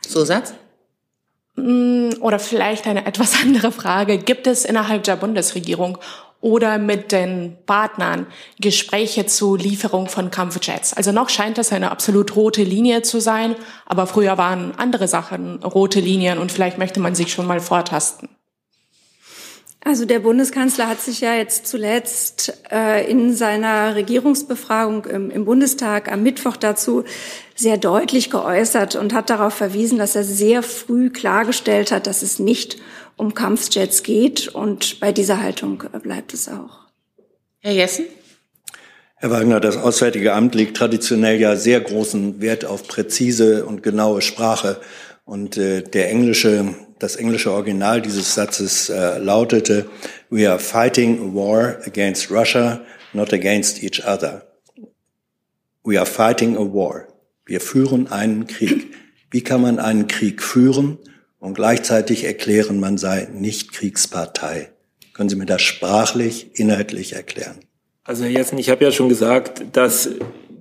Zusatz? 0.02 0.54
Mm, 1.58 2.10
oder 2.22 2.40
vielleicht 2.40 2.88
eine 2.88 3.06
etwas 3.06 3.42
andere 3.42 3.72
Frage. 3.72 4.18
Gibt 4.18 4.48
es 4.48 4.64
innerhalb 4.64 5.04
der 5.04 5.18
Bundesregierung 5.18 5.98
oder 6.40 6.78
mit 6.78 7.12
den 7.12 7.58
Partnern 7.66 8.28
Gespräche 8.60 9.26
zur 9.26 9.58
Lieferung 9.58 10.08
von 10.08 10.30
Kampfjets? 10.30 10.94
Also 10.94 11.12
noch 11.12 11.30
scheint 11.30 11.58
das 11.58 11.74
eine 11.74 11.92
absolut 11.92 12.36
rote 12.36 12.64
Linie 12.64 13.02
zu 13.02 13.20
sein, 13.20 13.56
aber 13.88 14.06
früher 14.06 14.38
waren 14.38 14.74
andere 14.78 15.08
Sachen 15.08 15.64
rote 15.64 16.00
Linien 16.00 16.38
und 16.38 16.52
vielleicht 16.52 16.78
möchte 16.78 17.00
man 17.00 17.16
sich 17.16 17.34
schon 17.34 17.48
mal 17.48 17.60
vortasten. 17.60 18.30
Also 19.82 20.06
der 20.06 20.20
Bundeskanzler 20.20 20.88
hat 20.88 21.00
sich 21.00 21.22
ja 21.22 21.36
jetzt 21.36 21.68
zuletzt 21.68 22.54
äh, 22.72 23.10
in 23.10 23.34
seiner 23.34 23.96
Regierungsbefragung 23.96 25.06
im, 25.06 25.32
im, 25.32 25.46
Bundestag 25.46 26.12
am 26.12 26.24
Mittwoch 26.24 26.58
dazu 26.58 27.04
sehr 27.56 27.78
deutlich 27.78 28.30
geäußert 28.30 28.96
und 28.96 29.14
hat 29.14 29.30
darauf 29.30 29.54
verwiesen, 29.54 29.98
dass 29.98 30.16
er 30.16 30.24
sehr 30.24 30.64
früh 30.64 31.10
klargestellt 31.10 31.92
hat, 31.92 32.08
dass 32.08 32.22
es 32.22 32.40
nicht 32.40 32.78
um 33.16 33.34
Kampfjets 33.34 34.04
geht. 34.04 34.48
Und 34.48 35.00
bei 35.00 35.12
dieser 35.12 35.42
Haltung 35.42 35.84
bleibt 36.02 36.34
es 36.34 36.50
auch. 36.50 36.88
Herr 37.60 37.74
Jessen? 37.74 38.06
Herr 39.20 39.32
Wagner, 39.32 39.60
das 39.60 39.78
Auswärtige 39.78 40.34
Amt 40.34 40.54
legt 40.54 40.78
traditionell 40.78 41.40
ja 41.40 41.56
sehr 41.56 41.82
großen 41.82 42.40
Wert 42.40 42.66
auf 42.66 42.88
präzise 42.88 43.66
und 43.66 43.82
genaue 43.82 44.22
Sprache. 44.22 44.80
Und 45.28 45.58
äh, 45.58 45.82
der 45.82 46.10
englische, 46.10 46.74
das 47.00 47.18
englische 47.18 47.52
Original 47.52 48.02
dieses 48.02 48.34
Satzes 48.34 48.90
äh, 48.90 49.18
lautete, 49.18 49.86
We 50.30 50.50
are 50.50 50.58
fighting 50.58 51.20
a 51.20 51.36
war 51.36 51.80
against 51.86 52.32
Russia, 52.32 52.80
not 53.12 53.34
against 53.34 53.84
each 53.84 54.08
other. 54.08 54.48
We 55.84 56.00
are 56.00 56.06
fighting 56.06 56.56
a 56.56 56.62
war. 56.62 57.10
Wir 57.46 57.60
führen 57.60 58.08
einen 58.10 58.48
Krieg. 58.48 58.94
Wie 59.30 59.42
kann 59.42 59.62
man 59.62 59.80
einen 59.80 60.08
Krieg 60.08 60.42
führen 60.42 60.98
und 61.40 61.56
gleichzeitig 61.56 62.24
erklären, 62.24 62.80
man 62.80 62.98
sei 62.98 63.28
nicht 63.34 63.74
Kriegspartei? 63.74 64.70
Können 65.14 65.28
Sie 65.28 65.36
mir 65.36 65.46
das 65.46 65.62
sprachlich, 65.62 66.58
inhaltlich 66.58 67.14
erklären? 67.14 67.60
Also 68.06 68.24
Herr 68.24 68.32
Jessen, 68.32 68.58
ich 68.60 68.70
habe 68.70 68.86
ja 68.86 68.94
schon 68.94 69.10
gesagt, 69.10 69.66
dass 69.74 70.10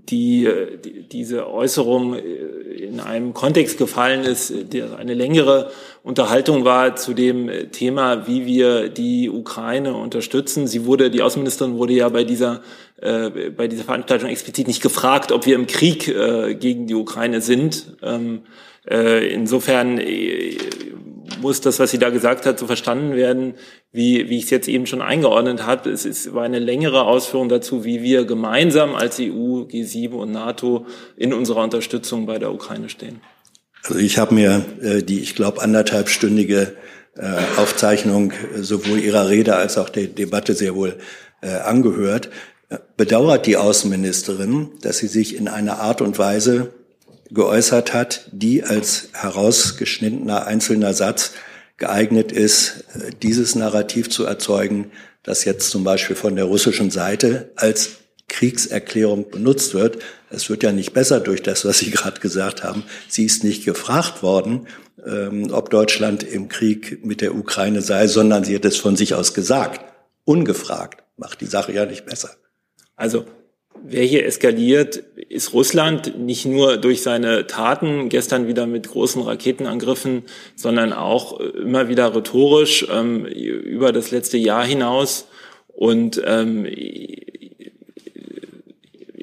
die, 0.09 0.49
die, 0.85 1.03
diese 1.03 1.49
Äußerung 1.49 2.15
äh, 2.15 2.21
in 2.21 3.01
einem 3.01 3.35
Kontext 3.35 3.79
gefallen 3.79 4.25
ist, 4.25 4.73
der 4.73 4.99
eine 4.99 5.15
längere 5.15 5.71
Unterhaltung 6.03 6.65
war 6.65 6.97
zu 6.97 7.15
dem 7.15 7.51
Thema, 7.73 8.27
wie 8.27 8.47
wir 8.47 8.89
die 8.89 9.29
Ukraine 9.31 9.95
unterstützen. 9.95 10.67
Sie 10.67 10.85
wurde, 10.85 11.11
die 11.11 11.23
Außenministerin 11.23 11.79
wurde 11.79 11.95
ja 11.95 12.09
bei 12.09 12.25
dieser, 12.25 12.63
äh, 13.01 13.51
bei 13.51 13.67
dieser 13.67 13.85
Veranstaltung 13.85 14.29
explizit 14.29 14.69
nicht 14.69 14.83
gefragt, 14.83 15.33
ob 15.33 15.47
wir 15.47 15.55
im 15.55 15.67
Krieg 15.67 16.09
äh, 16.09 16.55
gegen 16.55 16.87
die 16.87 16.95
Ukraine 16.95 17.41
sind. 17.41 17.97
Ähm, 18.03 18.43
äh, 18.89 19.27
insofern 19.33 19.99
äh, 19.99 20.57
muss 21.41 21.61
das, 21.61 21.79
was 21.79 21.91
sie 21.91 21.99
da 21.99 22.11
gesagt 22.11 22.47
hat, 22.47 22.59
so 22.59 22.67
verstanden 22.67 23.15
werden, 23.15 23.55
wie, 23.93 24.29
wie 24.29 24.39
ich 24.39 24.45
es 24.45 24.51
jetzt 24.51 24.69
eben 24.69 24.87
schon 24.87 25.03
eingeordnet 25.03 25.67
habe. 25.67 25.91
Es 25.91 26.05
ist, 26.05 26.35
war 26.35 26.45
eine 26.45 26.59
längere 26.59 27.03
Ausführung 27.03 27.49
dazu, 27.49 27.85
wie 27.85 28.03
wir 28.03 28.25
gemeinsam 28.25 28.95
als 28.95 29.19
EU, 29.19 29.63
G7 29.63 30.13
und 30.13 30.33
NATO 30.33 30.87
in 31.17 31.33
unserer 31.33 31.63
Unterstützung 31.63 32.27
bei 32.27 32.39
der 32.39 32.53
Ukraine 32.53 32.89
stehen. 32.89 33.21
Also 33.85 33.99
ich 33.99 34.19
habe 34.19 34.35
mir 34.35 34.65
äh, 34.83 35.03
die, 35.03 35.21
ich 35.21 35.35
glaube, 35.35 35.63
anderthalbstündige 35.63 36.77
äh, 37.17 37.61
Aufzeichnung 37.61 38.33
äh, 38.33 38.63
sowohl 38.63 38.99
Ihrer 38.99 39.29
Rede 39.29 39.57
als 39.57 39.79
auch 39.79 39.89
der 39.89 40.07
Debatte 40.07 40.55
sehr 40.55 40.75
wohl 40.75 40.99
äh, 41.41 41.49
angehört. 41.49 42.31
Bedauert 42.97 43.47
die 43.47 43.57
Außenministerin, 43.57 44.71
dass 44.83 44.99
sie 44.99 45.07
sich 45.07 45.37
in 45.37 45.47
einer 45.47 45.79
Art 45.79 46.01
und 46.01 46.19
Weise 46.19 46.75
geäußert 47.31 47.93
hat, 47.95 48.29
die 48.33 48.63
als 48.63 49.09
herausgeschnittener 49.13 50.47
einzelner 50.47 50.95
Satz 50.95 51.33
geeignet 51.77 52.33
ist, 52.33 52.85
dieses 53.23 53.55
Narrativ 53.55 54.09
zu 54.09 54.25
erzeugen, 54.25 54.91
das 55.23 55.45
jetzt 55.45 55.71
zum 55.71 55.85
Beispiel 55.85 56.17
von 56.17 56.37
der 56.37 56.45
russischen 56.45 56.91
Seite 56.91 57.51
als 57.57 57.97
Kriegserklärung 58.29 59.31
benutzt 59.31 59.75
wird. 59.75 59.99
Es 60.31 60.49
wird 60.51 60.63
ja 60.63 60.73
nicht 60.73 60.93
besser 60.93 61.21
durch 61.21 61.43
das, 61.43 61.65
was 61.65 61.79
Sie 61.79 61.91
gerade 61.91 62.21
gesagt 62.21 62.65
haben. 62.65 62.85
Sie 63.09 63.25
ist 63.25 63.45
nicht 63.45 63.65
gefragt 63.65 64.23
worden, 64.23 64.67
ähm, 65.05 65.49
ob 65.53 65.71
Deutschland 65.71 66.23
im 66.23 66.49
Krieg 66.49 67.05
mit 67.05 67.21
der 67.21 67.35
Ukraine 67.35 67.83
sei, 67.83 68.07
sondern 68.09 68.45
sie 68.45 68.55
hat 68.55 68.65
es 68.65 68.77
von 68.77 68.97
sich 68.97 69.15
aus 69.15 69.35
gesagt. 69.35 69.85
Ungefragt. 70.25 71.03
Macht 71.17 71.41
die 71.41 71.47
Sache 71.47 71.73
ja 71.73 71.87
nicht 71.87 72.05
besser. 72.05 72.31
Also 72.97 73.27
Wer 73.85 74.05
hier 74.05 74.27
eskaliert, 74.27 75.03
ist 75.29 75.53
Russland 75.53 76.19
nicht 76.19 76.47
nur 76.47 76.77
durch 76.77 77.03
seine 77.03 77.47
Taten, 77.47 78.09
gestern 78.09 78.49
wieder 78.49 78.67
mit 78.67 78.89
großen 78.89 79.23
Raketenangriffen, 79.23 80.23
sondern 80.55 80.93
auch 80.93 81.41
immer 81.41 81.89
wieder 81.89 82.15
rhetorisch 82.15 82.87
ähm, 82.93 83.27
über 83.27 83.93
das 83.93 84.11
letzte 84.11 84.39
Jahr 84.39 84.65
hinaus. 84.65 85.29
Und 85.69 86.23
ähm, 86.25 86.67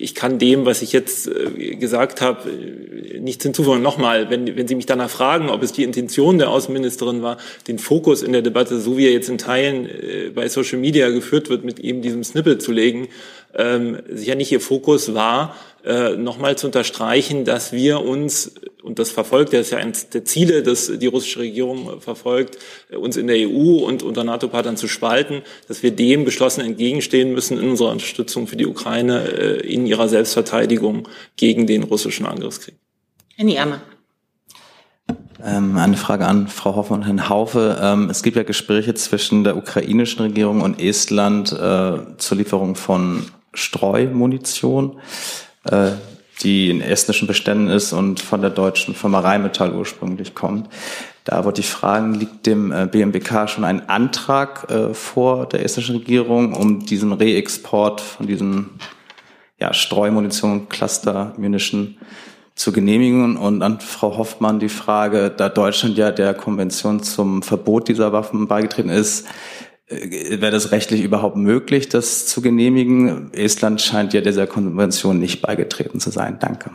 ich 0.04 0.16
kann 0.16 0.38
dem, 0.38 0.66
was 0.66 0.82
ich 0.82 0.92
jetzt 0.92 1.28
äh, 1.28 1.76
gesagt 1.76 2.20
habe, 2.20 2.50
nichts 3.20 3.44
hinzufügen. 3.44 3.82
Nochmal, 3.82 4.30
wenn, 4.30 4.58
wenn 4.58 4.68
Sie 4.68 4.76
mich 4.76 4.86
danach 4.86 5.10
fragen, 5.10 5.50
ob 5.50 5.64
es 5.64 5.72
die 5.72 5.84
Intention 5.84 6.38
der 6.38 6.50
Außenministerin 6.50 7.22
war, 7.22 7.38
den 7.70 7.80
Fokus 7.80 8.22
in 8.22 8.34
der 8.34 8.42
Debatte, 8.42 8.80
so 8.80 8.98
wie 8.98 9.06
er 9.06 9.14
jetzt 9.14 9.30
in 9.30 9.38
Teilen 9.38 9.86
äh, 9.86 10.30
bei 10.36 10.50
Social 10.50 10.78
Media 10.78 11.10
geführt 11.10 11.50
wird, 11.50 11.64
mit 11.64 11.80
eben 11.80 12.02
diesem 12.02 12.24
Snippet 12.24 12.62
zu 12.62 12.74
legen, 12.74 13.08
ähm, 13.56 14.00
sicher 14.10 14.36
nicht 14.36 14.52
ihr 14.52 14.62
Fokus 14.62 15.14
war, 15.14 15.56
äh, 15.86 16.16
nochmal 16.16 16.58
zu 16.58 16.68
unterstreichen, 16.68 17.44
dass 17.44 17.74
wir 17.74 18.02
uns, 18.02 18.54
und 18.84 19.00
das 19.00 19.12
verfolgt, 19.12 19.52
das 19.52 19.62
ist 19.62 19.72
ja 19.72 19.80
eines 19.80 20.10
der 20.10 20.24
Ziele, 20.24 20.64
das 20.64 20.92
die 20.98 21.08
russische 21.08 21.40
Regierung 21.40 22.00
verfolgt, 22.00 22.58
uns 22.96 23.18
in 23.18 23.28
der 23.28 23.36
EU 23.50 23.86
und 23.86 24.02
unter 24.02 24.24
NATO-Partnern 24.24 24.78
zu 24.78 24.88
spalten, 24.88 25.42
dass 25.68 25.84
wir 25.84 25.92
dem 25.92 26.24
geschlossen 26.24 26.62
entgegenstehen 26.62 27.34
müssen 27.34 27.60
in 27.60 27.70
unserer 27.70 27.92
Unterstützung 27.92 28.48
für 28.48 28.56
die 28.56 28.66
Ukraine 28.66 29.28
äh, 29.28 29.74
in 29.74 29.86
ihrer 29.86 30.08
Selbstverteidigung 30.08 31.10
gegen 31.36 31.68
den 31.68 31.84
russischen 31.84 32.26
Angriffskrieg. 32.26 32.76
Herr 33.36 33.46
Nieammer. 33.46 33.82
Ähm, 35.44 35.76
eine 35.78 35.98
Frage 35.98 36.26
an 36.26 36.48
Frau 36.48 36.76
Hoffmann 36.76 37.02
und 37.02 37.06
Herrn 37.06 37.28
Haufe. 37.28 37.78
Ähm, 37.82 38.10
es 38.10 38.24
gibt 38.24 38.38
ja 38.38 38.44
Gespräche 38.44 38.94
zwischen 38.94 39.44
der 39.44 39.58
ukrainischen 39.58 40.22
Regierung 40.22 40.62
und 40.62 40.80
Estland 40.80 41.52
äh, 41.52 42.18
zur 42.18 42.38
Lieferung 42.38 42.76
von 42.76 43.26
Streumunition, 43.54 45.00
äh, 45.66 45.92
die 46.42 46.70
in 46.70 46.82
estnischen 46.82 47.28
Beständen 47.28 47.68
ist 47.68 47.94
und 47.94 48.20
von 48.20 48.42
der 48.42 48.50
deutschen 48.50 48.96
Firma 48.96 49.20
Rheinmetall 49.20 49.74
ursprünglich 49.74 50.36
kommt. 50.36 50.70
Da 51.24 51.46
wollte 51.46 51.62
ich 51.62 51.70
fragen, 51.70 52.16
liegt 52.16 52.46
dem 52.46 52.72
äh, 52.72 52.86
BMWK 52.86 53.48
schon 53.48 53.64
ein 53.64 53.88
Antrag 53.88 54.70
äh, 54.70 54.94
vor 54.94 55.48
der 55.48 55.64
estnischen 55.64 55.98
Regierung, 55.98 56.54
um 56.54 56.86
diesen 56.86 57.14
Reexport 57.14 58.02
von 58.02 58.28
diesem 58.28 58.72
ja, 59.60 59.74
Streumunition, 59.74 60.68
Cluster 60.68 61.34
Munition 61.38 61.98
zu 62.56 62.74
genehmigen? 62.74 63.38
Und 63.38 63.62
an 63.62 63.80
Frau 63.80 64.18
Hoffmann 64.18 64.60
die 64.60 64.70
Frage, 64.70 65.32
da 65.36 65.48
Deutschland 65.48 65.98
ja 65.98 66.12
der 66.12 66.34
Konvention 66.34 67.02
zum 67.02 67.42
Verbot 67.42 67.88
dieser 67.88 68.12
Waffen 68.12 68.48
beigetreten 68.48 68.90
ist, 68.90 69.26
wäre 70.40 70.52
das 70.52 70.72
rechtlich 70.72 71.04
überhaupt 71.04 71.36
möglich, 71.36 71.90
das 71.90 72.26
zu 72.26 72.42
genehmigen? 72.42 73.34
Estland 73.34 73.82
scheint 73.82 74.14
ja 74.14 74.22
dieser 74.22 74.48
Konvention 74.48 75.20
nicht 75.20 75.42
beigetreten 75.42 76.00
zu 76.00 76.10
sein. 76.10 76.38
Danke. 76.40 76.72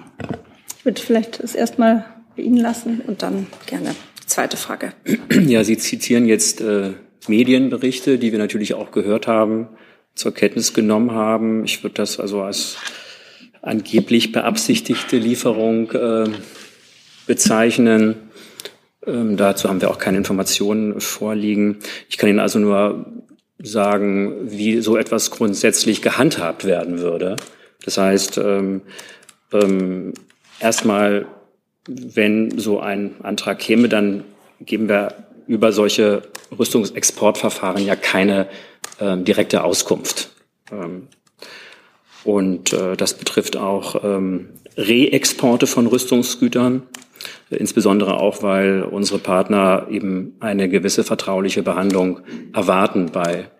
Ich 0.78 0.84
würde 0.84 1.00
vielleicht 1.00 1.40
es 1.40 1.54
erstmal 1.54 2.04
bei 2.36 2.42
Ihnen 2.42 2.56
lassen 2.56 3.00
und 3.06 3.22
dann 3.22 3.46
gerne 3.66 3.94
die 4.22 4.26
zweite 4.26 4.56
Frage. 4.56 4.92
Ja, 5.46 5.64
Sie 5.64 5.76
zitieren 5.76 6.26
jetzt 6.26 6.60
äh, 6.60 6.92
Medienberichte, 7.26 8.18
die 8.18 8.32
wir 8.32 8.38
natürlich 8.38 8.74
auch 8.74 8.90
gehört 8.90 9.26
haben, 9.26 9.68
zur 10.14 10.32
Kenntnis 10.34 10.74
genommen 10.74 11.12
haben. 11.12 11.64
Ich 11.64 11.82
würde 11.82 11.94
das 11.94 12.18
also 12.18 12.42
als 12.42 12.76
angeblich 13.62 14.32
beabsichtigte 14.32 15.18
Lieferung 15.18 15.90
äh, 15.92 16.24
bezeichnen. 17.26 18.16
Ähm, 19.06 19.36
dazu 19.36 19.68
haben 19.68 19.80
wir 19.80 19.90
auch 19.90 19.98
keine 19.98 20.18
Informationen 20.18 21.00
vorliegen. 21.00 21.78
Ich 22.08 22.18
kann 22.18 22.28
Ihnen 22.28 22.40
also 22.40 22.58
nur 22.58 23.06
sagen, 23.58 24.50
wie 24.50 24.80
so 24.80 24.96
etwas 24.96 25.30
grundsätzlich 25.30 26.02
gehandhabt 26.02 26.64
werden 26.64 27.00
würde. 27.00 27.36
Das 27.84 27.98
heißt, 27.98 28.38
ähm, 28.38 28.82
ähm, 29.52 30.14
erstmal, 30.60 31.26
wenn 31.86 32.58
so 32.58 32.80
ein 32.80 33.14
Antrag 33.22 33.58
käme, 33.58 33.88
dann 33.88 34.24
geben 34.60 34.88
wir 34.88 35.14
über 35.46 35.72
solche 35.72 36.22
Rüstungsexportverfahren 36.56 37.84
ja 37.84 37.96
keine 37.96 38.48
ähm, 39.00 39.24
direkte 39.24 39.64
Auskunft. 39.64 40.30
Ähm, 40.70 41.08
und 42.24 42.72
äh, 42.72 42.96
das 42.96 43.14
betrifft 43.14 43.56
auch 43.56 44.04
ähm, 44.04 44.50
Reexporte 44.76 45.66
von 45.66 45.86
Rüstungsgütern 45.86 46.82
insbesondere 47.50 48.18
auch, 48.18 48.42
weil 48.42 48.82
unsere 48.82 49.18
Partner 49.18 49.86
eben 49.90 50.36
eine 50.40 50.68
gewisse 50.68 51.04
vertrauliche 51.04 51.62
Behandlung 51.62 52.20
erwarten 52.52 53.10
bei 53.12 53.50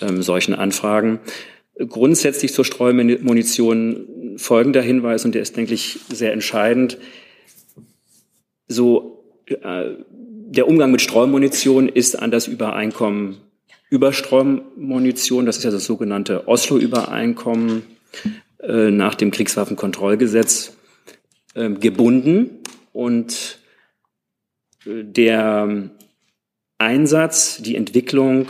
ähm, 0.00 0.22
solchen 0.22 0.54
Anfragen. 0.54 1.20
Grundsätzlich 1.88 2.52
zur 2.52 2.64
Streumunition 2.64 4.34
folgender 4.36 4.82
Hinweis, 4.82 5.24
und 5.24 5.34
der 5.34 5.42
ist, 5.42 5.56
denke 5.56 5.74
ich, 5.74 6.00
sehr 6.08 6.32
entscheidend. 6.32 6.98
So, 8.66 9.24
äh, 9.46 9.90
der 10.50 10.66
Umgang 10.66 10.90
mit 10.90 11.02
Streumunition 11.02 11.88
ist 11.88 12.18
an 12.18 12.30
das 12.30 12.46
Übereinkommen 12.46 13.38
über 13.90 14.12
Streumunition, 14.12 15.46
das 15.46 15.58
ist 15.58 15.64
ja 15.64 15.70
das 15.70 15.84
sogenannte 15.84 16.46
Oslo-Übereinkommen 16.46 17.82
äh, 18.62 18.90
nach 18.90 19.14
dem 19.14 19.30
Kriegswaffenkontrollgesetz, 19.30 20.76
äh, 21.54 21.70
gebunden 21.70 22.57
und 22.98 23.60
äh, 24.84 25.04
der 25.04 25.90
Einsatz, 26.78 27.58
die 27.62 27.76
Entwicklung, 27.76 28.48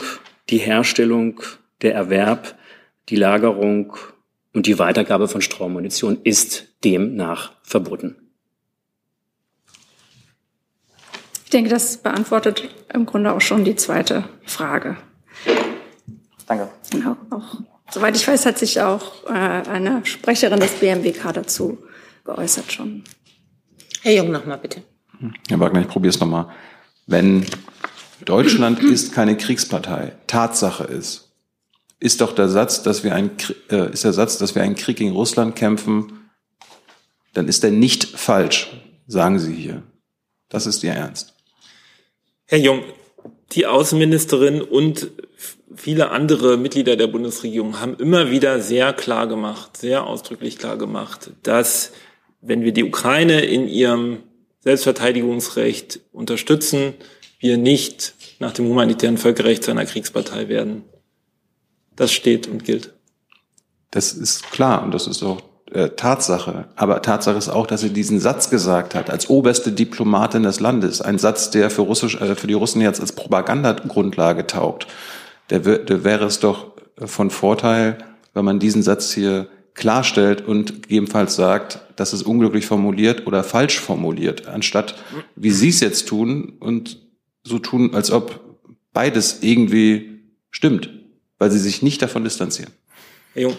die 0.49 0.57
Herstellung, 0.57 1.43
der 1.83 1.95
Erwerb, 1.95 2.59
die 3.11 3.17
Lagerung 3.17 3.95
und 4.55 4.67
die 4.67 4.79
Weitergabe 4.79 5.29
von 5.29 5.43
Streumunition 5.43 6.19
ist 6.25 6.69
demnach 6.83 7.53
verboten. 7.63 8.17
Ich 11.45 11.51
denke, 11.51 11.69
das 11.69 11.99
beantwortet 11.99 12.71
im 12.95 13.05
Grunde 13.05 13.35
auch 13.35 13.43
schon 13.43 13.65
die 13.65 13.77
zweite 13.77 14.25
Frage. 14.47 14.97
Danke. 16.47 16.71
Genau, 16.91 17.19
auch, 17.29 17.61
soweit 17.91 18.17
ich 18.17 18.27
weiß, 18.27 18.47
hat 18.47 18.59
sich 18.59 18.81
auch 18.81 19.27
äh, 19.27 19.29
eine 19.29 20.07
Sprecherin 20.07 20.61
des 20.61 20.73
BMWK 20.73 21.35
dazu 21.35 21.79
geäußert 22.25 22.73
schon. 22.73 23.05
Herr 24.09 24.15
Jung, 24.15 24.31
nochmal 24.31 24.57
bitte. 24.57 24.81
Herr 25.51 25.61
Wagner, 25.61 25.83
ich 25.83 25.89
probiere 25.89 26.15
es 26.15 26.19
nochmal. 26.19 26.47
Wenn 27.07 27.45
Deutschland 28.25 28.83
ist 28.83 29.13
keine 29.13 29.37
Kriegspartei, 29.37 30.13
Tatsache 30.27 30.85
ist, 30.85 31.31
ist 32.01 32.23
doch 32.23 32.35
der 32.35 32.49
Satz, 32.49 32.83
dass 32.83 33.05
wir 33.05 33.15
ein, 33.15 33.33
äh, 33.71 33.93
ist 33.93 34.05
der 34.05 34.15
Satz, 34.15 34.39
dass 34.39 34.55
wir 34.55 34.63
einen 34.63 34.77
Krieg 34.77 34.97
gegen 34.97 35.13
Russland 35.13 35.57
kämpfen, 35.57 36.31
dann 37.35 37.49
ist 37.49 37.63
der 37.63 37.71
nicht 37.71 38.05
falsch, 38.05 38.73
sagen 39.07 39.39
Sie 39.39 39.55
hier. 39.55 39.83
Das 40.49 40.65
ist 40.65 40.83
Ihr 40.85 40.93
Ernst. 40.93 41.35
Herr 42.47 42.61
Jung, 42.61 42.85
die 43.53 43.67
Außenministerin 43.67 44.63
und 44.63 45.11
viele 45.77 46.13
andere 46.13 46.57
Mitglieder 46.57 46.97
der 46.97 47.09
Bundesregierung 47.09 47.79
haben 47.79 47.95
immer 47.97 48.31
wieder 48.31 48.63
sehr 48.63 48.95
klar 48.95 49.27
gemacht, 49.27 49.77
sehr 49.77 50.07
ausdrücklich 50.07 50.57
klar 50.57 50.79
gemacht, 50.79 51.33
dass 51.43 51.93
wenn 52.41 52.63
wir 52.63 52.73
die 52.73 52.85
Ukraine 52.85 53.41
in 53.41 53.69
ihrem 53.69 54.19
Selbstverteidigungsrecht 54.61 56.01
unterstützen, 56.13 56.95
wir 57.39 57.57
nicht 57.57 58.15
nach 58.39 58.53
dem 58.53 58.69
humanitären 58.69 59.19
Völkerrecht 59.19 59.65
zu 59.65 59.71
einer 59.71 59.87
Kriegspartei 59.87 60.49
werden. 60.49 60.85
Das 61.97 62.13
steht 62.13 62.47
und 62.47 62.65
gilt. 62.65 62.95
Das 63.91 64.13
ist 64.13 64.51
klar 64.51 64.83
und 64.83 64.93
das 64.93 65.07
ist 65.07 65.23
auch 65.23 65.43
äh, 65.73 65.91
Tatsache. 65.91 66.69
Aber 66.77 67.03
Tatsache 67.03 67.37
ist 67.37 67.49
auch, 67.49 67.67
dass 67.67 67.81
sie 67.81 67.91
diesen 67.91 68.21
Satz 68.21 68.51
gesagt 68.51 68.95
hat, 68.95 69.11
als 69.11 69.29
oberste 69.29 69.73
Diplomatin 69.73 70.43
des 70.43 70.61
Landes. 70.61 71.01
Ein 71.01 71.19
Satz, 71.19 71.51
der 71.51 71.71
für, 71.71 71.83
Russisch, 71.83 72.21
äh, 72.21 72.35
für 72.35 72.47
die 72.47 72.55
Russen 72.55 72.81
jetzt 72.81 73.01
als 73.01 73.13
Propagandagrundlage 73.13 74.47
taugt. 74.47 74.87
Der, 75.51 75.61
der 75.61 76.05
wäre 76.05 76.27
es 76.27 76.41
doch 76.41 76.73
von 76.97 77.31
Vorteil, 77.31 77.99
wenn 78.35 78.45
man 78.45 78.59
diesen 78.59 78.83
Satz 78.83 79.13
hier 79.13 79.49
klarstellt 79.79 80.47
und 80.47 80.83
gegebenenfalls 80.83 81.37
sagt, 81.37 81.81
das 81.97 82.13
ist 82.13 82.23
unglücklich 82.23 82.67
formuliert 82.67 83.27
oder 83.27 83.43
falsch 83.45 83.81
formuliert, 83.81 84.47
anstatt 84.47 84.97
wie 85.37 85.51
Sie 85.51 85.71
es 85.71 85.81
jetzt 85.81 86.09
tun 86.09 86.55
und 86.61 86.99
so 87.43 87.59
tun, 87.59 87.95
als 87.95 88.11
ob 88.11 88.41
beides 88.93 89.39
irgendwie 89.43 90.21
stimmt, 90.51 90.91
weil 91.39 91.51
Sie 91.51 91.59
sich 91.59 91.83
nicht 91.83 92.03
davon 92.03 92.25
distanzieren. 92.25 92.73
Herr 93.35 93.43
Jung, 93.43 93.57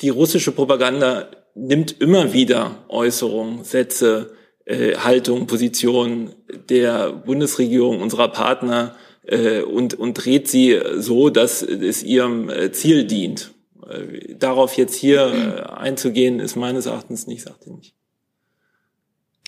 die 0.00 0.10
russische 0.10 0.52
Propaganda 0.52 1.30
nimmt 1.54 2.00
immer 2.00 2.32
wieder 2.32 2.84
Äußerungen, 2.88 3.64
Sätze, 3.64 4.32
äh, 4.64 4.96
Haltung, 4.96 5.46
Positionen 5.46 6.34
der 6.68 7.12
Bundesregierung, 7.12 8.00
unserer 8.00 8.28
Partner 8.28 8.94
äh, 9.26 9.62
und, 9.62 9.94
und 9.94 10.14
dreht 10.14 10.48
sie 10.48 10.78
so, 10.96 11.30
dass 11.30 11.62
es 11.62 12.02
ihrem 12.02 12.48
äh, 12.48 12.70
Ziel 12.72 13.04
dient. 13.04 13.52
Äh, 13.88 14.34
darauf 14.34 14.76
jetzt 14.76 14.94
hier 14.94 15.32
äh, 15.32 15.62
einzugehen, 15.72 16.40
ist 16.40 16.56
meines 16.56 16.86
Erachtens 16.86 17.26
nicht 17.26 17.42
sachdienlich. 17.42 17.94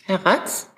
Herr 0.05 0.25
Ratz? 0.25 0.71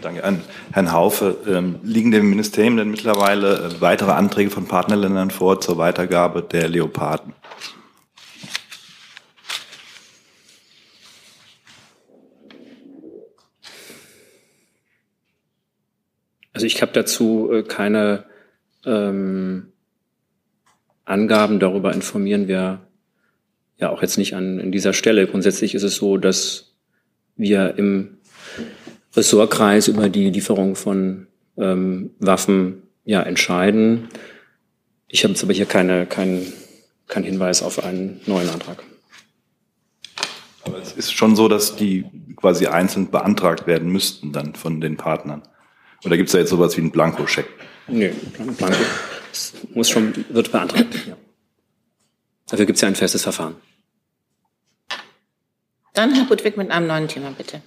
Danke 0.00 0.24
an 0.24 0.42
Herrn 0.72 0.92
Haufe. 0.92 1.36
Ähm, 1.46 1.80
liegen 1.82 2.12
dem 2.12 2.30
Ministerium 2.30 2.76
denn 2.76 2.90
mittlerweile 2.90 3.56
äh, 3.56 3.80
weitere 3.80 4.12
Anträge 4.12 4.50
von 4.50 4.66
Partnerländern 4.68 5.30
vor 5.30 5.60
zur 5.60 5.76
Weitergabe 5.76 6.42
der 6.42 6.68
Leoparden? 6.68 7.34
Also 16.52 16.64
ich 16.64 16.80
habe 16.80 16.92
dazu 16.92 17.64
keine 17.68 18.24
ähm, 18.86 19.72
Angaben 21.06 21.60
darüber 21.60 21.94
informieren 21.94 22.48
wir 22.48 22.80
ja 23.78 23.90
auch 23.90 24.02
jetzt 24.02 24.18
nicht 24.18 24.34
an 24.34 24.58
in 24.58 24.72
dieser 24.72 24.92
Stelle. 24.92 25.26
Grundsätzlich 25.26 25.74
ist 25.74 25.84
es 25.84 25.96
so, 25.96 26.18
dass 26.18 26.74
wir 27.36 27.78
im 27.78 28.18
Ressortkreis 29.14 29.88
über 29.88 30.08
die 30.08 30.30
Lieferung 30.30 30.74
von 30.74 31.28
ähm, 31.56 32.10
Waffen 32.18 32.82
ja 33.04 33.22
entscheiden. 33.22 34.08
Ich 35.08 35.22
habe 35.22 35.32
jetzt 35.32 35.44
aber 35.44 35.52
hier 35.52 35.66
keine, 35.66 36.06
keinen 36.06 36.52
kein 37.06 37.22
Hinweis 37.22 37.62
auf 37.62 37.82
einen 37.84 38.20
neuen 38.26 38.50
Antrag. 38.50 38.82
Aber 40.64 40.78
es 40.78 40.92
ist 40.92 41.12
schon 41.12 41.36
so, 41.36 41.46
dass 41.46 41.76
die 41.76 42.04
quasi 42.34 42.66
einzeln 42.66 43.10
beantragt 43.10 43.68
werden 43.68 43.90
müssten 43.90 44.32
dann 44.32 44.56
von 44.56 44.80
den 44.80 44.96
Partnern. 44.96 45.42
Oder 46.04 46.16
gibt 46.16 46.28
es 46.28 46.32
da 46.32 46.38
jetzt 46.38 46.50
sowas 46.50 46.76
wie 46.76 46.80
einen 46.80 46.90
Blankoscheck? 46.90 47.46
Nö, 47.86 48.10
Blanko 48.58 48.76
muss 49.74 49.90
schon, 49.90 50.24
wird 50.28 50.52
beantragt. 50.52 50.94
Ja. 51.06 51.16
Dafür 52.48 52.66
gibt 52.66 52.76
es 52.76 52.82
ja 52.82 52.88
ein 52.88 52.94
festes 52.94 53.22
Verfahren. 53.22 53.56
Dann 55.94 56.14
Herr 56.14 56.24
Budwig 56.24 56.56
mit 56.56 56.70
einem 56.70 56.86
neuen 56.86 57.08
Thema, 57.08 57.32
bitte. 57.36 57.62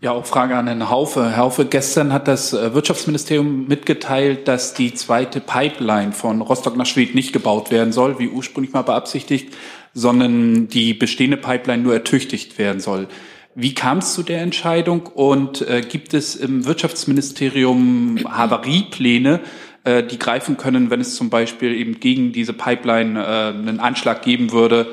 Ja, 0.00 0.12
auch 0.12 0.26
Frage 0.26 0.56
an 0.56 0.66
Herrn 0.66 0.90
Haufe. 0.90 1.30
Herr 1.30 1.38
Haufe, 1.38 1.64
gestern 1.64 2.12
hat 2.12 2.28
das 2.28 2.52
äh, 2.52 2.74
Wirtschaftsministerium 2.74 3.66
mitgeteilt, 3.66 4.46
dass 4.46 4.74
die 4.74 4.92
zweite 4.92 5.40
Pipeline 5.40 6.12
von 6.12 6.42
Rostock 6.42 6.76
nach 6.76 6.84
Schwedt 6.84 7.14
nicht 7.14 7.32
gebaut 7.32 7.70
werden 7.70 7.92
soll, 7.92 8.18
wie 8.18 8.28
ursprünglich 8.28 8.74
mal 8.74 8.82
beabsichtigt, 8.82 9.54
sondern 9.94 10.68
die 10.68 10.92
bestehende 10.92 11.38
Pipeline 11.38 11.82
nur 11.82 11.94
ertüchtigt 11.94 12.58
werden 12.58 12.80
soll. 12.80 13.08
Wie 13.54 13.72
kam 13.72 13.98
es 13.98 14.12
zu 14.12 14.22
der 14.22 14.42
Entscheidung 14.42 15.06
und 15.06 15.66
äh, 15.66 15.80
gibt 15.80 16.12
es 16.12 16.36
im 16.36 16.66
Wirtschaftsministerium 16.66 18.18
Havariepläne, 18.28 19.40
äh, 19.86 20.02
die 20.02 20.18
greifen 20.18 20.56
können, 20.56 20.90
wenn 20.90 21.00
es 21.00 21.14
zum 21.14 21.30
Beispiel 21.30 21.72
eben 21.72 22.00
gegen 22.00 22.32
diese 22.32 22.52
Pipeline 22.52 23.18
äh, 23.18 23.56
einen 23.56 23.80
Anschlag 23.80 24.22
geben 24.22 24.50
würde? 24.52 24.88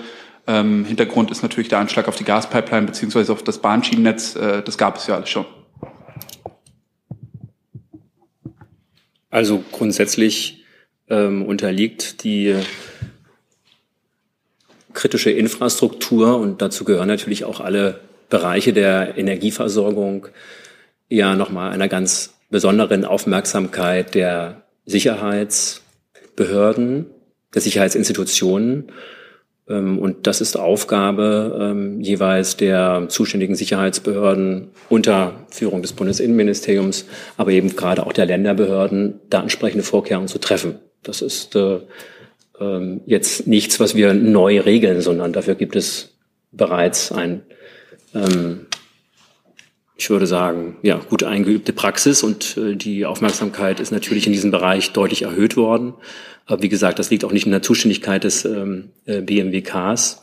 Ähm, 0.46 0.86
Hintergrund 0.86 1.32
ist 1.32 1.42
natürlich 1.42 1.68
der 1.70 1.80
Anschlag 1.80 2.08
auf 2.08 2.16
die 2.16 2.24
Gaspipeline 2.24 2.86
beziehungsweise 2.86 3.34
auf 3.34 3.44
das 3.44 3.58
Bahnschienennetz. 3.58 4.36
Äh, 4.36 4.62
das 4.62 4.78
gab 4.78 4.98
es 4.98 5.08
ja 5.08 5.16
alles 5.16 5.30
schon. 5.30 5.46
Also 9.32 9.64
grundsätzlich 9.72 10.64
ähm, 11.10 11.44
unterliegt 11.44 12.24
die 12.24 12.56
kritische 14.94 15.32
Infrastruktur 15.32 16.38
und 16.38 16.62
dazu 16.62 16.84
gehören 16.84 17.08
natürlich 17.08 17.46
auch 17.46 17.60
alle 17.60 18.02
Bereiche 18.30 18.74
der 18.74 19.18
Energieversorgung 19.18 20.28
ja 21.10 21.36
nochmal 21.36 21.72
einer 21.72 21.88
ganz 21.88 22.36
besonderen 22.52 23.06
Aufmerksamkeit 23.06 24.14
der 24.14 24.63
Sicherheitsbehörden, 24.86 27.08
der 27.54 27.62
Sicherheitsinstitutionen. 27.62 28.92
Ähm, 29.68 30.00
und 30.00 30.28
das 30.28 30.42
ist 30.42 30.58
Aufgabe 30.58 31.58
ähm, 31.62 32.02
jeweils 32.02 32.58
der 32.58 33.06
zuständigen 33.10 33.56
Sicherheitsbehörden 33.56 34.70
unter 34.90 35.46
Führung 35.50 35.82
des 35.82 35.94
Bundesinnenministeriums, 35.94 37.06
aber 37.38 37.52
eben 37.52 37.76
gerade 37.76 38.06
auch 38.06 38.14
der 38.14 38.26
Länderbehörden, 38.26 39.20
da 39.30 39.42
entsprechende 39.42 39.84
Vorkehrungen 39.84 40.28
zu 40.28 40.40
treffen. 40.40 40.80
Das 41.02 41.22
ist 41.22 41.56
äh, 41.56 41.80
äh, 42.60 43.00
jetzt 43.06 43.48
nichts, 43.48 43.80
was 43.80 43.96
wir 43.96 44.14
neu 44.14 44.60
regeln, 44.60 45.02
sondern 45.02 45.34
dafür 45.34 45.56
gibt 45.56 45.76
es 45.76 46.18
bereits 46.52 47.12
ein 47.12 47.42
ähm, 48.14 48.68
ich 50.04 50.10
würde 50.10 50.28
sagen, 50.28 50.76
ja, 50.82 50.98
gut 50.98 51.24
eingeübte 51.24 51.72
Praxis 51.72 52.24
und 52.24 52.58
äh, 52.58 52.76
die 52.76 53.06
Aufmerksamkeit 53.06 53.80
ist 53.80 53.92
natürlich 53.92 54.28
in 54.28 54.34
diesem 54.34 54.52
Bereich 54.52 54.92
deutlich 54.92 55.22
erhöht 55.22 55.56
worden. 55.56 55.94
Aber 56.46 56.62
wie 56.62 56.68
gesagt, 56.68 57.00
das 57.00 57.10
liegt 57.10 57.24
auch 57.24 57.32
nicht 57.32 57.46
in 57.46 57.54
der 57.54 57.62
Zuständigkeit 57.62 58.26
des 58.26 58.44
ähm, 58.44 58.90
äh, 59.06 59.22
BMWKs, 59.22 60.22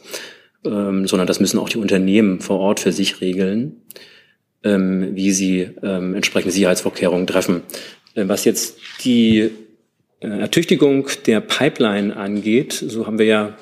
ähm, 0.66 1.06
sondern 1.08 1.26
das 1.26 1.40
müssen 1.40 1.58
auch 1.58 1.70
die 1.70 1.78
Unternehmen 1.78 2.40
vor 2.40 2.58
Ort 2.58 2.80
für 2.80 2.92
sich 2.92 3.22
regeln, 3.22 3.80
ähm, 4.64 5.16
wie 5.16 5.32
sie 5.32 5.70
entsprechende 5.80 6.52
Sicherheitsvorkehrungen 6.52 7.26
treffen. 7.26 7.62
Äh, 8.14 8.28
was 8.28 8.44
jetzt 8.44 8.76
die 9.02 9.50
Ertüchtigung 10.20 11.08
der 11.24 11.40
Pipeline 11.40 12.14
angeht, 12.14 12.74
so 12.74 13.06
haben 13.06 13.18
wir 13.18 13.24
ja 13.24 13.56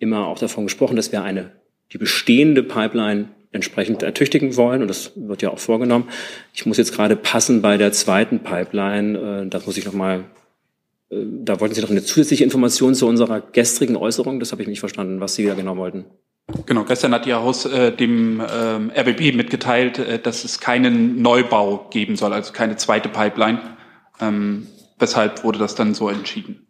immer 0.00 0.26
auch 0.26 0.40
davon 0.40 0.64
gesprochen, 0.64 0.96
dass 0.96 1.12
wir 1.12 1.22
eine 1.22 1.52
die 1.92 1.98
bestehende 1.98 2.64
Pipeline 2.64 3.28
entsprechend 3.52 4.02
ertüchtigen 4.02 4.56
wollen. 4.56 4.82
Und 4.82 4.88
das 4.88 5.12
wird 5.14 5.42
ja 5.42 5.50
auch 5.50 5.58
vorgenommen. 5.58 6.08
Ich 6.54 6.66
muss 6.66 6.76
jetzt 6.76 6.92
gerade 6.92 7.16
passen 7.16 7.62
bei 7.62 7.76
der 7.76 7.92
zweiten 7.92 8.40
Pipeline. 8.40 9.44
Äh, 9.44 9.48
das 9.48 9.66
muss 9.66 9.76
ich 9.76 9.84
nochmal, 9.84 10.24
äh, 11.10 11.16
da 11.44 11.60
wollten 11.60 11.74
Sie 11.74 11.80
noch 11.80 11.90
eine 11.90 12.02
zusätzliche 12.02 12.44
Information 12.44 12.94
zu 12.94 13.06
unserer 13.06 13.40
gestrigen 13.40 13.96
Äußerung. 13.96 14.40
Das 14.40 14.52
habe 14.52 14.62
ich 14.62 14.68
nicht 14.68 14.80
verstanden, 14.80 15.20
was 15.20 15.34
Sie 15.34 15.46
da 15.46 15.54
genau 15.54 15.76
wollten. 15.76 16.04
Genau, 16.64 16.84
gestern 16.84 17.12
hat 17.12 17.26
Ihr 17.26 17.40
Haus 17.40 17.66
äh, 17.66 17.92
dem 17.92 18.40
ähm, 18.40 18.90
RBB 18.96 19.34
mitgeteilt, 19.36 19.98
äh, 19.98 20.18
dass 20.18 20.44
es 20.44 20.60
keinen 20.60 21.20
Neubau 21.20 21.88
geben 21.90 22.16
soll, 22.16 22.32
also 22.32 22.54
keine 22.54 22.76
zweite 22.76 23.10
Pipeline. 23.10 23.60
Ähm, 24.18 24.66
weshalb 24.98 25.44
wurde 25.44 25.58
das 25.58 25.74
dann 25.74 25.92
so 25.92 26.08
entschieden? 26.08 26.66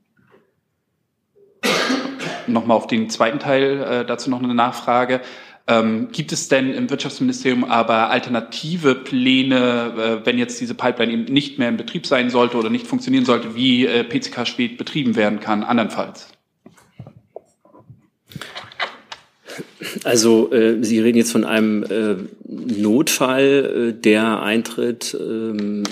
Nochmal 2.49 2.77
auf 2.77 2.89
den 2.89 3.09
zweiten 3.09 3.39
Teil, 3.39 3.83
äh, 3.83 4.05
dazu 4.05 4.31
noch 4.31 4.43
eine 4.43 4.55
Nachfrage. 4.55 5.21
Ähm, 5.71 6.09
gibt 6.13 6.33
es 6.33 6.49
denn 6.49 6.73
im 6.73 6.89
Wirtschaftsministerium 6.89 7.63
aber 7.63 8.09
alternative 8.09 8.95
Pläne, 8.95 10.21
äh, 10.23 10.27
wenn 10.27 10.39
jetzt 10.39 10.59
diese 10.63 10.75
Pipeline 10.75 11.13
eben 11.13 11.25
nicht 11.25 11.59
mehr 11.59 11.69
in 11.69 11.77
Betrieb 11.77 12.07
sein 12.07 12.31
sollte 12.31 12.57
oder 12.57 12.71
nicht 12.71 12.87
funktionieren 12.87 13.27
sollte, 13.27 13.55
wie 13.55 13.85
äh, 13.85 14.03
PCK 14.03 14.47
Schwed 14.47 14.79
betrieben 14.79 15.15
werden 15.15 15.41
kann, 15.41 15.63
andernfalls? 15.63 16.29
Also 20.05 20.51
äh, 20.53 20.83
Sie 20.83 21.01
reden 21.01 21.19
jetzt 21.19 21.33
von 21.33 21.45
einem 21.45 21.83
äh, 21.83 22.17
Notfall, 22.47 23.91
äh, 23.91 24.01
der 24.01 24.43
eintritt. 24.43 25.15
Ähm, 25.21 25.85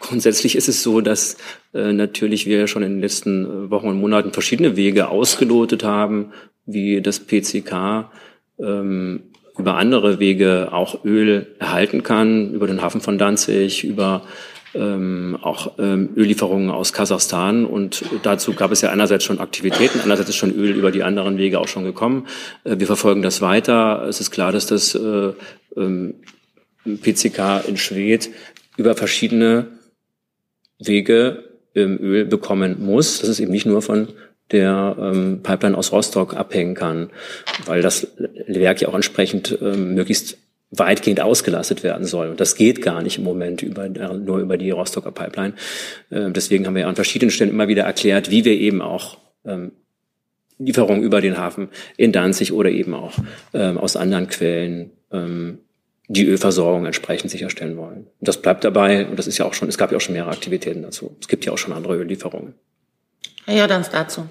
grundsätzlich 0.00 0.56
ist 0.56 0.68
es 0.68 0.82
so, 0.82 1.02
dass 1.02 1.36
äh, 1.74 1.92
natürlich 1.92 2.46
wir 2.46 2.66
schon 2.66 2.82
in 2.82 2.92
den 2.92 3.00
letzten 3.02 3.70
Wochen 3.70 3.88
und 3.88 4.00
Monaten 4.00 4.32
verschiedene 4.32 4.74
Wege 4.76 5.08
ausgelotet 5.08 5.84
haben, 5.84 6.32
wie 6.64 7.02
das 7.02 7.20
PCK 7.20 8.10
ähm, 8.58 9.20
über 9.58 9.76
andere 9.76 10.20
Wege 10.20 10.68
auch 10.72 11.04
Öl 11.04 11.54
erhalten 11.58 12.02
kann, 12.02 12.52
über 12.52 12.66
den 12.66 12.80
Hafen 12.80 13.00
von 13.00 13.18
Danzig, 13.18 13.84
über 13.84 14.22
ähm, 14.74 15.38
auch 15.40 15.72
ähm, 15.78 16.10
Öllieferungen 16.16 16.70
aus 16.70 16.92
Kasachstan. 16.92 17.64
Und 17.64 18.04
dazu 18.22 18.52
gab 18.54 18.70
es 18.70 18.80
ja 18.80 18.90
einerseits 18.90 19.24
schon 19.24 19.40
Aktivitäten, 19.40 20.00
andererseits 20.00 20.30
ist 20.30 20.36
schon 20.36 20.54
Öl 20.54 20.70
über 20.70 20.90
die 20.92 21.02
anderen 21.02 21.38
Wege 21.38 21.58
auch 21.58 21.68
schon 21.68 21.84
gekommen. 21.84 22.26
Äh, 22.64 22.78
wir 22.78 22.86
verfolgen 22.86 23.22
das 23.22 23.40
weiter. 23.40 24.04
Es 24.08 24.20
ist 24.20 24.30
klar, 24.30 24.52
dass 24.52 24.66
das 24.66 24.94
äh, 24.94 25.32
ähm, 25.76 26.14
PCK 26.84 27.66
in 27.66 27.76
Schwedt 27.76 28.30
über 28.76 28.94
verschiedene 28.94 29.66
Wege 30.78 31.44
ähm, 31.74 31.98
Öl 32.00 32.24
bekommen 32.26 32.76
muss. 32.84 33.20
Das 33.20 33.28
ist 33.28 33.40
eben 33.40 33.52
nicht 33.52 33.66
nur 33.66 33.82
von 33.82 34.08
der 34.50 34.96
ähm, 34.98 35.40
Pipeline 35.42 35.76
aus 35.76 35.92
Rostock 35.92 36.34
abhängen 36.34 36.74
kann, 36.74 37.10
weil 37.66 37.82
das 37.82 38.08
Werk 38.46 38.80
ja 38.80 38.88
auch 38.88 38.94
entsprechend 38.94 39.58
ähm, 39.60 39.94
möglichst 39.94 40.38
weitgehend 40.70 41.20
ausgelastet 41.20 41.82
werden 41.82 42.06
soll. 42.06 42.28
Und 42.28 42.40
das 42.40 42.54
geht 42.54 42.82
gar 42.82 43.02
nicht 43.02 43.18
im 43.18 43.24
Moment 43.24 43.62
über, 43.62 43.88
nur 43.88 44.38
über 44.38 44.58
die 44.58 44.70
Rostocker 44.70 45.12
Pipeline. 45.12 45.54
Äh, 46.10 46.30
deswegen 46.30 46.66
haben 46.66 46.74
wir 46.74 46.82
ja 46.82 46.88
an 46.88 46.94
verschiedenen 46.94 47.30
Stellen 47.30 47.50
immer 47.50 47.68
wieder 47.68 47.84
erklärt, 47.84 48.30
wie 48.30 48.44
wir 48.44 48.52
eben 48.52 48.82
auch 48.82 49.18
ähm, 49.44 49.72
Lieferungen 50.58 51.02
über 51.02 51.20
den 51.20 51.38
Hafen 51.38 51.68
in 51.96 52.12
Danzig 52.12 52.52
oder 52.52 52.70
eben 52.70 52.94
auch 52.94 53.14
ähm, 53.54 53.78
aus 53.78 53.96
anderen 53.96 54.28
Quellen 54.28 54.90
ähm, 55.12 55.60
die 56.08 56.26
Ölversorgung 56.26 56.86
entsprechend 56.86 57.30
sicherstellen 57.30 57.76
wollen. 57.76 58.06
Und 58.18 58.28
das 58.28 58.40
bleibt 58.42 58.64
dabei, 58.64 59.06
und 59.06 59.18
das 59.18 59.26
ist 59.26 59.38
ja 59.38 59.44
auch 59.44 59.54
schon, 59.54 59.68
es 59.68 59.78
gab 59.78 59.90
ja 59.92 59.98
auch 59.98 60.00
schon 60.00 60.14
mehrere 60.14 60.30
Aktivitäten 60.30 60.82
dazu. 60.82 61.16
Es 61.20 61.28
gibt 61.28 61.44
ja 61.44 61.52
auch 61.52 61.58
schon 61.58 61.72
andere 61.72 61.96
Öllieferungen. 61.96 62.54
Herr 63.44 63.58
Jordans 63.58 63.90
dazu. 63.90 64.26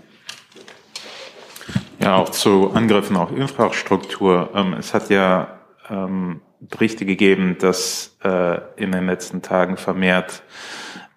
Ja, 2.00 2.16
auch 2.16 2.30
zu 2.30 2.72
Angriffen 2.74 3.16
auf 3.16 3.32
Infrastruktur. 3.32 4.52
Ähm, 4.54 4.74
es 4.74 4.94
hat 4.94 5.10
ja 5.10 5.60
ähm, 5.90 6.42
Berichte 6.60 7.06
gegeben, 7.06 7.58
dass 7.60 8.18
äh, 8.24 8.60
in 8.76 8.92
den 8.92 9.08
letzten 9.08 9.42
Tagen 9.42 9.78
vermehrt 9.78 10.44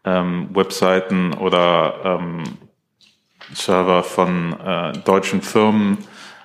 ähm, 0.05 0.49
Webseiten 0.55 1.35
oder 1.35 2.21
Server 3.53 4.03
von 4.03 4.59
äh, 4.59 4.93
deutschen 5.05 5.43
Firmen 5.43 5.99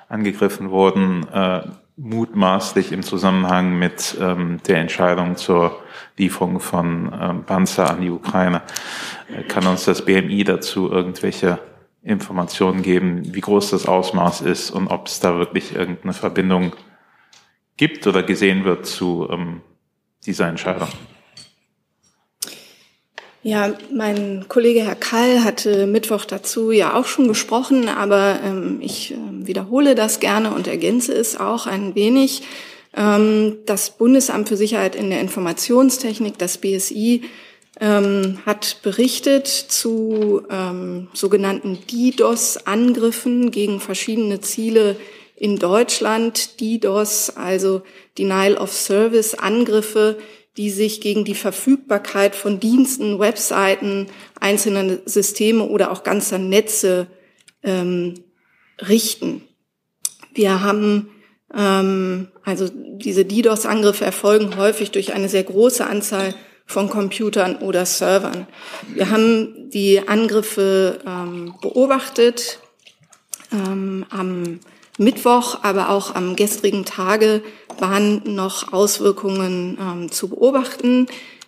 angegriffen 0.09 0.69
wurden, 0.69 1.27
äh, 1.29 1.61
mutmaßlich 1.97 2.91
im 2.91 3.03
Zusammenhang 3.03 3.79
mit 3.79 4.17
der 4.19 4.77
Entscheidung 4.79 5.37
zur 5.37 5.79
Lieferung 6.17 6.59
von 6.59 7.43
Panzer 7.45 7.89
an 7.89 8.01
die 8.01 8.09
Ukraine. 8.09 8.63
Kann 9.47 9.65
uns 9.65 9.85
das 9.85 10.03
BMI 10.03 10.43
dazu 10.43 10.91
irgendwelche 10.91 11.57
Informationen 12.05 12.83
geben, 12.83 13.33
wie 13.33 13.41
groß 13.41 13.71
das 13.71 13.87
Ausmaß 13.87 14.41
ist 14.41 14.69
und 14.69 14.87
ob 14.87 15.07
es 15.07 15.19
da 15.19 15.37
wirklich 15.37 15.75
irgendeine 15.75 16.13
Verbindung 16.13 16.73
gibt 17.77 18.05
oder 18.05 18.21
gesehen 18.23 18.63
wird 18.63 18.85
zu 18.85 19.27
ähm, 19.29 19.61
dieser 20.25 20.47
Entscheidung? 20.47 20.87
Ja, 23.41 23.73
mein 23.93 24.45
Kollege 24.47 24.81
Herr 24.81 24.95
Kall 24.95 25.43
hatte 25.43 25.85
Mittwoch 25.87 26.25
dazu 26.25 26.71
ja 26.71 26.95
auch 26.95 27.05
schon 27.05 27.27
gesprochen, 27.27 27.89
aber 27.89 28.39
ähm, 28.43 28.79
ich 28.81 29.13
äh, 29.13 29.17
wiederhole 29.17 29.95
das 29.95 30.19
gerne 30.19 30.51
und 30.51 30.67
ergänze 30.67 31.13
es 31.13 31.37
auch 31.37 31.67
ein 31.67 31.95
wenig. 31.95 32.43
Ähm, 32.95 33.57
das 33.65 33.97
Bundesamt 33.97 34.47
für 34.47 34.57
Sicherheit 34.57 34.95
in 34.95 35.09
der 35.09 35.21
Informationstechnik, 35.21 36.37
das 36.37 36.57
BSI, 36.57 37.23
ähm, 37.79 38.39
hat 38.45 38.79
berichtet 38.83 39.47
zu 39.47 40.43
ähm, 40.49 41.09
sogenannten 41.13 41.79
DDoS-Angriffen 41.91 43.51
gegen 43.51 43.79
verschiedene 43.79 44.41
Ziele 44.41 44.95
in 45.35 45.57
Deutschland 45.57 46.61
DDoS, 46.61 47.31
also 47.35 47.81
Denial 48.17 48.55
of 48.57 48.71
Service 48.71 49.33
Angriffe, 49.33 50.17
die 50.57 50.69
sich 50.69 51.01
gegen 51.01 51.25
die 51.25 51.35
Verfügbarkeit 51.35 52.35
von 52.35 52.61
Diensten, 52.61 53.19
Webseiten, 53.19 54.07
einzelner 54.39 54.99
Systeme 55.05 55.65
oder 55.65 55.91
auch 55.91 56.03
ganzer 56.03 56.37
Netze 56.37 57.07
ähm, 57.61 58.23
richten. 58.79 59.41
Wir 60.33 60.61
haben 60.61 61.09
ähm, 61.53 62.29
also 62.43 62.69
diese 62.71 63.25
DDoS-Angriffe 63.25 64.05
erfolgen 64.05 64.55
häufig 64.55 64.91
durch 64.91 65.13
eine 65.13 65.27
sehr 65.27 65.43
große 65.43 65.85
Anzahl 65.85 66.33
von 66.65 66.89
Computern 66.89 67.57
oder 67.57 67.85
Servern. 67.85 68.47
Wir 68.93 69.09
haben 69.09 69.69
die 69.69 70.07
Angriffe 70.07 70.99
ähm, 71.05 71.55
beobachtet 71.61 72.59
ähm, 73.51 74.05
am 74.09 74.59
Mittwoch, 74.97 75.59
aber 75.63 75.89
auch 75.89 76.15
am 76.15 76.35
gestrigen 76.35 76.85
Tage 76.85 77.43
waren 77.79 78.21
noch 78.25 78.71
Auswirkungen 78.73 79.77
ähm, 79.79 80.11
zu 80.11 80.29
beobachten. 80.29 81.07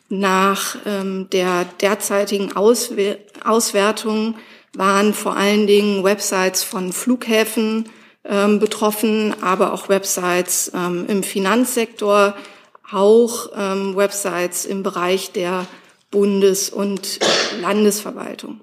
Nach 0.09 0.78
ähm, 0.86 1.30
der 1.32 1.65
derzeitigen 1.82 2.55
Auswer 2.55 3.18
Auswertung 3.43 4.36
waren 4.74 5.13
vor 5.13 5.36
allen 5.36 5.68
Dingen 5.68 6.03
Websites 6.03 6.63
von 6.63 6.93
Flughäfen 6.93 7.89
ähm, 8.24 8.59
betroffen, 8.59 9.36
aber 9.41 9.74
auch 9.74 9.89
Websites 9.89 10.72
ähm, 10.76 11.05
im 11.07 11.24
Finanzsektor, 11.24 12.36
auch 12.91 13.49
ähm, 13.55 13.95
Websites 13.95 14.65
im 14.65 14.83
Bereich 14.83 15.31
der 15.31 15.67
Bundes- 16.11 16.69
und 16.69 17.19
Landesverwaltung. 17.61 18.61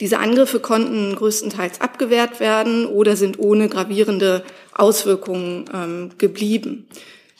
Diese 0.00 0.18
Angriffe 0.18 0.58
konnten 0.58 1.14
größtenteils 1.14 1.80
abgewehrt 1.80 2.40
werden 2.40 2.86
oder 2.86 3.16
sind 3.16 3.38
ohne 3.38 3.68
gravierende 3.68 4.44
Auswirkungen 4.72 5.66
ähm, 5.72 6.10
geblieben. 6.18 6.88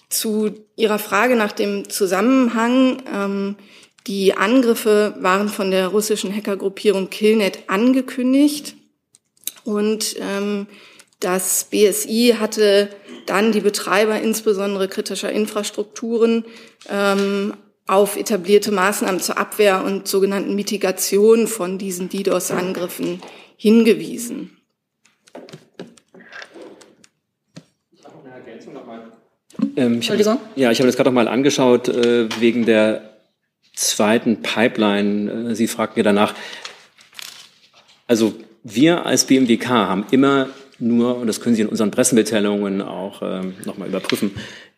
Zu 0.09 0.53
Ihrer 0.77 0.99
Frage 0.99 1.35
nach 1.35 1.53
dem 1.53 1.89
Zusammenhang. 1.89 3.03
Ähm, 3.13 3.57
die 4.07 4.37
Angriffe 4.37 5.15
waren 5.19 5.49
von 5.49 5.71
der 5.71 5.89
russischen 5.89 6.35
Hackergruppierung 6.35 7.11
Killnet 7.11 7.61
angekündigt 7.69 8.77
und 9.65 10.17
ähm, 10.21 10.67
das 11.25 11.65
BSI 11.65 12.37
hatte 12.39 12.91
dann 13.27 13.53
die 13.53 13.61
Betreiber 13.61 14.21
insbesondere 14.21 14.89
kritischer 14.89 15.33
Infrastrukturen 15.33 16.45
ähm, 16.91 17.55
auf 17.87 18.17
etablierte 18.17 18.73
Maßnahmen 18.73 19.21
zur 19.21 19.39
Abwehr 19.39 19.85
und 19.85 20.07
sogenannten 20.07 20.55
Mitigation 20.55 21.47
von 21.47 21.79
diesen 21.79 22.09
DDoS-Angriffen 22.09 23.23
hingewiesen. 23.57 24.57
Ähm, 29.77 29.93
ich 29.93 29.97
Entschuldigung? 29.97 30.39
Das, 30.55 30.57
ja, 30.57 30.71
ich 30.71 30.79
habe 30.79 30.87
das 30.87 30.97
gerade 30.97 31.11
noch 31.11 31.15
mal 31.15 31.29
angeschaut 31.29 31.89
äh, 31.89 32.29
wegen 32.41 32.67
der 32.67 33.19
zweiten 33.75 34.43
Pipeline. 34.43 35.51
Äh, 35.51 35.55
Sie 35.55 35.69
fragten 35.69 36.01
mir 36.01 36.05
danach. 36.05 36.35
Also 38.07 38.35
wir 38.63 39.07
als 39.07 39.25
BMWK 39.25 39.69
haben 39.69 40.07
immer 40.11 40.49
nur, 40.85 41.17
und 41.17 41.27
das 41.27 41.41
können 41.41 41.57
Sie 41.57 41.63
in 41.63 41.69
unseren 41.69 41.91
Pressemitteilungen 41.91 42.83
auch 42.83 43.23
ähm, 43.23 43.55
nochmal 43.65 43.89
überprüfen, 43.89 44.33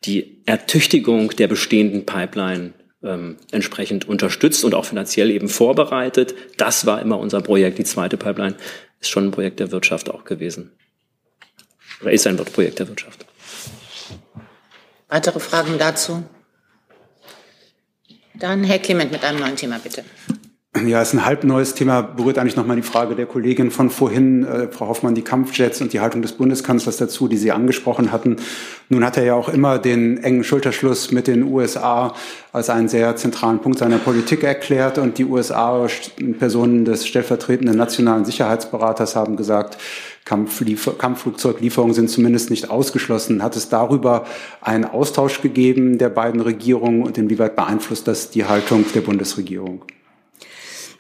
die 0.05 0.43
Ertüchtigung 0.47 1.31
der 1.31 1.49
bestehenden 1.49 2.07
Pipeline 2.07 2.73
ähm, 3.03 3.37
entsprechend 3.51 4.09
unterstützt 4.09 4.65
und 4.65 4.75
auch 4.75 4.85
finanziell 4.85 5.31
eben 5.31 5.49
vorbereitet. 5.49 6.35
Das 6.57 6.87
war 6.87 7.01
immer 7.01 7.19
unser 7.19 7.41
Projekt. 7.41 7.79
Die 7.79 7.85
zweite 7.85 8.17
Pipeline 8.17 8.57
ist 9.01 9.11
schon 9.11 9.27
ein 9.27 9.31
Projekt 9.31 9.61
der 9.61 9.71
Wirtschaft 9.73 10.11
auch 10.11 10.25
gewesen. 10.25 10.73
Oder 12.01 12.13
ist 12.13 12.27
ein 12.27 12.37
Projekt 12.37 12.79
der 12.79 12.89
Wirtschaft. 12.89 13.27
Weitere 15.09 15.41
Fragen 15.41 15.79
dazu? 15.79 16.25
Dann 18.35 18.65
Herr 18.65 18.79
Clement 18.79 19.13
mit 19.13 19.25
einem 19.25 19.41
neuen 19.41 19.57
Thema, 19.57 19.79
bitte. 19.79 20.05
Ja, 20.85 21.01
ist 21.01 21.15
ein 21.15 21.25
halb 21.25 21.45
neues 21.45 21.75
Thema, 21.75 22.03
berührt 22.03 22.39
eigentlich 22.39 22.57
nochmal 22.57 22.77
die 22.77 22.83
Frage 22.83 23.15
der 23.15 23.27
Kollegin 23.27 23.71
von 23.71 23.89
vorhin, 23.89 24.45
äh, 24.45 24.69
Frau 24.69 24.89
Hoffmann, 24.89 25.15
die 25.15 25.23
Kampfjets 25.23 25.81
und 25.81 25.93
die 25.93 26.01
Haltung 26.01 26.21
des 26.21 26.33
Bundeskanzlers 26.33 26.99
dazu, 26.99 27.29
die 27.29 27.39
Sie 27.39 27.51
angesprochen 27.51 28.13
hatten. 28.13 28.37
Nun 28.91 29.05
hat 29.05 29.17
er 29.17 29.25
ja 29.25 29.35
auch 29.35 29.49
immer 29.49 29.79
den 29.79 30.23
engen 30.23 30.45
Schulterschluss 30.45 31.13
mit 31.13 31.29
den 31.29 31.45
USA 31.45 32.15
als 32.53 32.69
einen 32.69 32.89
sehr 32.89 33.17
zentralen 33.17 33.61
Punkt 33.61 33.79
seiner 33.79 33.99
Politik 33.99 34.43
erklärt 34.43 34.99
und 34.99 35.19
die 35.19 35.25
USA, 35.25 35.87
Personen 36.39 36.85
des 36.85 37.07
stellvertretenden 37.07 37.77
nationalen 37.77 38.25
Sicherheitsberaters 38.25 39.17
haben 39.17 39.37
gesagt, 39.37 39.79
Kampfflugzeuglieferungen 40.27 41.95
sind 41.95 42.11
zumindest 42.11 42.51
nicht 42.51 42.69
ausgeschlossen. 42.71 43.43
Hat 43.43 43.57
es 43.57 43.69
darüber 43.69 44.27
einen 44.61 44.85
Austausch 44.85 45.41
gegeben 45.41 45.99
der 45.99 46.11
beiden 46.11 46.41
Regierungen 46.41 47.03
und 47.03 47.17
inwieweit 47.17 47.57
beeinflusst 47.57 48.09
das 48.09 48.31
die 48.31 48.45
Haltung 48.45 48.85
der 48.95 49.03
Bundesregierung? 49.03 49.83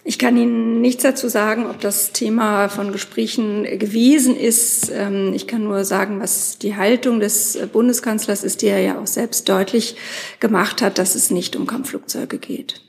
Ich 0.09 0.20
kann 0.20 0.36
Ihnen 0.36 0.80
nichts 0.80 1.02
dazu 1.02 1.26
sagen, 1.26 1.66
ob 1.66 1.80
das 1.80 2.12
Thema 2.12 2.68
von 2.68 2.92
Gesprächen 2.92 3.64
gewesen 3.76 4.36
ist. 4.36 4.88
Ähm, 4.94 5.32
ich 5.34 5.48
kann 5.48 5.64
nur 5.64 5.84
sagen, 5.84 6.20
was 6.20 6.59
die 6.59 6.76
Haltung 6.76 7.18
des 7.18 7.59
Bundeskanzlers 7.72 8.44
ist, 8.44 8.62
die 8.62 8.68
er 8.68 8.80
ja 8.80 9.00
auch 9.00 9.09
selbst 9.09 9.48
deutlich 9.48 9.96
gemacht 10.38 10.80
hat, 10.80 10.98
dass 10.98 11.16
es 11.16 11.32
nicht 11.32 11.57
um 11.57 11.66
Kampfflugzeuge 11.66 12.38
geht. 12.38 12.82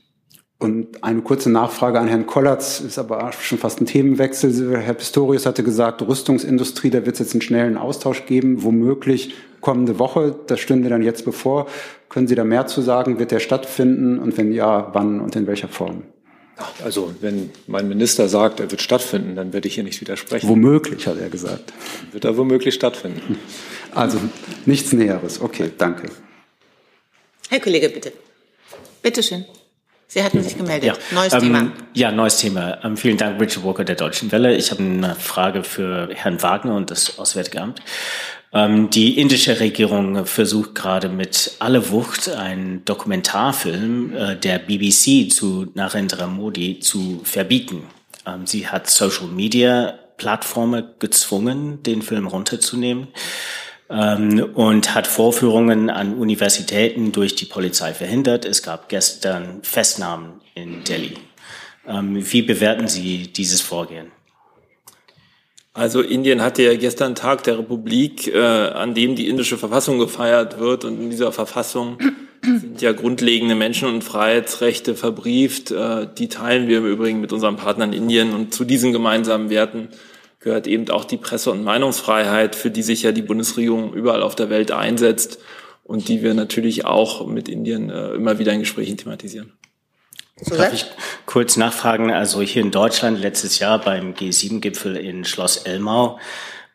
Und 0.59 1.03
eine 1.03 1.21
kurze 1.21 1.49
Nachfrage 1.49 1.99
an 1.99 2.07
Herrn 2.07 2.27
Kollatz, 2.27 2.81
ist 2.81 2.99
aber 2.99 3.31
schon 3.31 3.57
fast 3.57 3.81
ein 3.81 3.87
Themenwechsel. 3.87 4.77
Herr 4.79 4.93
Pistorius 4.93 5.47
hatte 5.47 5.63
gesagt, 5.63 6.03
Rüstungsindustrie, 6.03 6.91
da 6.91 7.03
wird 7.07 7.15
es 7.15 7.19
jetzt 7.19 7.33
einen 7.33 7.41
schnellen 7.41 7.77
Austausch 7.77 8.27
geben, 8.27 8.61
womöglich 8.61 9.33
kommende 9.59 9.97
Woche. 9.97 10.35
Das 10.45 10.59
stünde 10.59 10.89
dann 10.89 11.01
jetzt 11.01 11.25
bevor. 11.25 11.65
Können 12.09 12.27
Sie 12.27 12.35
da 12.35 12.43
mehr 12.43 12.67
zu 12.67 12.81
sagen? 12.81 13.17
Wird 13.17 13.31
der 13.31 13.39
stattfinden? 13.39 14.19
Und 14.19 14.37
wenn 14.37 14.51
ja, 14.51 14.91
wann 14.93 15.19
und 15.19 15.35
in 15.35 15.47
welcher 15.47 15.67
Form? 15.67 16.03
Also 16.83 17.13
wenn 17.21 17.51
mein 17.67 17.87
Minister 17.87 18.27
sagt, 18.27 18.59
er 18.59 18.71
wird 18.71 18.81
stattfinden, 18.81 19.35
dann 19.35 19.53
werde 19.53 19.67
ich 19.67 19.75
hier 19.75 19.83
nicht 19.83 20.01
widersprechen. 20.01 20.47
Womöglich, 20.47 21.05
hat 21.07 21.19
er 21.19 21.29
gesagt. 21.29 21.73
Wird 22.11 22.25
er 22.25 22.37
womöglich 22.37 22.73
stattfinden. 22.73 23.37
Also 23.93 24.19
nichts 24.65 24.93
Näheres. 24.93 25.41
Okay, 25.41 25.71
danke. 25.77 26.09
Herr 27.49 27.59
Kollege, 27.59 27.89
bitte. 27.89 28.11
Bitte 29.01 29.23
schön. 29.23 29.45
Sie 30.09 30.23
hatten 30.23 30.41
sich 30.41 30.57
gemeldet. 30.57 30.87
Ja, 30.87 30.95
neues 31.11 31.33
ähm, 31.33 31.41
Thema. 31.41 31.71
Ja, 31.93 32.11
neues 32.11 32.37
Thema. 32.37 32.83
Ähm, 32.83 32.95
vielen 32.95 33.17
Dank, 33.17 33.41
Richard 33.41 33.65
Walker 33.65 33.83
der 33.83 33.95
Deutschen 33.95 34.31
Welle. 34.31 34.55
Ich 34.55 34.71
habe 34.71 34.81
eine 34.81 35.15
Frage 35.15 35.63
für 35.63 36.09
Herrn 36.13 36.41
Wagner 36.41 36.75
und 36.75 36.89
das 36.91 37.19
Auswärtige 37.19 37.61
Amt. 37.61 37.81
Ähm, 38.57 38.89
die 38.89 39.19
indische 39.19 39.59
Regierung 39.59 40.25
versucht 40.25 40.73
gerade 40.73 41.09
mit 41.09 41.51
aller 41.59 41.91
Wucht 41.91 42.27
einen 42.27 42.83
Dokumentarfilm 42.85 44.15
äh, 44.15 44.35
der 44.35 44.57
BBC 44.57 45.31
zu 45.31 45.67
Narendra 45.75 46.25
Modi 46.25 46.79
zu 46.79 47.21
verbieten. 47.23 47.83
Ähm, 48.25 48.47
sie 48.47 48.67
hat 48.67 48.89
Social 48.89 49.27
Media 49.27 49.99
Plattformen 50.17 50.85
gezwungen, 50.97 51.83
den 51.83 52.01
Film 52.01 52.25
runterzunehmen 52.25 53.09
ähm, 53.91 54.43
und 54.55 54.95
hat 54.95 55.05
Vorführungen 55.05 55.91
an 55.91 56.15
Universitäten 56.15 57.11
durch 57.11 57.35
die 57.35 57.45
Polizei 57.45 57.93
verhindert. 57.93 58.43
Es 58.43 58.63
gab 58.63 58.89
gestern 58.89 59.59
Festnahmen 59.61 60.41
in 60.55 60.83
Delhi. 60.83 61.13
wie 61.85 62.41
bewerten 62.41 62.87
Sie 62.87 63.31
dieses 63.31 63.61
Vorgehen? 63.61 64.16
Also 65.77 66.01
Indien 66.01 66.41
hatte 66.41 66.63
ja 66.63 66.75
gestern 66.75 67.13
Tag 67.13 67.43
der 67.43 67.59
Republik, 67.59 68.33
äh, 68.33 68.39
an 68.39 68.95
dem 68.95 69.15
die 69.15 69.27
indische 69.27 69.59
Verfassung 69.59 69.99
gefeiert 69.99 70.59
wird. 70.59 70.85
Und 70.85 70.99
in 70.99 71.11
dieser 71.11 71.31
Verfassung 71.31 71.99
sind 72.43 72.81
ja 72.81 72.93
grundlegende 72.93 73.53
Menschen- 73.53 73.87
und 73.87 74.03
Freiheitsrechte 74.03 74.95
verbrieft. 74.95 75.69
Äh, 75.69 76.07
die 76.17 76.29
teilen 76.29 76.67
wir 76.67 76.79
im 76.79 76.87
Übrigen 76.87 77.21
mit 77.21 77.31
unseren 77.31 77.57
Partnern 77.57 77.93
Indien. 77.93 78.33
Und 78.33 78.55
zu 78.55 78.65
diesen 78.65 78.91
gemeinsamen 78.91 79.51
Werten 79.51 79.89
gehört 80.39 80.65
eben 80.65 80.89
auch 80.89 81.05
die 81.05 81.17
Presse- 81.17 81.51
und 81.51 81.63
Meinungsfreiheit, 81.63 82.55
für 82.55 82.71
die 82.71 82.81
sich 82.81 83.03
ja 83.03 83.11
die 83.11 83.21
Bundesregierung 83.21 83.93
überall 83.93 84.23
auf 84.23 84.33
der 84.33 84.49
Welt 84.49 84.71
einsetzt 84.71 85.37
und 85.83 86.07
die 86.07 86.23
wir 86.23 86.33
natürlich 86.33 86.85
auch 86.85 87.27
mit 87.27 87.47
Indien 87.47 87.91
äh, 87.91 88.15
immer 88.15 88.39
wieder 88.39 88.51
in 88.51 88.61
Gesprächen 88.61 88.97
thematisieren. 88.97 89.53
Darf 90.45 90.73
ich 90.73 90.85
kurz 91.25 91.57
nachfragen? 91.57 92.11
Also 92.11 92.41
hier 92.41 92.61
in 92.61 92.71
Deutschland 92.71 93.19
letztes 93.19 93.59
Jahr 93.59 93.79
beim 93.79 94.13
G7-Gipfel 94.13 94.95
in 94.95 95.25
Schloss 95.25 95.57
Elmau 95.57 96.19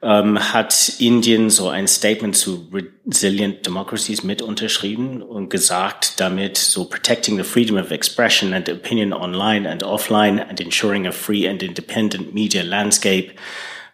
ähm, 0.02 0.52
hat 0.52 0.94
Indien 0.98 1.48
so 1.48 1.68
ein 1.68 1.86
Statement 1.86 2.36
zu 2.36 2.68
Resilient 3.06 3.64
Democracies 3.64 4.24
mit 4.24 4.42
unterschrieben 4.42 5.22
und 5.22 5.48
gesagt, 5.48 6.18
damit 6.18 6.58
so 6.58 6.84
protecting 6.84 7.36
the 7.36 7.44
freedom 7.44 7.76
of 7.76 7.92
expression 7.92 8.52
and 8.52 8.68
opinion 8.68 9.12
online 9.12 9.68
and 9.68 9.84
offline 9.84 10.40
and 10.40 10.60
ensuring 10.60 11.06
a 11.06 11.12
free 11.12 11.48
and 11.48 11.62
independent 11.62 12.34
media 12.34 12.62
landscape 12.62 13.30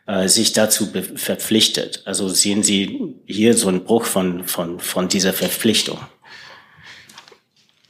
äh, 0.06 0.28
sich 0.28 0.54
dazu 0.54 0.88
verpflichtet. 1.16 2.02
Also 2.06 2.28
sehen 2.28 2.62
Sie 2.62 3.16
hier 3.26 3.52
so 3.52 3.68
einen 3.68 3.84
Bruch 3.84 4.06
von, 4.06 4.44
von, 4.44 4.80
von 4.80 5.08
dieser 5.08 5.34
Verpflichtung? 5.34 5.98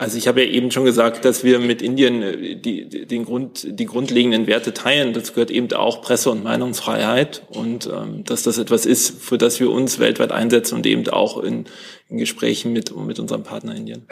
Also 0.00 0.16
ich 0.16 0.28
habe 0.28 0.44
ja 0.44 0.48
eben 0.48 0.70
schon 0.70 0.84
gesagt, 0.84 1.24
dass 1.24 1.42
wir 1.42 1.58
mit 1.58 1.82
Indien 1.82 2.22
äh, 2.22 2.54
die, 2.54 2.88
den 2.88 3.24
Grund, 3.24 3.66
die 3.68 3.84
grundlegenden 3.84 4.46
Werte 4.46 4.72
teilen. 4.72 5.12
Das 5.12 5.34
gehört 5.34 5.50
eben 5.50 5.72
auch 5.72 6.02
Presse- 6.02 6.30
und 6.30 6.44
Meinungsfreiheit 6.44 7.42
und 7.48 7.90
ähm, 7.92 8.22
dass 8.22 8.44
das 8.44 8.58
etwas 8.58 8.86
ist, 8.86 9.20
für 9.20 9.38
das 9.38 9.58
wir 9.58 9.72
uns 9.72 9.98
weltweit 9.98 10.30
einsetzen 10.30 10.76
und 10.76 10.86
eben 10.86 11.06
auch 11.08 11.42
in, 11.42 11.64
in 12.08 12.16
Gesprächen 12.16 12.72
mit, 12.72 12.96
mit 12.96 13.18
unserem 13.18 13.42
Partner 13.42 13.74
Indien. 13.74 14.06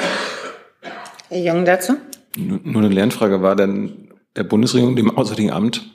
Herr 1.28 1.41
Jung 1.41 1.64
dazu? 1.64 1.95
Nur 2.37 2.82
eine 2.82 2.93
Lernfrage. 2.93 3.41
War 3.41 3.55
denn 3.55 4.09
der 4.34 4.45
Bundesregierung, 4.45 4.97
dem 4.97 5.16
Auswärtigen 5.16 5.53
Amt, 5.53 5.89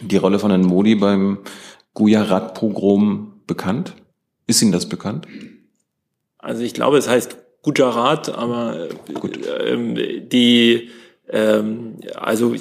die 0.00 0.16
Rolle 0.16 0.38
von 0.38 0.50
Herrn 0.50 0.64
Modi 0.64 0.94
beim 0.94 1.38
Gujarat-Pogrom 1.94 3.42
bekannt? 3.48 3.94
Ist 4.46 4.62
Ihnen 4.62 4.72
das 4.72 4.88
bekannt? 4.88 5.26
Also 6.38 6.62
ich 6.62 6.72
glaube, 6.72 6.98
es 6.98 7.08
heißt 7.08 7.36
Gujarat, 7.64 8.28
aber 8.28 8.88
ähm, 9.66 9.96
die 10.28 10.90
ähm, 11.28 11.96
also 12.14 12.54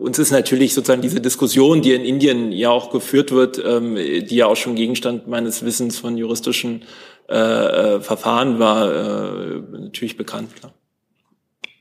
uns 0.00 0.18
ist 0.18 0.30
natürlich 0.30 0.72
sozusagen 0.74 1.02
diese 1.02 1.20
Diskussion, 1.20 1.82
die 1.82 1.92
in 1.92 2.04
Indien 2.04 2.50
ja 2.50 2.70
auch 2.70 2.90
geführt 2.90 3.32
wird, 3.32 3.62
ähm, 3.64 3.96
die 3.96 4.34
ja 4.34 4.46
auch 4.46 4.56
schon 4.56 4.74
Gegenstand 4.74 5.28
meines 5.28 5.64
Wissens 5.64 5.98
von 5.98 6.16
juristischen 6.16 6.82
äh, 7.28 7.34
äh, 7.36 8.00
Verfahren 8.00 8.58
war, 8.58 8.90
äh, 8.90 9.60
natürlich 9.78 10.16
bekannt. 10.16 10.56
Klar. 10.56 10.72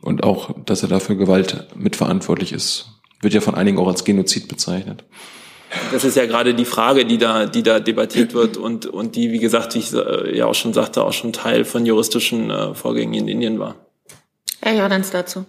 Und 0.01 0.24
auch, 0.24 0.53
dass 0.66 0.84
er 0.84 0.89
dafür 0.89 1.16
Gewalt 1.16 1.68
mitverantwortlich 1.76 2.51
ist, 2.51 2.88
wird 3.22 3.34
ja 3.34 3.41
von 3.41 3.55
einigen 3.55 3.80
auch 3.80 3.88
als 3.88 4.03
Genozid 4.03 4.47
bezeichnet. 4.47 5.05
Das 5.91 6.03
ist 6.03 6.15
ja 6.15 6.26
gerade 6.26 6.53
die 6.53 6.65
Frage, 6.65 7.05
die 7.05 7.17
da, 7.17 7.45
die 7.45 7.63
da 7.63 7.80
debattiert 7.80 8.34
wird 8.34 8.57
und, 8.57 8.86
und 8.86 9.15
die, 9.15 9.32
wie 9.32 9.39
gesagt, 9.39 9.76
wie 9.76 9.80
ich 9.80 9.91
ja 10.36 10.45
auch 10.45 10.55
schon 10.55 10.74
sagte, 10.74 11.03
auch 11.03 11.13
schon 11.13 11.34
Teil 11.34 11.65
von 11.65 11.86
juristischen 11.86 12.49
äh, 12.49 12.74
Vorgängen 12.74 13.13
in 13.13 13.28
Indien 13.28 13.59
war. 13.59 13.76
Herr 14.61 14.76
Jordans 14.76 15.11
dazu. 15.11 15.45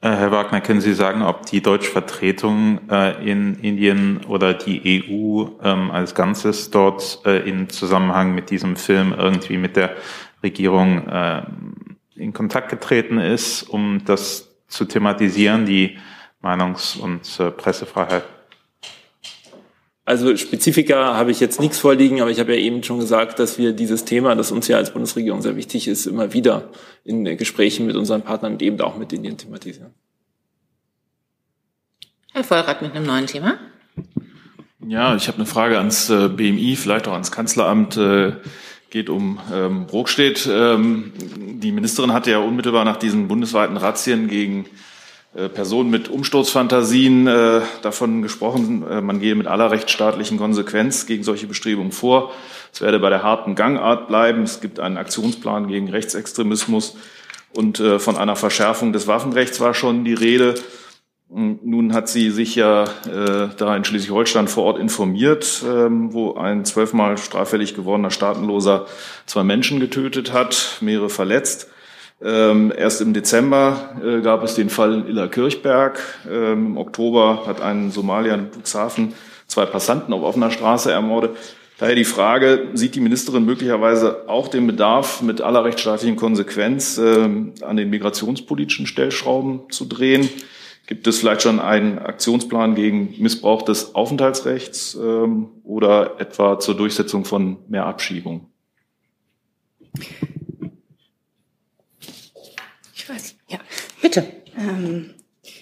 Äh, 0.00 0.10
Herr 0.10 0.30
Wagner, 0.32 0.60
können 0.60 0.80
Sie 0.80 0.94
sagen, 0.94 1.22
ob 1.22 1.46
die 1.46 1.62
deutsche 1.62 1.90
Vertretung 1.90 2.80
äh, 2.90 3.30
in 3.30 3.54
Indien 3.60 4.24
oder 4.26 4.52
die 4.52 5.02
EU 5.02 5.46
ähm, 5.62 5.90
als 5.90 6.14
Ganzes 6.14 6.70
dort 6.70 7.20
äh, 7.24 7.48
in 7.48 7.68
Zusammenhang 7.70 8.34
mit 8.34 8.50
diesem 8.50 8.76
Film 8.76 9.14
irgendwie 9.16 9.56
mit 9.56 9.76
der 9.76 9.96
Regierung 10.42 11.08
äh, 11.08 11.42
in 12.16 12.32
Kontakt 12.32 12.68
getreten 12.68 13.18
ist, 13.18 13.62
um 13.62 14.02
das 14.04 14.50
zu 14.68 14.84
thematisieren, 14.84 15.66
die 15.66 15.96
Meinungs- 16.42 16.98
und 16.98 17.56
Pressefreiheit? 17.56 18.24
Also 20.06 20.36
Spezifika 20.36 21.14
habe 21.14 21.30
ich 21.30 21.40
jetzt 21.40 21.60
nichts 21.60 21.78
vorliegen, 21.78 22.20
aber 22.20 22.30
ich 22.30 22.38
habe 22.38 22.54
ja 22.54 22.60
eben 22.60 22.82
schon 22.82 22.98
gesagt, 22.98 23.38
dass 23.38 23.56
wir 23.56 23.72
dieses 23.72 24.04
Thema, 24.04 24.34
das 24.34 24.52
uns 24.52 24.68
ja 24.68 24.76
als 24.76 24.92
Bundesregierung 24.92 25.40
sehr 25.40 25.56
wichtig 25.56 25.88
ist, 25.88 26.04
immer 26.04 26.34
wieder 26.34 26.68
in 27.04 27.24
Gesprächen 27.38 27.86
mit 27.86 27.96
unseren 27.96 28.20
Partnern 28.20 28.52
und 28.54 28.62
eben 28.62 28.78
auch 28.82 28.98
mit 28.98 29.14
Indien 29.14 29.38
thematisieren. 29.38 29.94
Herr 32.32 32.44
Vollrath 32.44 32.82
mit 32.82 32.94
einem 32.94 33.06
neuen 33.06 33.26
Thema. 33.26 33.58
Ja, 34.86 35.16
ich 35.16 35.28
habe 35.28 35.38
eine 35.38 35.46
Frage 35.46 35.78
ans 35.78 36.10
äh, 36.10 36.28
BMI, 36.28 36.76
vielleicht 36.76 37.08
auch 37.08 37.12
ans 37.14 37.32
Kanzleramt. 37.32 37.96
Äh, 37.96 38.32
geht 38.90 39.08
um 39.08 39.40
ähm, 39.52 39.86
Brokstedt. 39.86 40.46
Ähm, 40.52 41.12
die 41.60 41.72
Ministerin 41.72 42.12
hatte 42.12 42.30
ja 42.30 42.38
unmittelbar 42.38 42.84
nach 42.84 42.98
diesen 42.98 43.26
bundesweiten 43.26 43.76
Razzien 43.78 44.28
gegen 44.28 44.66
äh, 44.66 44.68
Personen 45.48 45.90
mit 45.90 46.08
Umsturzfantasien 46.08 47.26
äh, 47.26 47.60
davon 47.82 48.22
gesprochen, 48.22 48.84
äh, 48.88 49.00
man 49.00 49.18
gehe 49.18 49.34
mit 49.34 49.48
aller 49.48 49.70
rechtsstaatlichen 49.70 50.38
Konsequenz 50.38 51.06
gegen 51.06 51.24
solche 51.24 51.48
Bestrebungen 51.48 51.90
vor. 51.90 52.32
Es 52.72 52.80
werde 52.80 53.00
bei 53.00 53.10
der 53.10 53.24
harten 53.24 53.56
Gangart 53.56 54.06
bleiben. 54.06 54.44
Es 54.44 54.60
gibt 54.60 54.78
einen 54.78 54.96
Aktionsplan 54.96 55.66
gegen 55.66 55.88
Rechtsextremismus 55.88 56.96
und 57.52 57.80
äh, 57.80 57.98
von 57.98 58.16
einer 58.16 58.36
Verschärfung 58.36 58.92
des 58.92 59.08
Waffenrechts 59.08 59.60
war 59.60 59.74
schon 59.74 60.04
die 60.04 60.14
Rede. 60.14 60.54
Nun 61.28 61.94
hat 61.94 62.08
sie 62.08 62.30
sich 62.30 62.54
ja 62.54 62.84
äh, 62.84 63.48
da 63.56 63.76
in 63.76 63.84
Schleswig-Holstein 63.84 64.46
vor 64.46 64.64
Ort 64.64 64.78
informiert, 64.78 65.64
ähm, 65.66 66.12
wo 66.12 66.34
ein 66.34 66.64
zwölfmal 66.64 67.18
straffällig 67.18 67.74
gewordener 67.74 68.12
Staatenloser 68.12 68.86
zwei 69.26 69.42
Menschen 69.42 69.80
getötet 69.80 70.32
hat, 70.32 70.78
mehrere 70.80 71.10
verletzt. 71.10 71.70
Ähm, 72.22 72.72
erst 72.76 73.00
im 73.00 73.12
Dezember 73.12 73.96
äh, 74.02 74.20
gab 74.22 74.42
es 74.42 74.54
den 74.54 74.70
Fall 74.70 74.94
in 74.94 75.06
Illerkirchberg. 75.06 76.00
Ähm, 76.30 76.66
Im 76.66 76.76
Oktober 76.78 77.44
hat 77.46 77.60
ein 77.60 77.90
Somalier 77.90 78.34
in 78.34 78.50
Cuxhaven 78.50 79.14
zwei 79.46 79.66
Passanten 79.66 80.12
auf 80.12 80.22
offener 80.22 80.50
Straße 80.50 80.90
ermordet. 80.90 81.36
Daher 81.78 81.96
die 81.96 82.04
Frage, 82.04 82.68
sieht 82.74 82.94
die 82.94 83.00
Ministerin 83.00 83.44
möglicherweise 83.44 84.28
auch 84.28 84.46
den 84.48 84.66
Bedarf, 84.66 85.22
mit 85.22 85.40
aller 85.40 85.64
rechtsstaatlichen 85.64 86.16
Konsequenz 86.16 86.98
äh, 86.98 87.28
an 87.62 87.76
den 87.76 87.90
migrationspolitischen 87.90 88.86
Stellschrauben 88.86 89.62
zu 89.70 89.84
drehen? 89.84 90.28
Gibt 90.86 91.06
es 91.06 91.18
vielleicht 91.18 91.42
schon 91.42 91.60
einen 91.60 91.98
Aktionsplan 91.98 92.74
gegen 92.74 93.14
Missbrauch 93.18 93.62
des 93.62 93.94
Aufenthaltsrechts 93.94 94.94
ähm, 94.94 95.48
oder 95.64 96.20
etwa 96.20 96.58
zur 96.58 96.76
Durchsetzung 96.76 97.24
von 97.24 97.56
mehr 97.68 97.86
Abschiebung? 97.86 98.46
Ich 103.04 103.10
weiß, 103.10 103.34
ja. 103.48 103.58
Bitte. 104.00 104.26
Ähm, 104.58 105.10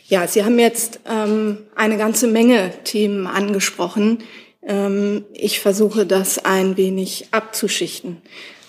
ja, 0.06 0.28
Sie 0.28 0.44
haben 0.44 0.60
jetzt 0.60 1.00
ähm, 1.10 1.58
eine 1.74 1.96
ganze 1.96 2.28
Menge 2.28 2.72
Themen 2.84 3.26
angesprochen. 3.26 4.18
Ähm, 4.62 5.24
ich 5.34 5.58
versuche 5.58 6.06
das 6.06 6.44
ein 6.44 6.76
wenig 6.76 7.26
abzuschichten. 7.32 8.18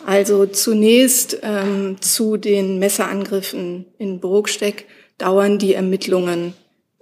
Also 0.08 0.48
zunächst 0.48 1.38
ähm, 1.44 1.98
zu 2.02 2.38
den 2.38 2.80
Messerangriffen 2.80 3.86
in 4.00 4.20
Burgsteck 4.20 4.88
dauern 5.20 5.60
die 5.60 5.76
Ermittlungen 5.76 6.56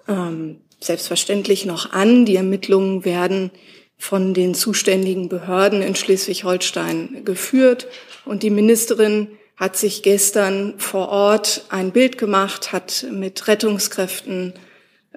ähm, 0.10 0.58
selbstverständlich 0.82 1.66
noch 1.66 1.94
an. 1.94 2.26
Die 2.26 2.36
Ermittlungen 2.36 3.06
werden 3.06 3.50
von 3.98 4.34
den 4.34 4.56
zuständigen 4.56 5.30
Behörden 5.30 5.82
in 5.82 5.96
Schleswig-Holstein 5.96 7.22
geführt. 7.24 7.88
Und 8.26 8.44
die 8.44 8.50
Ministerin 8.50 9.30
hat 9.62 9.78
sich 9.78 10.02
gestern 10.02 10.80
vor 10.80 11.10
Ort 11.10 11.66
ein 11.70 11.92
Bild 11.92 12.18
gemacht, 12.18 12.72
hat 12.72 13.06
mit 13.12 13.48
Rettungskräften, 13.48 14.54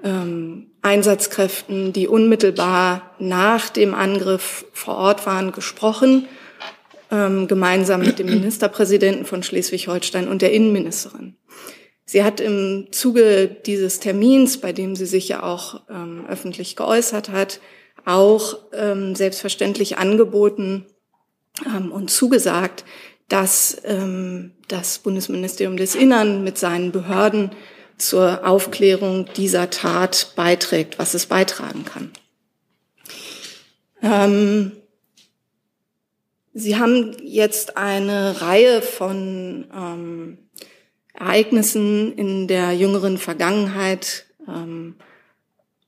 ähm, 0.03 0.66
Einsatzkräften, 0.82 1.95
die 1.95 2.09
unmittelbar 2.09 3.14
nach 3.18 3.70
dem 3.70 3.95
Angriff 3.95 4.66
vor 4.74 4.97
Ort 4.97 5.24
waren, 5.24 5.51
gesprochen, 5.51 6.28
ähm, 7.11 7.49
gemeinsam 7.49 8.03
mit 8.03 8.18
dem 8.18 8.26
Ministerpräsidenten 8.40 9.24
von 9.24 9.42
Schleswig-Holstein 9.42 10.28
und 10.28 10.42
der 10.42 10.53
Innenministerin. 10.53 11.36
Sie 12.05 12.22
hat 12.22 12.38
im 12.38 12.88
Zuge 12.90 13.49
dieses 13.49 13.99
Termins, 13.99 14.59
bei 14.59 14.74
dem 14.74 14.95
sie 14.95 15.07
sich 15.07 15.26
ja 15.26 15.42
auch 15.42 15.80
ähm, 15.88 16.26
öffentlich 16.28 16.76
geäußert 16.76 17.30
hat, 17.30 17.61
auch 18.05 18.59
ähm, 18.74 19.14
selbstverständlich 19.14 19.97
angeboten 19.97 20.84
ähm, 21.64 21.92
und 21.92 22.11
zugesagt, 22.11 22.84
dass 23.28 23.80
ähm, 23.84 24.52
das 24.68 24.98
Bundesministerium 24.98 25.76
des 25.76 25.94
Innern 25.94 26.44
mit 26.44 26.58
seinen 26.58 26.92
Behörden 26.92 27.50
zur 27.96 28.46
Aufklärung 28.46 29.26
dieser 29.36 29.70
Tat 29.70 30.32
beiträgt, 30.36 30.98
was 30.98 31.14
es 31.14 31.26
beitragen 31.26 31.84
kann. 31.84 32.12
Ähm, 34.02 34.72
Sie 36.56 36.76
haben 36.76 37.16
jetzt 37.20 37.76
eine 37.76 38.40
Reihe 38.40 38.80
von 38.80 39.66
ähm, 39.74 40.38
Ereignissen 41.12 42.16
in 42.16 42.46
der 42.46 42.72
jüngeren 42.72 43.18
Vergangenheit 43.18 44.26
ähm, 44.46 44.94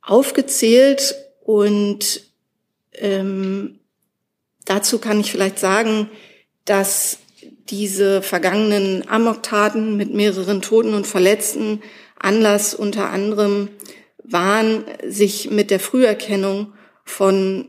aufgezählt 0.02 1.14
und 1.44 2.20
ähm, 2.94 3.78
dazu 4.64 4.98
kann 4.98 5.20
ich 5.20 5.30
vielleicht 5.30 5.60
sagen, 5.60 6.10
dass 6.64 7.18
diese 7.70 8.22
vergangenen 8.22 9.08
Amoktaten 9.08 9.96
mit 9.96 10.14
mehreren 10.14 10.62
Toten 10.62 10.94
und 10.94 11.06
Verletzten 11.06 11.82
Anlass 12.18 12.74
unter 12.74 13.10
anderem 13.10 13.68
waren, 14.22 14.84
sich 15.06 15.50
mit 15.50 15.70
der 15.70 15.80
Früherkennung 15.80 16.72
von 17.04 17.68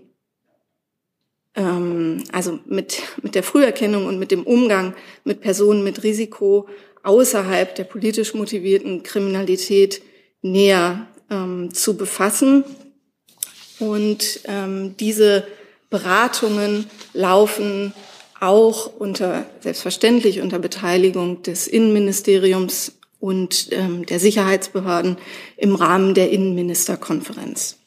ähm, 1.56 2.24
also 2.32 2.60
mit, 2.66 3.02
mit 3.22 3.36
der 3.36 3.44
Früherkennung 3.44 4.06
und 4.06 4.20
mit 4.20 4.32
dem 4.32 4.44
Umgang 4.44 4.94
mit 5.24 5.42
Personen 5.42 5.84
mit 5.84 6.04
Risiko 6.04 6.68
außerhalb 7.04 7.74
der 7.76 7.84
politisch 7.84 8.34
motivierten 8.34 9.04
Kriminalität 9.04 10.02
näher 10.42 11.08
ähm, 11.30 11.74
zu 11.74 11.98
befassen. 11.98 12.64
Und 13.80 14.42
ähm, 14.46 14.96
diese 14.98 15.48
Beratungen 15.90 16.86
laufen 17.14 17.94
auch 18.40 18.92
unter, 19.00 19.46
selbstverständlich 19.62 20.42
unter 20.42 20.60
Beteiligung 20.60 21.42
des 21.44 21.68
Innenministeriums 21.68 22.94
und 23.20 23.70
ähm, 23.72 24.06
der 24.06 24.20
Sicherheitsbehörden 24.20 25.18
im 25.58 25.76
Rahmen 25.76 26.14
der 26.14 26.30
Innenministerkonferenz. 26.32 27.78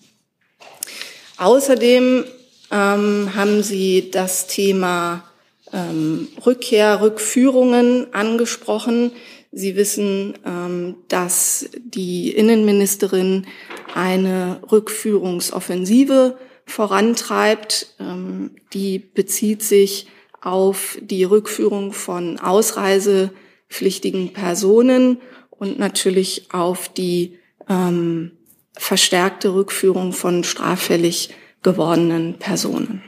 Außerdem 1.36 2.24
ähm, 2.70 3.34
haben 3.34 3.62
Sie 3.62 4.10
das 4.10 4.46
Thema 4.46 5.24
ähm, 5.72 6.28
Rückkehr, 6.44 7.00
Rückführungen 7.00 8.12
angesprochen. 8.12 9.12
Sie 9.52 9.76
wissen, 9.76 10.34
ähm, 10.44 10.96
dass 11.08 11.68
die 11.74 12.30
Innenministerin 12.30 13.46
eine 13.94 14.60
Rückführungsoffensive 14.70 16.36
vorantreibt. 16.66 17.94
Ähm, 17.98 18.56
die 18.72 18.98
bezieht 18.98 19.62
sich 19.62 20.06
auf 20.40 20.98
die 21.00 21.24
Rückführung 21.24 21.92
von 21.92 22.38
ausreisepflichtigen 22.38 24.32
Personen 24.32 25.18
und 25.50 25.78
natürlich 25.78 26.48
auf 26.52 26.88
die 26.88 27.38
ähm, 27.68 28.32
verstärkte 28.76 29.54
Rückführung 29.54 30.12
von 30.12 30.44
straffällig 30.44 31.30
gewordenen 31.62 32.38
Personen. 32.38 33.02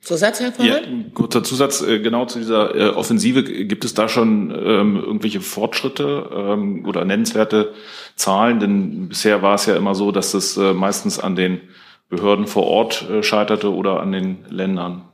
Zusatz, 0.00 0.40
Herr 0.40 0.52
Vorwald? 0.52 0.86
Ja, 0.86 0.92
kurzer 1.14 1.42
Zusatz, 1.42 1.82
äh, 1.82 1.98
genau 1.98 2.26
zu 2.26 2.38
dieser 2.38 2.74
äh, 2.74 2.88
Offensive. 2.90 3.42
Gibt 3.42 3.84
es 3.84 3.94
da 3.94 4.08
schon 4.08 4.50
ähm, 4.50 4.96
irgendwelche 4.96 5.40
Fortschritte 5.40 6.30
ähm, 6.32 6.84
oder 6.86 7.04
nennenswerte 7.04 7.72
Zahlen? 8.14 8.60
Denn 8.60 9.08
bisher 9.08 9.40
war 9.40 9.54
es 9.54 9.64
ja 9.64 9.76
immer 9.76 9.94
so, 9.94 10.12
dass 10.12 10.34
es 10.34 10.58
äh, 10.58 10.74
meistens 10.74 11.18
an 11.18 11.36
den 11.36 11.60
Behörden 12.08 12.46
vor 12.46 12.64
Ort 12.64 13.08
äh, 13.08 13.22
scheiterte 13.22 13.72
oder 13.72 14.00
an 14.00 14.12
den 14.12 14.44
Ländern. 14.48 15.08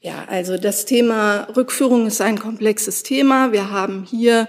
Ja, 0.00 0.26
also 0.28 0.58
das 0.58 0.84
Thema 0.84 1.48
Rückführung 1.56 2.06
ist 2.06 2.20
ein 2.20 2.38
komplexes 2.38 3.02
Thema. 3.02 3.52
Wir 3.52 3.70
haben 3.70 4.04
hier 4.04 4.48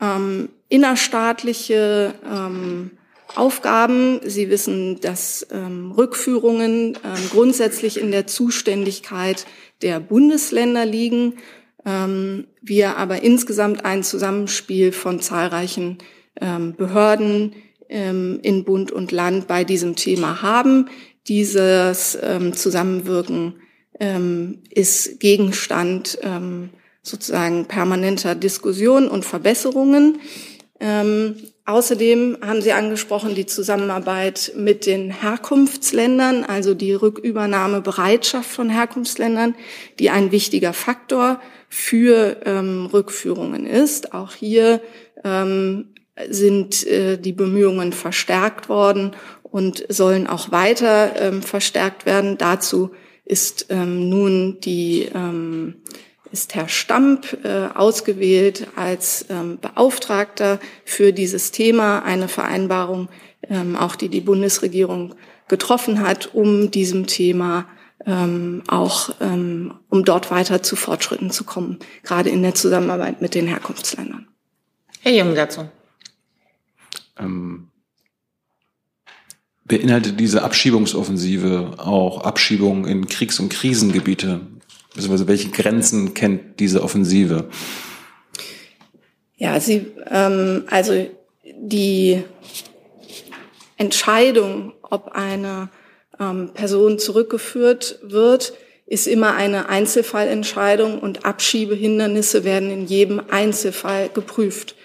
ähm, 0.00 0.48
innerstaatliche 0.68 2.14
ähm, 2.28 2.90
Aufgaben. 3.36 4.20
Sie 4.24 4.50
wissen, 4.50 5.00
dass 5.00 5.46
ähm, 5.52 5.92
Rückführungen 5.92 6.98
ähm, 7.04 7.30
grundsätzlich 7.30 8.00
in 8.00 8.10
der 8.10 8.26
Zuständigkeit 8.26 9.46
der 9.82 10.00
Bundesländer 10.00 10.84
liegen. 10.84 11.34
Ähm, 11.84 12.48
wir 12.60 12.96
aber 12.96 13.22
insgesamt 13.22 13.84
ein 13.84 14.02
Zusammenspiel 14.02 14.90
von 14.90 15.20
zahlreichen 15.20 15.98
ähm, 16.40 16.74
Behörden 16.74 17.54
ähm, 17.88 18.40
in 18.42 18.64
Bund 18.64 18.92
und 18.92 19.12
Land 19.12 19.46
bei 19.46 19.64
diesem 19.64 19.96
Thema 19.96 20.42
haben. 20.42 20.88
Dieses 21.28 22.16
ähm, 22.22 22.52
Zusammenwirken 22.52 23.60
ist 24.68 25.20
Gegenstand 25.20 26.18
sozusagen 27.06 27.64
permanenter 27.64 28.34
Diskussion 28.34 29.08
und 29.08 29.24
Verbesserungen. 29.24 30.18
Ähm, 30.78 31.36
außerdem 31.64 32.38
haben 32.42 32.60
Sie 32.60 32.72
angesprochen 32.72 33.34
die 33.34 33.46
Zusammenarbeit 33.46 34.52
mit 34.56 34.84
den 34.84 35.10
Herkunftsländern, 35.10 36.44
also 36.44 36.74
die 36.74 36.92
Rückübernahmebereitschaft 36.92 38.50
von 38.50 38.68
Herkunftsländern, 38.68 39.54
die 39.98 40.10
ein 40.10 40.32
wichtiger 40.32 40.74
Faktor 40.74 41.40
für 41.68 42.42
ähm, 42.44 42.86
Rückführungen 42.92 43.66
ist. 43.66 44.12
Auch 44.12 44.34
hier 44.34 44.82
ähm, 45.24 45.94
sind 46.28 46.86
äh, 46.86 47.18
die 47.18 47.32
Bemühungen 47.32 47.92
verstärkt 47.92 48.68
worden 48.68 49.14
und 49.42 49.84
sollen 49.88 50.26
auch 50.26 50.50
weiter 50.50 51.20
ähm, 51.20 51.42
verstärkt 51.42 52.06
werden. 52.06 52.38
Dazu 52.38 52.90
ist 53.24 53.66
ähm, 53.70 54.08
nun 54.08 54.60
die 54.60 55.08
ähm, 55.14 55.76
ist 56.32 56.54
Herr 56.54 56.68
Stamp 56.68 57.38
äh, 57.44 57.68
ausgewählt 57.74 58.66
als 58.76 59.26
ähm, 59.30 59.58
Beauftragter 59.60 60.58
für 60.84 61.12
dieses 61.12 61.50
Thema, 61.50 62.00
eine 62.00 62.28
Vereinbarung, 62.28 63.08
ähm, 63.48 63.76
auch 63.76 63.96
die 63.96 64.08
die 64.08 64.20
Bundesregierung 64.20 65.14
getroffen 65.48 66.00
hat, 66.00 66.34
um 66.34 66.70
diesem 66.70 67.06
Thema 67.06 67.66
ähm, 68.04 68.62
auch, 68.68 69.10
ähm, 69.20 69.74
um 69.88 70.04
dort 70.04 70.30
weiter 70.30 70.62
zu 70.62 70.76
Fortschritten 70.76 71.30
zu 71.30 71.44
kommen, 71.44 71.78
gerade 72.02 72.30
in 72.30 72.42
der 72.42 72.54
Zusammenarbeit 72.54 73.22
mit 73.22 73.34
den 73.34 73.46
Herkunftsländern. 73.46 74.28
Herr 75.00 75.12
Jung 75.12 75.34
dazu. 75.34 75.68
Ähm, 77.18 77.68
beinhaltet 79.64 80.20
diese 80.20 80.42
Abschiebungsoffensive 80.42 81.74
auch 81.78 82.22
Abschiebungen 82.22 82.84
in 82.86 83.06
Kriegs- 83.06 83.40
und 83.40 83.48
Krisengebiete? 83.48 84.40
beziehungsweise 84.96 85.28
welche 85.28 85.50
Grenzen 85.50 86.14
kennt 86.14 86.58
diese 86.58 86.82
Offensive? 86.82 87.48
Ja, 89.36 89.60
sie, 89.60 89.86
ähm, 90.10 90.64
also 90.68 91.06
die 91.44 92.22
Entscheidung, 93.76 94.72
ob 94.80 95.12
eine 95.12 95.68
ähm, 96.18 96.50
Person 96.54 96.98
zurückgeführt 96.98 97.98
wird, 98.02 98.54
ist 98.86 99.06
immer 99.06 99.34
eine 99.34 99.68
Einzelfallentscheidung 99.68 100.98
und 100.98 101.26
Abschiebehindernisse 101.26 102.44
werden 102.44 102.70
in 102.70 102.86
jedem 102.86 103.20
Einzelfall 103.30 104.08
geprüft. 104.08 104.76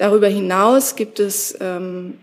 Darüber 0.00 0.28
hinaus 0.28 0.96
gibt 0.96 1.20
es, 1.20 1.58
ähm, 1.60 2.20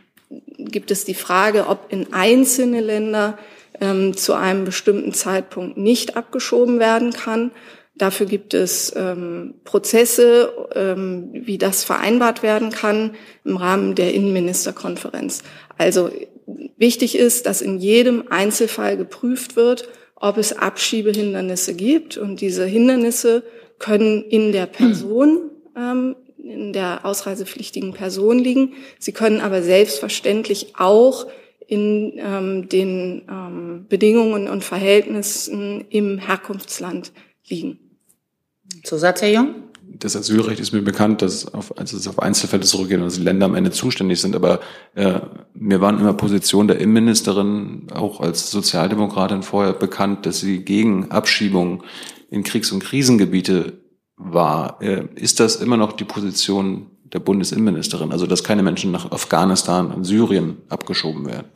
gibt 0.57 0.89
es 0.89 1.05
die 1.05 1.13
Frage, 1.13 1.67
ob 1.67 1.93
in 1.93 2.11
einzelne 2.11 2.82
Länder 2.82 3.38
ähm, 3.80 4.17
zu 4.17 4.34
einem 4.34 4.65
bestimmten 4.65 5.13
Zeitpunkt 5.13 5.78
nicht 5.78 6.17
abgeschoben 6.17 6.80
werden 6.80 7.13
kann. 7.13 7.51
Dafür 7.93 8.25
gibt 8.25 8.55
es 8.55 8.91
ähm, 8.95 9.53
Prozesse, 9.63 10.51
ähm, 10.73 11.30
wie 11.32 11.59
das 11.59 11.84
vereinbart 11.84 12.41
werden 12.41 12.71
kann 12.71 13.11
im 13.45 13.57
Rahmen 13.57 13.93
der 13.93 14.11
Innenministerkonferenz. 14.11 15.43
Also 15.78 16.09
wichtig 16.78 17.15
ist, 17.15 17.45
dass 17.45 17.61
in 17.61 17.78
jedem 17.78 18.23
Einzelfall 18.32 18.97
geprüft 18.97 19.55
wird, 19.55 19.88
ob 20.15 20.39
es 20.39 20.57
Abschiebehindernisse 20.57 21.75
gibt. 21.75 22.17
Und 22.17 22.41
diese 22.41 22.65
Hindernisse 22.65 23.43
können 23.78 24.23
in 24.23 24.51
der 24.51 24.65
Person, 24.65 25.51
ähm, 25.78 26.15
in 26.49 26.73
der 26.73 27.05
ausreisepflichtigen 27.05 27.93
Person 27.93 28.39
liegen. 28.39 28.73
Sie 28.99 29.11
können 29.11 29.41
aber 29.41 29.61
selbstverständlich 29.61 30.73
auch 30.77 31.27
in 31.67 32.13
ähm, 32.17 32.69
den 32.69 33.23
ähm, 33.29 33.85
Bedingungen 33.89 34.47
und 34.47 34.63
Verhältnissen 34.63 35.85
im 35.89 36.17
Herkunftsland 36.17 37.11
liegen. 37.47 37.79
Zusatz, 38.83 39.21
Herr 39.21 39.31
Jung? 39.31 39.55
das 39.99 40.15
Asylrecht 40.15 40.59
ist 40.59 40.73
mir 40.73 40.81
bekannt, 40.81 41.21
dass 41.21 41.53
auf, 41.53 41.77
also 41.77 41.97
es 41.97 42.07
auf 42.07 42.19
Einzelfälle 42.19 42.63
zurückgeht 42.63 42.97
und 42.97 43.05
dass 43.05 43.15
die 43.15 43.23
Länder 43.23 43.45
am 43.45 43.55
Ende 43.55 43.71
zuständig 43.71 44.19
sind. 44.21 44.35
Aber 44.35 44.59
äh, 44.95 45.19
mir 45.53 45.81
waren 45.81 45.99
immer 45.99 46.13
Positionen 46.13 46.67
der 46.67 46.79
Innenministerin, 46.79 47.87
auch 47.93 48.19
als 48.19 48.51
Sozialdemokratin 48.51 49.43
vorher 49.43 49.73
bekannt, 49.73 50.25
dass 50.25 50.39
sie 50.39 50.59
gegen 50.59 51.11
Abschiebungen 51.11 51.83
in 52.29 52.43
Kriegs- 52.43 52.71
und 52.71 52.83
Krisengebiete 52.83 53.73
war. 54.18 54.82
Äh, 54.82 55.05
ist 55.15 55.39
das 55.39 55.55
immer 55.57 55.78
noch 55.78 55.93
die 55.93 56.03
Position 56.03 56.91
der 57.13 57.20
Bundesinnenministerin? 57.20 58.11
Also 58.11 58.28
dass 58.28 58.43
keine 58.43 58.63
Menschen 58.63 58.91
nach 58.91 59.11
Afghanistan 59.11 59.91
und 59.91 60.03
Syrien 60.03 60.57
abgeschoben 60.70 61.26
werden? 61.26 61.47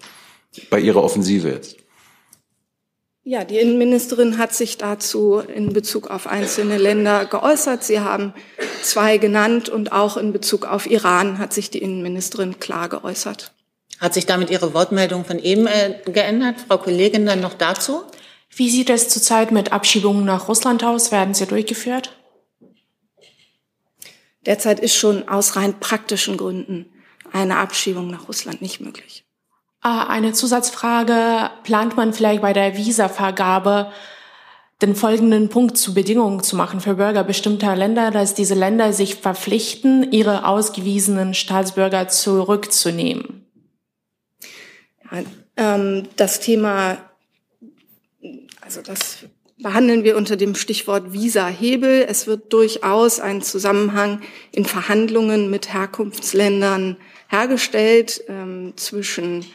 Bei 0.70 0.80
ihrer 0.80 1.03
Offensive 1.03 1.49
jetzt? 1.49 1.78
Ja, 3.24 3.43
die 3.43 3.59
Innenministerin 3.59 4.39
hat 4.39 4.53
sich 4.53 4.78
dazu 4.78 5.38
in 5.38 5.74
Bezug 5.74 6.09
auf 6.09 6.26
einzelne 6.26 6.80
Länder 6.80 7.26
geäußert. 7.26 7.84
Sie 7.84 7.99
haben 7.99 8.34
zwei 8.82 9.20
genannt 9.20 9.70
und 9.70 9.91
auch 9.91 10.18
in 10.18 10.34
Bezug 10.34 10.66
auf 10.66 10.89
Iran 10.89 11.38
hat 11.38 11.53
sich 11.53 11.70
die 11.70 11.84
Innenministerin 11.84 12.59
klar 12.59 12.89
geäußert. 12.89 13.53
Hat 13.99 14.16
sich 14.16 14.26
damit 14.26 14.49
Ihre 14.49 14.74
Wortmeldung 14.74 15.24
von 15.26 15.38
eben 15.38 15.68
äh, 15.68 15.99
geändert? 16.05 16.55
Frau 16.68 16.80
Kollegin, 16.80 17.28
dann 17.28 17.41
noch 17.41 17.53
dazu? 17.53 18.01
Wie 18.49 18.72
sieht 18.72 18.89
es 18.89 19.09
zurzeit 19.09 19.51
mit 19.51 19.72
Abschiebungen 19.72 20.26
nach 20.26 20.47
Russland 20.47 20.84
aus? 20.84 21.12
Werden 21.12 21.36
sie 21.36 21.45
durchgeführt? 21.45 22.12
Derzeit 24.45 24.79
ist 24.79 24.95
schon 24.95 25.27
aus 25.27 25.55
rein 25.55 25.79
praktischen 25.79 26.37
Gründen 26.37 26.91
eine 27.31 27.57
Abschiebung 27.57 28.09
nach 28.09 28.27
Russland 28.27 28.61
nicht 28.61 28.81
möglich. 28.81 29.25
Ah, 29.81 30.07
eine 30.07 30.33
Zusatzfrage. 30.33 31.49
Plant 31.63 31.97
man 31.97 32.13
vielleicht 32.13 32.41
bei 32.41 32.53
der 32.53 32.77
Visavergabe 32.77 33.91
den 34.81 34.95
folgenden 34.95 35.49
Punkt 35.49 35.77
zu 35.77 35.93
Bedingungen 35.93 36.41
zu 36.43 36.55
machen 36.55 36.81
für 36.81 36.95
Bürger 36.95 37.23
bestimmter 37.23 37.75
Länder, 37.75 38.09
dass 38.09 38.33
diese 38.33 38.55
Länder 38.55 38.93
sich 38.93 39.15
verpflichten, 39.15 40.11
ihre 40.11 40.45
ausgewiesenen 40.45 41.33
Staatsbürger 41.33 42.07
zurückzunehmen? 42.07 43.45
Ja, 45.11 45.19
ähm, 45.57 46.07
das 46.15 46.39
Thema, 46.39 46.97
also 48.61 48.81
das 48.81 49.25
behandeln 49.62 50.03
wir 50.03 50.18
unter 50.18 50.36
dem 50.36 50.55
Stichwort 50.55 51.14
Visa-Hebel. 51.14 52.05
Es 52.07 52.28
wird 52.28 52.51
durchaus 52.51 53.20
ein 53.20 53.41
Zusammenhang 53.41 54.22
in 54.51 54.66
Verhandlungen 54.66 55.49
mit 55.49 55.74
Herkunftsländern 55.74 56.97
hergestellt 57.28 58.24
ähm, 58.28 58.74
zwischen 58.76 59.45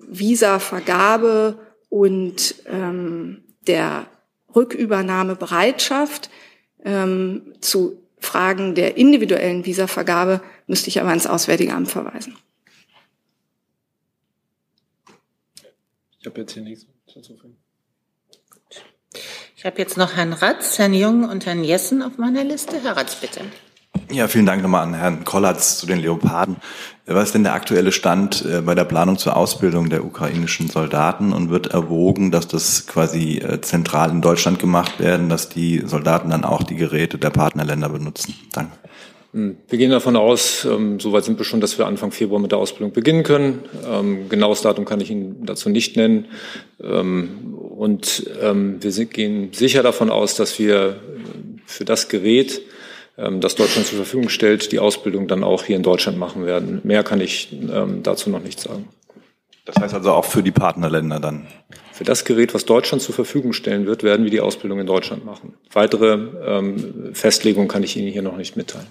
Visavergabe 0.00 1.58
und 1.88 2.54
ähm, 2.66 3.44
der 3.66 4.06
Rückübernahmebereitschaft. 4.54 6.30
Ähm, 6.84 7.54
zu 7.60 8.02
Fragen 8.18 8.74
der 8.74 8.96
individuellen 8.96 9.64
Visavergabe 9.64 10.42
müsste 10.66 10.88
ich 10.88 11.00
aber 11.00 11.10
ans 11.10 11.26
Auswärtige 11.26 11.72
Amt 11.74 11.90
verweisen. 11.90 12.36
Ich 16.20 16.26
habe 16.26 16.40
jetzt 16.40 16.52
hier 16.52 16.62
nichts 16.62 16.86
hinzuzufügen. 17.06 17.61
Ich 19.62 19.66
habe 19.66 19.78
jetzt 19.78 19.96
noch 19.96 20.16
Herrn 20.16 20.32
Ratz, 20.32 20.76
Herrn 20.80 20.92
Jung 20.92 21.22
und 21.22 21.46
Herrn 21.46 21.62
Jessen 21.62 22.02
auf 22.02 22.18
meiner 22.18 22.42
Liste. 22.42 22.80
Herr 22.82 22.96
Ratz, 22.96 23.14
bitte. 23.14 23.42
Ja, 24.10 24.26
vielen 24.26 24.44
Dank 24.44 24.60
nochmal 24.60 24.82
an 24.82 24.94
Herrn 24.94 25.22
Kollatz 25.22 25.78
zu 25.78 25.86
den 25.86 26.00
Leoparden. 26.00 26.56
Was 27.06 27.26
ist 27.26 27.34
denn 27.36 27.44
der 27.44 27.54
aktuelle 27.54 27.92
Stand 27.92 28.44
äh, 28.44 28.60
bei 28.60 28.74
der 28.74 28.82
Planung 28.82 29.18
zur 29.18 29.36
Ausbildung 29.36 29.88
der 29.88 30.04
ukrainischen 30.04 30.68
Soldaten 30.68 31.32
und 31.32 31.50
wird 31.50 31.68
erwogen, 31.68 32.32
dass 32.32 32.48
das 32.48 32.88
quasi 32.88 33.38
äh, 33.38 33.60
zentral 33.60 34.10
in 34.10 34.20
Deutschland 34.20 34.58
gemacht 34.58 34.98
werden, 34.98 35.28
dass 35.28 35.48
die 35.48 35.84
Soldaten 35.86 36.30
dann 36.30 36.42
auch 36.42 36.64
die 36.64 36.74
Geräte 36.74 37.18
der 37.18 37.30
Partnerländer 37.30 37.88
benutzen? 37.88 38.34
Danke. 38.50 38.76
Hm, 39.32 39.56
wir 39.68 39.78
gehen 39.78 39.90
davon 39.90 40.16
aus, 40.16 40.66
ähm, 40.66 41.00
soweit 41.00 41.24
sind 41.24 41.38
wir 41.38 41.44
schon, 41.44 41.60
dass 41.60 41.78
wir 41.78 41.86
Anfang 41.86 42.12
Februar 42.12 42.40
mit 42.40 42.52
der 42.52 42.58
Ausbildung 42.58 42.92
beginnen 42.92 43.22
können. 43.22 43.60
Ähm, 43.88 44.28
genaues 44.28 44.60
Datum 44.60 44.84
kann 44.84 45.00
ich 45.00 45.10
Ihnen 45.10 45.46
dazu 45.46 45.70
nicht 45.70 45.96
nennen. 45.96 46.26
Ähm, 46.82 47.54
und 47.54 48.30
ähm, 48.42 48.82
wir 48.82 48.90
gehen 49.06 49.52
sicher 49.52 49.82
davon 49.82 50.10
aus, 50.10 50.34
dass 50.34 50.58
wir 50.58 50.96
für 51.64 51.86
das 51.86 52.08
Gerät, 52.08 52.60
ähm, 53.16 53.40
das 53.40 53.54
Deutschland 53.54 53.86
zur 53.86 53.96
Verfügung 53.96 54.28
stellt, 54.28 54.70
die 54.70 54.78
Ausbildung 54.78 55.28
dann 55.28 55.44
auch 55.44 55.64
hier 55.64 55.76
in 55.76 55.82
Deutschland 55.82 56.18
machen 56.18 56.44
werden. 56.44 56.80
Mehr 56.84 57.02
kann 57.02 57.20
ich 57.20 57.52
ähm, 57.52 58.02
dazu 58.02 58.28
noch 58.28 58.42
nicht 58.42 58.60
sagen. 58.60 58.88
Das 59.64 59.76
heißt 59.76 59.94
also 59.94 60.12
auch 60.12 60.24
für 60.24 60.42
die 60.42 60.50
Partnerländer 60.50 61.20
dann? 61.20 61.46
Für 61.92 62.04
das 62.04 62.24
Gerät, 62.24 62.52
was 62.52 62.64
Deutschland 62.64 63.00
zur 63.00 63.14
Verfügung 63.14 63.52
stellen 63.52 63.86
wird, 63.86 64.02
werden 64.02 64.24
wir 64.24 64.30
die 64.30 64.40
Ausbildung 64.40 64.80
in 64.80 64.86
Deutschland 64.86 65.24
machen. 65.24 65.54
Weitere 65.72 66.18
ähm, 66.44 67.14
Festlegungen 67.14 67.68
kann 67.68 67.82
ich 67.82 67.96
Ihnen 67.96 68.12
hier 68.12 68.22
noch 68.22 68.36
nicht 68.36 68.56
mitteilen. 68.56 68.88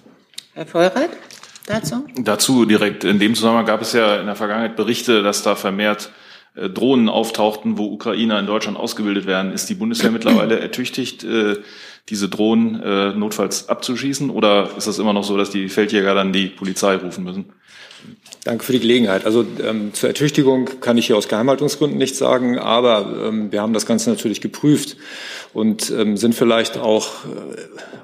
Herr 0.54 0.66
Feuerath, 0.66 1.12
dazu? 1.66 2.06
Dazu 2.18 2.66
direkt. 2.66 3.06
In 3.06 3.20
dem 3.20 3.36
Zusammenhang 3.36 3.66
gab 3.66 3.82
es 3.82 3.94
ja 3.94 4.20
in 4.20 4.26
der 4.26 4.36
Vergangenheit 4.36 4.76
Berichte, 4.76 5.24
dass 5.24 5.44
da 5.44 5.56
vermehrt 5.56 6.12
äh, 6.56 6.70
Drohnen 6.70 7.08
auftauchten, 7.08 7.78
wo 7.78 7.86
Ukrainer 7.86 8.38
in 8.38 8.48
Deutschland 8.48 8.78
ausgebildet 8.78 9.26
werden. 9.26 9.54
Ist 9.54 9.70
die 9.70 9.76
Bundeswehr 9.76 10.12
mittlerweile 10.12 10.60
ertüchtigt, 10.62 11.24
äh, 11.24 11.58
diese 12.10 12.28
Drohnen 12.28 12.82
äh, 12.84 13.14
notfalls 13.14 13.70
abzuschießen? 13.70 14.30
Oder 14.30 14.72
ist 14.78 14.88
es 14.88 15.00
immer 15.00 15.14
noch 15.14 15.24
so, 15.24 15.38
dass 15.38 15.52
die 15.52 15.70
Feldjäger 15.70 16.14
dann 16.14 16.34
die 16.34 16.48
Polizei 16.48 16.96
rufen 16.96 17.24
müssen? 17.24 17.54
Danke 18.44 18.66
für 18.66 18.74
die 18.74 18.80
Gelegenheit. 18.80 19.26
Also 19.26 19.46
ähm, 19.64 19.94
zur 19.94 20.10
Ertüchtigung 20.10 20.82
kann 20.82 20.98
ich 20.98 21.06
hier 21.06 21.16
aus 21.16 21.28
Geheimhaltungsgründen 21.28 21.98
nichts 21.98 22.18
sagen, 22.18 22.58
aber 22.58 23.28
ähm, 23.28 23.52
wir 23.52 23.62
haben 23.62 23.74
das 23.74 23.86
Ganze 23.86 24.10
natürlich 24.10 24.42
geprüft 24.42 24.98
und 25.54 25.92
ähm, 25.92 26.18
sind 26.18 26.36
vielleicht 26.36 26.78
auch 26.78 27.26
äh, 27.26 27.58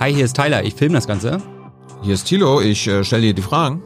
Hi, 0.00 0.12
hier 0.12 0.24
ist 0.24 0.34
Tyler. 0.34 0.64
Ich 0.64 0.74
filme 0.74 0.96
das 0.96 1.06
Ganze. 1.06 1.40
Hier 2.02 2.14
ist 2.14 2.24
Thilo. 2.24 2.60
Ich 2.60 2.88
äh, 2.88 3.04
stelle 3.04 3.22
dir 3.22 3.34
die 3.34 3.42
Fragen. 3.42 3.82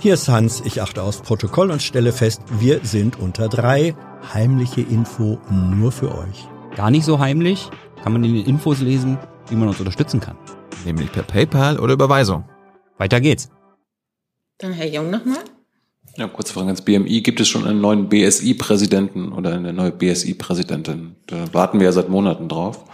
Hier 0.00 0.14
ist 0.14 0.28
Hans. 0.28 0.62
Ich 0.64 0.80
achte 0.80 1.02
aufs 1.02 1.20
Protokoll 1.20 1.70
und 1.70 1.82
stelle 1.82 2.12
fest, 2.12 2.40
wir 2.58 2.80
sind 2.82 3.18
unter 3.18 3.48
drei. 3.48 3.94
Heimliche 4.32 4.80
Info 4.80 5.38
nur 5.50 5.92
für 5.92 6.14
euch. 6.14 6.48
Gar 6.76 6.90
nicht 6.90 7.04
so 7.04 7.18
heimlich. 7.18 7.68
Kann 8.02 8.14
man 8.14 8.24
in 8.24 8.34
den 8.34 8.46
Infos 8.46 8.80
lesen, 8.80 9.18
wie 9.50 9.56
man 9.56 9.68
uns 9.68 9.78
unterstützen 9.78 10.20
kann. 10.20 10.38
Nämlich 10.86 11.12
per 11.12 11.24
PayPal 11.24 11.78
oder 11.78 11.92
Überweisung. 11.92 12.48
Weiter 12.96 13.20
geht's. 13.20 13.50
Dann 14.58 14.72
Herr 14.72 14.88
Jung 14.88 15.10
nochmal. 15.10 15.44
Ja, 16.16 16.28
kurze 16.28 16.52
Frage 16.52 16.66
ans 16.66 16.82
BMI. 16.82 17.22
Gibt 17.22 17.40
es 17.40 17.48
schon 17.48 17.66
einen 17.66 17.80
neuen 17.80 18.08
BSI-Präsidenten 18.08 19.32
oder 19.32 19.54
eine 19.54 19.72
neue 19.72 19.92
BSI-Präsidentin? 19.92 21.16
Da 21.26 21.52
warten 21.54 21.80
wir 21.80 21.86
ja 21.86 21.92
seit 21.92 22.10
Monaten 22.10 22.48
drauf. 22.48 22.84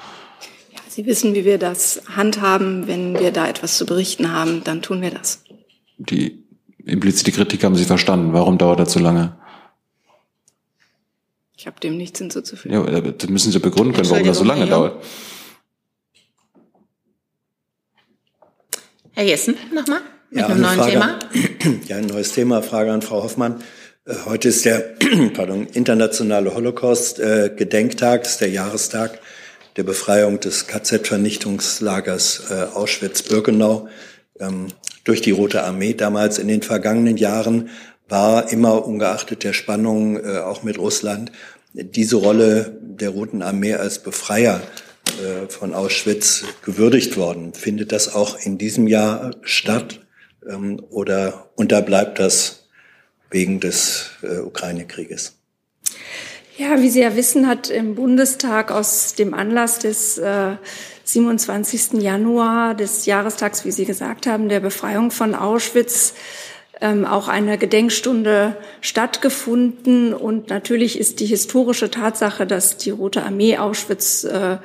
Ja, 0.72 0.80
Sie 0.88 1.04
wissen, 1.06 1.34
wie 1.34 1.44
wir 1.44 1.58
das 1.58 2.02
handhaben. 2.14 2.86
Wenn 2.86 3.18
wir 3.18 3.32
da 3.32 3.48
etwas 3.48 3.76
zu 3.76 3.86
berichten 3.86 4.32
haben, 4.32 4.62
dann 4.62 4.82
tun 4.82 5.02
wir 5.02 5.10
das. 5.10 5.42
Die 5.98 6.44
implizite 6.84 7.32
Kritik 7.32 7.64
haben 7.64 7.74
Sie 7.74 7.84
verstanden. 7.84 8.32
Warum 8.34 8.56
dauert 8.56 8.78
das 8.78 8.92
so 8.92 9.00
lange? 9.00 9.36
Ich 11.56 11.66
habe 11.66 11.80
dem 11.80 11.96
nichts 11.96 12.20
hinzuzufügen. 12.20 12.72
Ja, 12.72 13.00
das 13.00 13.28
müssen 13.28 13.50
Sie 13.50 13.58
begründen 13.58 13.94
können, 13.94 14.10
warum 14.10 14.24
das 14.24 14.38
so 14.38 14.44
lange 14.44 14.66
dauert. 14.66 15.04
Herr 19.10 19.24
Jessen, 19.24 19.56
nochmal 19.74 20.02
mit 20.30 20.40
ja, 20.40 20.46
einem 20.46 20.60
neuen 20.60 20.78
Frage, 20.78 20.92
Thema. 20.92 21.18
Ja, 21.88 21.96
ein 21.96 22.06
neues 22.06 22.32
Thema. 22.32 22.62
Frage 22.62 22.92
an 22.92 23.02
Frau 23.02 23.22
Hoffmann. 23.22 23.62
Äh, 24.04 24.14
heute 24.26 24.48
ist 24.48 24.64
der 24.64 24.94
pardon, 25.34 25.66
internationale 25.66 26.54
Holocaust-Gedenktag, 26.54 28.22
das 28.22 28.32
ist 28.32 28.40
der 28.40 28.50
Jahrestag 28.50 29.18
der 29.76 29.84
Befreiung 29.84 30.40
des 30.40 30.66
KZ-Vernichtungslagers 30.66 32.50
äh, 32.50 32.66
Auschwitz-Birkenau 32.74 33.88
ähm, 34.40 34.66
durch 35.04 35.20
die 35.20 35.30
Rote 35.30 35.62
Armee. 35.62 35.94
Damals 35.94 36.38
in 36.38 36.48
den 36.48 36.62
vergangenen 36.62 37.16
Jahren 37.16 37.70
war 38.08 38.50
immer 38.50 38.84
ungeachtet 38.84 39.44
der 39.44 39.52
Spannung 39.52 40.16
äh, 40.16 40.38
auch 40.38 40.62
mit 40.62 40.78
Russland 40.78 41.30
diese 41.72 42.16
Rolle 42.16 42.76
der 42.82 43.10
Roten 43.10 43.42
Armee 43.42 43.74
als 43.74 44.02
Befreier 44.02 44.60
äh, 45.22 45.48
von 45.48 45.74
Auschwitz 45.74 46.44
gewürdigt 46.64 47.16
worden. 47.16 47.54
Findet 47.54 47.92
das 47.92 48.14
auch 48.14 48.38
in 48.40 48.58
diesem 48.58 48.88
Jahr 48.88 49.32
statt 49.42 50.00
ähm, 50.46 50.82
oder 50.90 51.50
unterbleibt 51.56 52.18
das 52.18 52.68
wegen 53.30 53.60
des 53.60 54.10
äh, 54.22 54.38
Ukraine-Krieges? 54.38 55.36
Ja, 56.56 56.80
wie 56.80 56.90
Sie 56.90 57.00
ja 57.00 57.14
wissen, 57.14 57.46
hat 57.46 57.70
im 57.70 57.94
Bundestag 57.94 58.72
aus 58.72 59.14
dem 59.14 59.32
Anlass 59.32 59.78
des 59.78 60.18
äh, 60.18 60.56
27. 61.04 62.02
Januar 62.02 62.74
des 62.74 63.06
Jahrestags, 63.06 63.64
wie 63.64 63.70
Sie 63.70 63.84
gesagt 63.84 64.26
haben, 64.26 64.48
der 64.48 64.60
Befreiung 64.60 65.10
von 65.10 65.34
Auschwitz 65.34 66.14
ähm, 66.80 67.04
auch 67.04 67.28
eine 67.28 67.58
Gedenkstunde 67.58 68.56
stattgefunden. 68.80 70.12
Und 70.14 70.50
natürlich 70.50 70.98
ist 70.98 71.20
die 71.20 71.26
historische 71.26 71.90
Tatsache, 71.90 72.46
dass 72.46 72.76
die 72.76 72.90
Rote 72.90 73.22
Armee 73.22 73.56
Auschwitz 73.56 74.24
äh, 74.24 74.58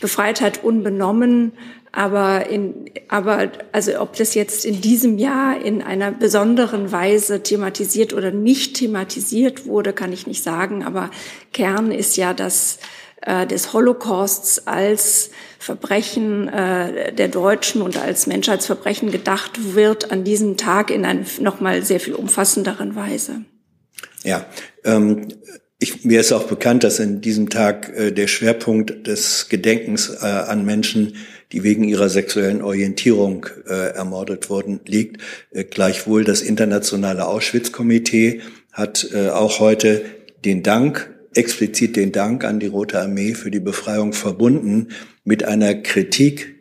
befreit 0.00 0.40
hat, 0.40 0.64
unbenommen. 0.64 1.52
Aber, 1.94 2.46
in, 2.48 2.90
aber 3.08 3.52
also 3.72 4.00
ob 4.00 4.16
das 4.16 4.34
jetzt 4.34 4.64
in 4.64 4.80
diesem 4.80 5.18
Jahr 5.18 5.60
in 5.62 5.82
einer 5.82 6.10
besonderen 6.10 6.90
Weise 6.90 7.42
thematisiert 7.42 8.14
oder 8.14 8.30
nicht 8.30 8.76
thematisiert 8.76 9.66
wurde, 9.66 9.92
kann 9.92 10.12
ich 10.12 10.26
nicht 10.26 10.42
sagen. 10.42 10.84
Aber 10.84 11.10
Kern 11.52 11.92
ist 11.92 12.16
ja, 12.16 12.32
dass 12.32 12.78
äh, 13.20 13.46
des 13.46 13.74
Holocausts 13.74 14.66
als 14.66 15.30
Verbrechen 15.58 16.48
äh, 16.48 17.12
der 17.12 17.28
Deutschen 17.28 17.82
und 17.82 17.96
als 17.96 18.26
Menschheitsverbrechen 18.26 19.12
gedacht 19.12 19.74
wird 19.74 20.10
an 20.10 20.24
diesem 20.24 20.56
Tag 20.56 20.90
in 20.90 21.04
einer 21.04 21.24
nochmal 21.40 21.84
sehr 21.84 22.00
viel 22.00 22.14
umfassenderen 22.14 22.96
Weise. 22.96 23.44
Ja, 24.24 24.46
ähm, 24.84 25.28
ich, 25.78 26.04
mir 26.04 26.20
ist 26.20 26.32
auch 26.32 26.44
bekannt, 26.44 26.84
dass 26.84 27.00
in 27.00 27.20
diesem 27.20 27.48
Tag 27.48 27.92
äh, 27.96 28.12
der 28.12 28.28
Schwerpunkt 28.28 29.06
des 29.06 29.48
Gedenkens 29.48 30.08
äh, 30.08 30.26
an 30.26 30.64
Menschen, 30.64 31.16
die 31.52 31.62
wegen 31.62 31.84
ihrer 31.84 32.08
sexuellen 32.08 32.62
Orientierung 32.62 33.46
äh, 33.68 33.94
ermordet 33.94 34.50
wurden, 34.50 34.80
liegt. 34.86 35.20
Äh, 35.50 35.64
gleichwohl 35.64 36.24
das 36.24 36.40
internationale 36.40 37.26
Auschwitz-Komitee 37.26 38.40
hat 38.72 39.08
äh, 39.12 39.28
auch 39.28 39.60
heute 39.60 40.04
den 40.44 40.62
Dank 40.62 41.10
explizit 41.34 41.96
den 41.96 42.12
Dank 42.12 42.44
an 42.44 42.60
die 42.60 42.66
Rote 42.66 43.00
Armee 43.00 43.34
für 43.34 43.50
die 43.50 43.60
Befreiung 43.60 44.12
verbunden 44.12 44.88
mit 45.24 45.44
einer 45.44 45.74
Kritik 45.74 46.56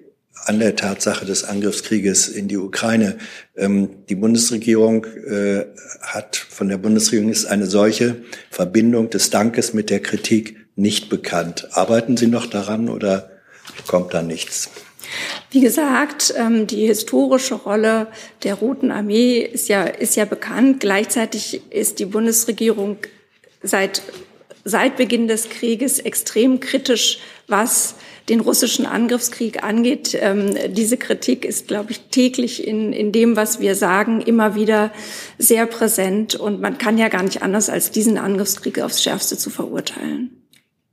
an 0.46 0.60
der 0.60 0.76
Tatsache 0.76 1.26
des 1.26 1.44
Angriffskrieges 1.44 2.28
in 2.28 2.48
die 2.48 2.58
Ukraine. 2.58 3.18
Ähm, 3.56 3.90
die 4.10 4.16
Bundesregierung 4.16 5.06
äh, 5.06 5.66
hat, 6.02 6.36
von 6.36 6.68
der 6.68 6.78
Bundesregierung 6.78 7.32
ist 7.32 7.46
eine 7.46 7.68
solche 7.68 8.18
Verbindung 8.50 9.10
des 9.10 9.30
Dankes 9.30 9.74
mit 9.74 9.90
der 9.90 10.00
Kritik 10.00 10.58
nicht 10.76 11.10
bekannt. 11.10 11.68
Arbeiten 11.72 12.18
Sie 12.18 12.28
noch 12.28 12.48
daran 12.48 12.90
oder 12.90 13.31
kommt 13.88 14.14
da 14.14 14.22
nichts? 14.22 14.70
Wie 15.50 15.60
gesagt, 15.60 16.34
ähm, 16.38 16.68
die 16.68 16.86
historische 16.88 17.56
Rolle 17.56 18.08
der 18.44 18.56
Roten 18.56 18.92
Armee 18.92 19.40
ist 19.40 19.68
ja, 19.68 19.84
ist 19.84 20.16
ja 20.16 20.26
bekannt. 20.26 20.80
Gleichzeitig 20.80 21.62
ist 21.70 22.00
die 22.00 22.06
Bundesregierung 22.06 22.98
seit 23.62 24.02
seit 24.64 24.98
Beginn 24.98 25.28
des 25.28 25.50
Krieges 25.50 26.00
extrem 26.00 26.60
kritisch, 26.60 27.20
was 27.48 27.96
den 28.30 28.40
russischen 28.40 28.86
Angriffskrieg 28.86 29.64
angeht. 29.64 30.18
Ähm, 30.20 30.56
diese 30.70 30.98
Kritik 30.98 31.44
ist, 31.44 31.68
glaube 31.68 31.92
ich, 31.92 32.02
täglich 32.12 32.66
in, 32.66 32.94
in 32.94 33.12
dem, 33.12 33.36
was 33.36 33.60
wir 33.60 33.76
sagen, 33.76 34.22
immer 34.22 34.56
wieder 34.56 34.92
sehr 35.38 35.66
präsent. 35.66 36.36
Und 36.36 36.62
man 36.62 36.78
kann 36.78 36.98
ja 36.98 37.10
gar 37.10 37.24
nicht 37.24 37.42
anders, 37.42 37.70
als 37.70 37.92
diesen 37.92 38.18
Angriffskrieg 38.18 38.80
aufs 38.80 39.02
Schärfste 39.02 39.38
zu 39.38 39.50
verurteilen. 39.50 40.41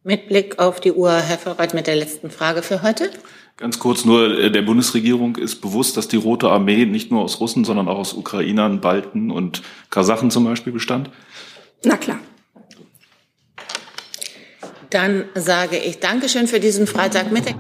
Mit 0.09 0.26
Blick 0.26 0.59
auf 0.59 0.80
die 0.80 0.92
Uhr, 0.92 1.12
Herr 1.12 1.36
Verreuth, 1.36 1.74
mit 1.74 1.86
der 1.86 1.94
letzten 1.94 2.30
Frage 2.30 2.62
für 2.62 2.80
heute. 2.80 3.11
Ganz 3.59 3.78
kurz 3.78 4.06
nur, 4.06 4.38
äh, 4.38 4.50
der 4.50 4.62
Bundesregierung 4.62 5.36
ist 5.36 5.56
bewusst, 5.56 5.98
dass 5.98 6.09
die 6.09 6.16
Rote 6.16 6.48
Armee 6.48 6.86
nicht 6.86 7.11
nur 7.11 7.20
aus 7.20 7.40
Russen, 7.40 7.66
sondern 7.66 7.88
auch 7.88 7.98
aus 7.98 8.14
Ukrainern, 8.14 8.80
Balten 8.80 9.30
und 9.30 9.61
Kasachen 9.90 10.30
zum 10.30 10.44
Beispiel 10.44 10.72
bestand? 10.72 11.11
Na 11.84 11.98
klar. 11.98 12.20
Dann 14.88 15.26
sage 15.34 15.76
ich 15.76 16.00
Dankeschön 16.00 16.46
für 16.46 16.59
diesen 16.59 16.86
Freitagmittag. 16.86 17.56